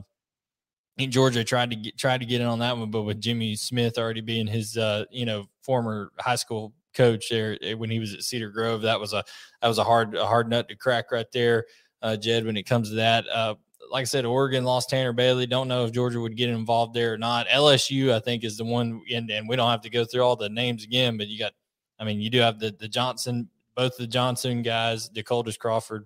in 0.97 1.11
Georgia 1.11 1.43
tried 1.43 1.69
to 1.71 1.75
get 1.75 1.97
tried 1.97 2.19
to 2.19 2.25
get 2.25 2.41
in 2.41 2.47
on 2.47 2.59
that 2.59 2.77
one, 2.77 2.89
but 2.89 3.03
with 3.03 3.19
Jimmy 3.19 3.55
Smith 3.55 3.97
already 3.97 4.21
being 4.21 4.47
his 4.47 4.77
uh, 4.77 5.05
you 5.11 5.25
know 5.25 5.45
former 5.61 6.11
high 6.19 6.35
school 6.35 6.73
coach 6.93 7.29
there 7.29 7.57
eh, 7.61 7.73
when 7.73 7.89
he 7.89 7.99
was 7.99 8.13
at 8.13 8.23
Cedar 8.23 8.49
Grove, 8.49 8.81
that 8.83 8.99
was 8.99 9.13
a 9.13 9.23
that 9.61 9.67
was 9.67 9.77
a 9.77 9.83
hard 9.83 10.15
a 10.15 10.25
hard 10.25 10.49
nut 10.49 10.67
to 10.69 10.75
crack 10.75 11.11
right 11.11 11.31
there, 11.33 11.65
uh, 12.01 12.15
Jed. 12.15 12.45
When 12.45 12.57
it 12.57 12.63
comes 12.63 12.89
to 12.89 12.95
that, 12.95 13.27
uh, 13.27 13.55
like 13.91 14.03
I 14.03 14.05
said, 14.05 14.25
Oregon 14.25 14.63
lost 14.63 14.89
Tanner 14.89 15.13
Bailey. 15.13 15.47
Don't 15.47 15.67
know 15.67 15.85
if 15.85 15.91
Georgia 15.91 16.19
would 16.19 16.37
get 16.37 16.49
involved 16.49 16.93
there 16.93 17.13
or 17.13 17.17
not. 17.17 17.47
LSU, 17.47 18.11
I 18.11 18.19
think, 18.19 18.43
is 18.43 18.57
the 18.57 18.65
one, 18.65 19.01
and, 19.13 19.29
and 19.29 19.49
we 19.49 19.55
don't 19.55 19.69
have 19.69 19.81
to 19.81 19.89
go 19.89 20.05
through 20.05 20.21
all 20.21 20.35
the 20.35 20.49
names 20.49 20.83
again, 20.83 21.17
but 21.17 21.27
you 21.27 21.37
got, 21.37 21.53
I 21.99 22.05
mean, 22.05 22.21
you 22.21 22.29
do 22.29 22.39
have 22.39 22.59
the 22.59 22.73
the 22.79 22.87
Johnson, 22.87 23.49
both 23.75 23.97
the 23.97 24.07
Johnson 24.07 24.61
guys, 24.61 25.09
the 25.09 25.21
Decoldest 25.21 25.59
Crawford. 25.59 26.05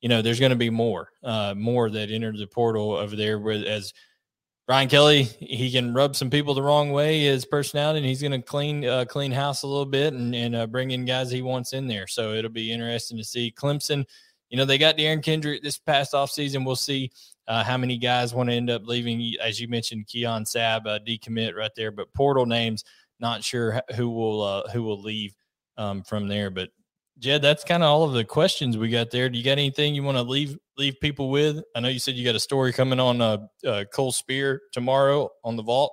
You 0.00 0.08
know, 0.08 0.22
there's 0.22 0.40
going 0.40 0.50
to 0.50 0.56
be 0.56 0.70
more, 0.70 1.10
uh, 1.22 1.52
more 1.54 1.90
that 1.90 2.10
enter 2.10 2.32
the 2.32 2.46
portal 2.46 2.92
over 2.92 3.14
there. 3.14 3.38
Where 3.38 3.62
as 3.66 3.92
Brian 4.70 4.88
Kelly, 4.88 5.24
he 5.24 5.72
can 5.72 5.92
rub 5.92 6.14
some 6.14 6.30
people 6.30 6.54
the 6.54 6.62
wrong 6.62 6.92
way, 6.92 7.24
his 7.24 7.44
personality, 7.44 7.98
and 7.98 8.06
he's 8.06 8.20
going 8.22 8.30
to 8.30 8.40
clean 8.40 8.86
uh, 8.86 9.04
clean 9.04 9.32
house 9.32 9.64
a 9.64 9.66
little 9.66 9.84
bit 9.84 10.14
and 10.14 10.32
and 10.32 10.54
uh, 10.54 10.64
bring 10.68 10.92
in 10.92 11.04
guys 11.04 11.28
he 11.28 11.42
wants 11.42 11.72
in 11.72 11.88
there. 11.88 12.06
So 12.06 12.34
it'll 12.34 12.52
be 12.52 12.70
interesting 12.70 13.18
to 13.18 13.24
see 13.24 13.52
Clemson 13.52 14.06
you 14.50 14.56
know, 14.56 14.64
they 14.64 14.78
got 14.78 14.96
Derion 14.96 15.22
Kendrick 15.22 15.62
this 15.62 15.78
past 15.78 16.12
offseason. 16.12 16.66
We'll 16.66 16.76
see 16.76 17.12
uh, 17.46 17.62
how 17.62 17.76
many 17.76 17.96
guys 17.96 18.34
want 18.34 18.50
to 18.50 18.56
end 18.56 18.68
up 18.68 18.84
leaving. 18.84 19.34
As 19.40 19.60
you 19.60 19.68
mentioned, 19.68 20.08
Keon 20.08 20.44
Sabb 20.44 20.86
uh, 20.86 20.98
decommit 20.98 21.56
right 21.56 21.70
there, 21.76 21.92
but 21.92 22.12
portal 22.14 22.46
names, 22.46 22.84
not 23.20 23.44
sure 23.44 23.80
who 23.94 24.10
will 24.10 24.42
uh, 24.42 24.68
who 24.70 24.82
will 24.82 25.00
leave 25.00 25.34
um, 25.76 26.02
from 26.02 26.26
there. 26.26 26.50
But 26.50 26.70
Jed, 27.20 27.42
that's 27.42 27.64
kind 27.64 27.82
of 27.82 27.88
all 27.88 28.04
of 28.04 28.14
the 28.14 28.24
questions 28.24 28.78
we 28.78 28.88
got 28.88 29.10
there. 29.10 29.28
Do 29.28 29.38
you 29.38 29.44
got 29.44 29.52
anything 29.52 29.94
you 29.94 30.02
want 30.02 30.16
to 30.16 30.22
leave 30.22 30.56
leave 30.78 30.98
people 31.00 31.30
with? 31.30 31.62
I 31.76 31.80
know 31.80 31.88
you 31.88 31.98
said 31.98 32.14
you 32.14 32.24
got 32.24 32.34
a 32.34 32.40
story 32.40 32.72
coming 32.72 32.98
on 32.98 33.20
uh, 33.20 33.38
uh, 33.66 33.84
Cole 33.92 34.12
Speer 34.12 34.62
tomorrow 34.72 35.28
on 35.44 35.56
the 35.56 35.62
vault. 35.62 35.92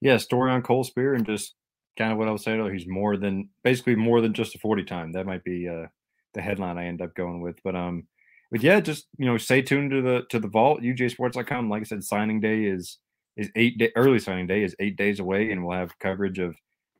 Yeah, 0.00 0.16
story 0.16 0.52
on 0.52 0.62
Cole 0.62 0.84
Speer 0.84 1.14
and 1.14 1.26
just 1.26 1.54
kind 1.98 2.12
of 2.12 2.18
what 2.18 2.28
I 2.28 2.30
was 2.30 2.44
saying. 2.44 2.72
He's 2.72 2.86
more 2.86 3.16
than 3.16 3.48
basically 3.64 3.96
more 3.96 4.20
than 4.20 4.32
just 4.32 4.54
a 4.54 4.58
forty 4.58 4.84
time. 4.84 5.12
That 5.12 5.26
might 5.26 5.42
be 5.42 5.68
uh, 5.68 5.86
the 6.34 6.40
headline 6.40 6.78
I 6.78 6.86
end 6.86 7.02
up 7.02 7.14
going 7.14 7.40
with. 7.40 7.56
But 7.64 7.74
um, 7.74 8.06
but 8.50 8.62
yeah, 8.62 8.80
just 8.80 9.06
you 9.18 9.26
know, 9.26 9.38
stay 9.38 9.62
tuned 9.62 9.90
to 9.90 10.02
the 10.02 10.22
to 10.30 10.38
the 10.38 10.48
vault 10.48 10.82
UGASports.com. 10.82 11.68
Like 11.68 11.80
I 11.80 11.84
said, 11.84 12.04
signing 12.04 12.40
day 12.40 12.64
is 12.64 12.98
is 13.36 13.50
eight 13.56 13.78
day 13.78 13.90
early 13.96 14.18
signing 14.18 14.46
day 14.46 14.62
is 14.62 14.76
eight 14.78 14.96
days 14.96 15.18
away, 15.18 15.50
and 15.50 15.64
we'll 15.64 15.76
have 15.76 15.98
coverage 15.98 16.38
of 16.38 16.54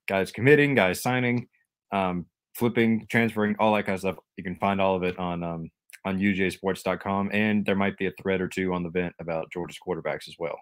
guys 0.09 0.33
committing, 0.33 0.75
guys 0.75 1.01
signing, 1.01 1.47
um, 1.93 2.27
flipping, 2.55 3.07
transferring, 3.11 3.57
all 3.59 3.75
that 3.75 3.85
kind 3.85 3.95
of 3.95 4.01
stuff. 4.01 4.17
You 4.37 4.45
can 4.45 4.57
find 4.57 4.81
all 4.81 4.97
of 4.97 5.03
it 5.03 5.19
on 5.19 5.43
um 5.43 5.71
on 6.05 6.19
ugasports.com, 6.19 7.31
and 7.33 7.65
there 7.67 7.77
might 7.77 7.97
be 7.99 8.07
a 8.07 8.13
thread 8.21 8.41
or 8.41 8.49
two 8.49 8.73
on 8.73 8.83
the 8.83 8.91
vent 8.91 9.15
about 9.21 9.51
Georgia's 9.53 9.79
quarterbacks 9.87 10.29
as 10.29 10.37
well. 10.39 10.59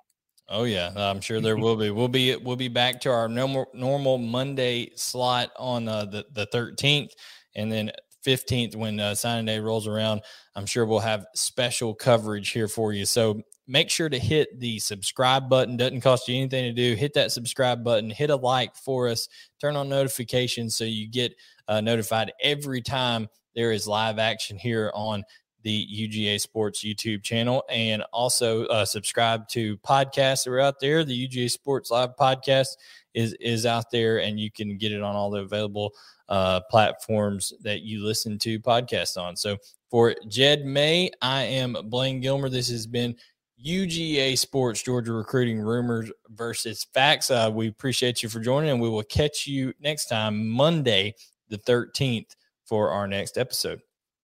Oh 0.49 0.65
yeah, 0.65 0.93
I'm 0.97 1.21
sure 1.21 1.41
there 1.41 1.57
will 1.59 1.77
be. 1.77 1.91
We'll 1.91 2.09
be 2.09 2.37
we'll 2.37 2.57
be 2.57 2.69
back 2.69 3.01
to 3.03 3.11
our 3.11 3.29
normal 3.29 3.67
normal 3.75 4.19
Monday 4.19 4.91
slot 4.97 5.51
on 5.57 5.89
uh, 5.89 6.07
the 6.07 6.25
the 6.33 6.47
13th, 6.47 7.11
and 7.55 7.71
then 7.71 7.93
15th 8.27 8.77
when 8.77 8.99
uh, 9.01 9.15
signing 9.15 9.47
day 9.47 9.59
rolls 9.59 9.87
around. 9.87 10.23
I'm 10.55 10.67
sure 10.67 10.85
we'll 10.85 10.99
have 11.01 11.27
special 11.35 11.95
coverage 11.95 12.51
here 12.51 12.69
for 12.69 12.93
you. 12.93 13.07
So 13.07 13.43
make 13.69 13.91
sure 13.91 14.09
to 14.09 14.19
hit 14.19 14.59
the 14.59 14.79
subscribe 14.79 15.49
button. 15.49 15.77
Doesn't 15.77 16.01
cost 16.01 16.27
you 16.27 16.37
anything 16.37 16.65
to 16.65 16.73
do. 16.73 16.97
Hit 16.97 17.15
that 17.15 17.31
subscribe 17.31 17.85
button, 17.85 18.11
hit 18.11 18.31
a 18.31 18.37
like 18.37 18.75
for 18.75 19.09
us, 19.09 19.29
turn 19.61 19.77
on 19.77 19.89
notifications 19.89 20.77
so 20.77 20.85
you 20.85 21.07
get 21.07 21.35
uh, 21.69 21.81
notified 21.81 22.33
every 22.43 22.81
time 22.81 23.29
there 23.55 23.71
is 23.71 23.87
live 23.87 24.19
action 24.19 24.57
here 24.57 24.91
on 24.95 25.23
the 25.63 25.87
UGA 25.93 26.41
Sports 26.41 26.85
YouTube 26.85 27.23
channel 27.23 27.65
and 27.69 28.03
also 28.13 28.65
uh, 28.67 28.85
subscribe 28.85 29.47
to 29.49 29.77
podcasts 29.79 30.45
that 30.45 30.51
are 30.51 30.61
out 30.61 30.81
there. 30.81 31.05
The 31.05 31.29
UGA 31.29 31.51
Sports 31.51 31.91
Live 31.91 32.11
podcast 32.19 32.69
is 33.15 33.35
is 33.41 33.67
out 33.67 33.91
there, 33.91 34.19
and 34.19 34.39
you 34.39 34.51
can 34.51 34.79
get 34.79 34.93
it 34.93 35.03
on 35.03 35.17
all 35.17 35.31
the 35.31 35.41
available 35.41 35.93
uh, 36.29 36.61
platforms 36.71 37.53
that 37.63 37.83
you 37.83 38.05
listen 38.05 38.39
to 38.39 38.61
podcasts 38.61 39.21
on. 39.21 39.37
So 39.37 39.57
for 39.91 40.15
Jed 40.29 40.65
May, 40.65 41.11
I 41.21 41.43
am 41.43 41.77
Blayne 41.85 42.21
Gilmer. 42.21 42.49
This 42.49 42.71
has 42.71 42.87
been 42.87 43.17
UGA 43.65 44.39
Sports 44.39 44.83
Georgia 44.83 45.13
Recruiting 45.13 45.61
Rumors 45.61 46.11
versus 46.29 46.87
Facts. 46.95 47.31
Uh, 47.31 47.51
we 47.53 47.69
appreciate 47.69 48.23
you 48.23 48.29
for 48.29 48.41
joining, 48.41 48.71
and 48.71 48.81
we 48.81 48.89
will 48.89 49.03
catch 49.03 49.47
you 49.47 49.73
next 49.81 50.07
time, 50.07 50.49
Monday, 50.49 51.15
the 51.49 51.59
13th, 51.59 52.37
for 52.65 52.91
our 52.91 53.09
next 53.09 53.37
episode. 53.37 53.81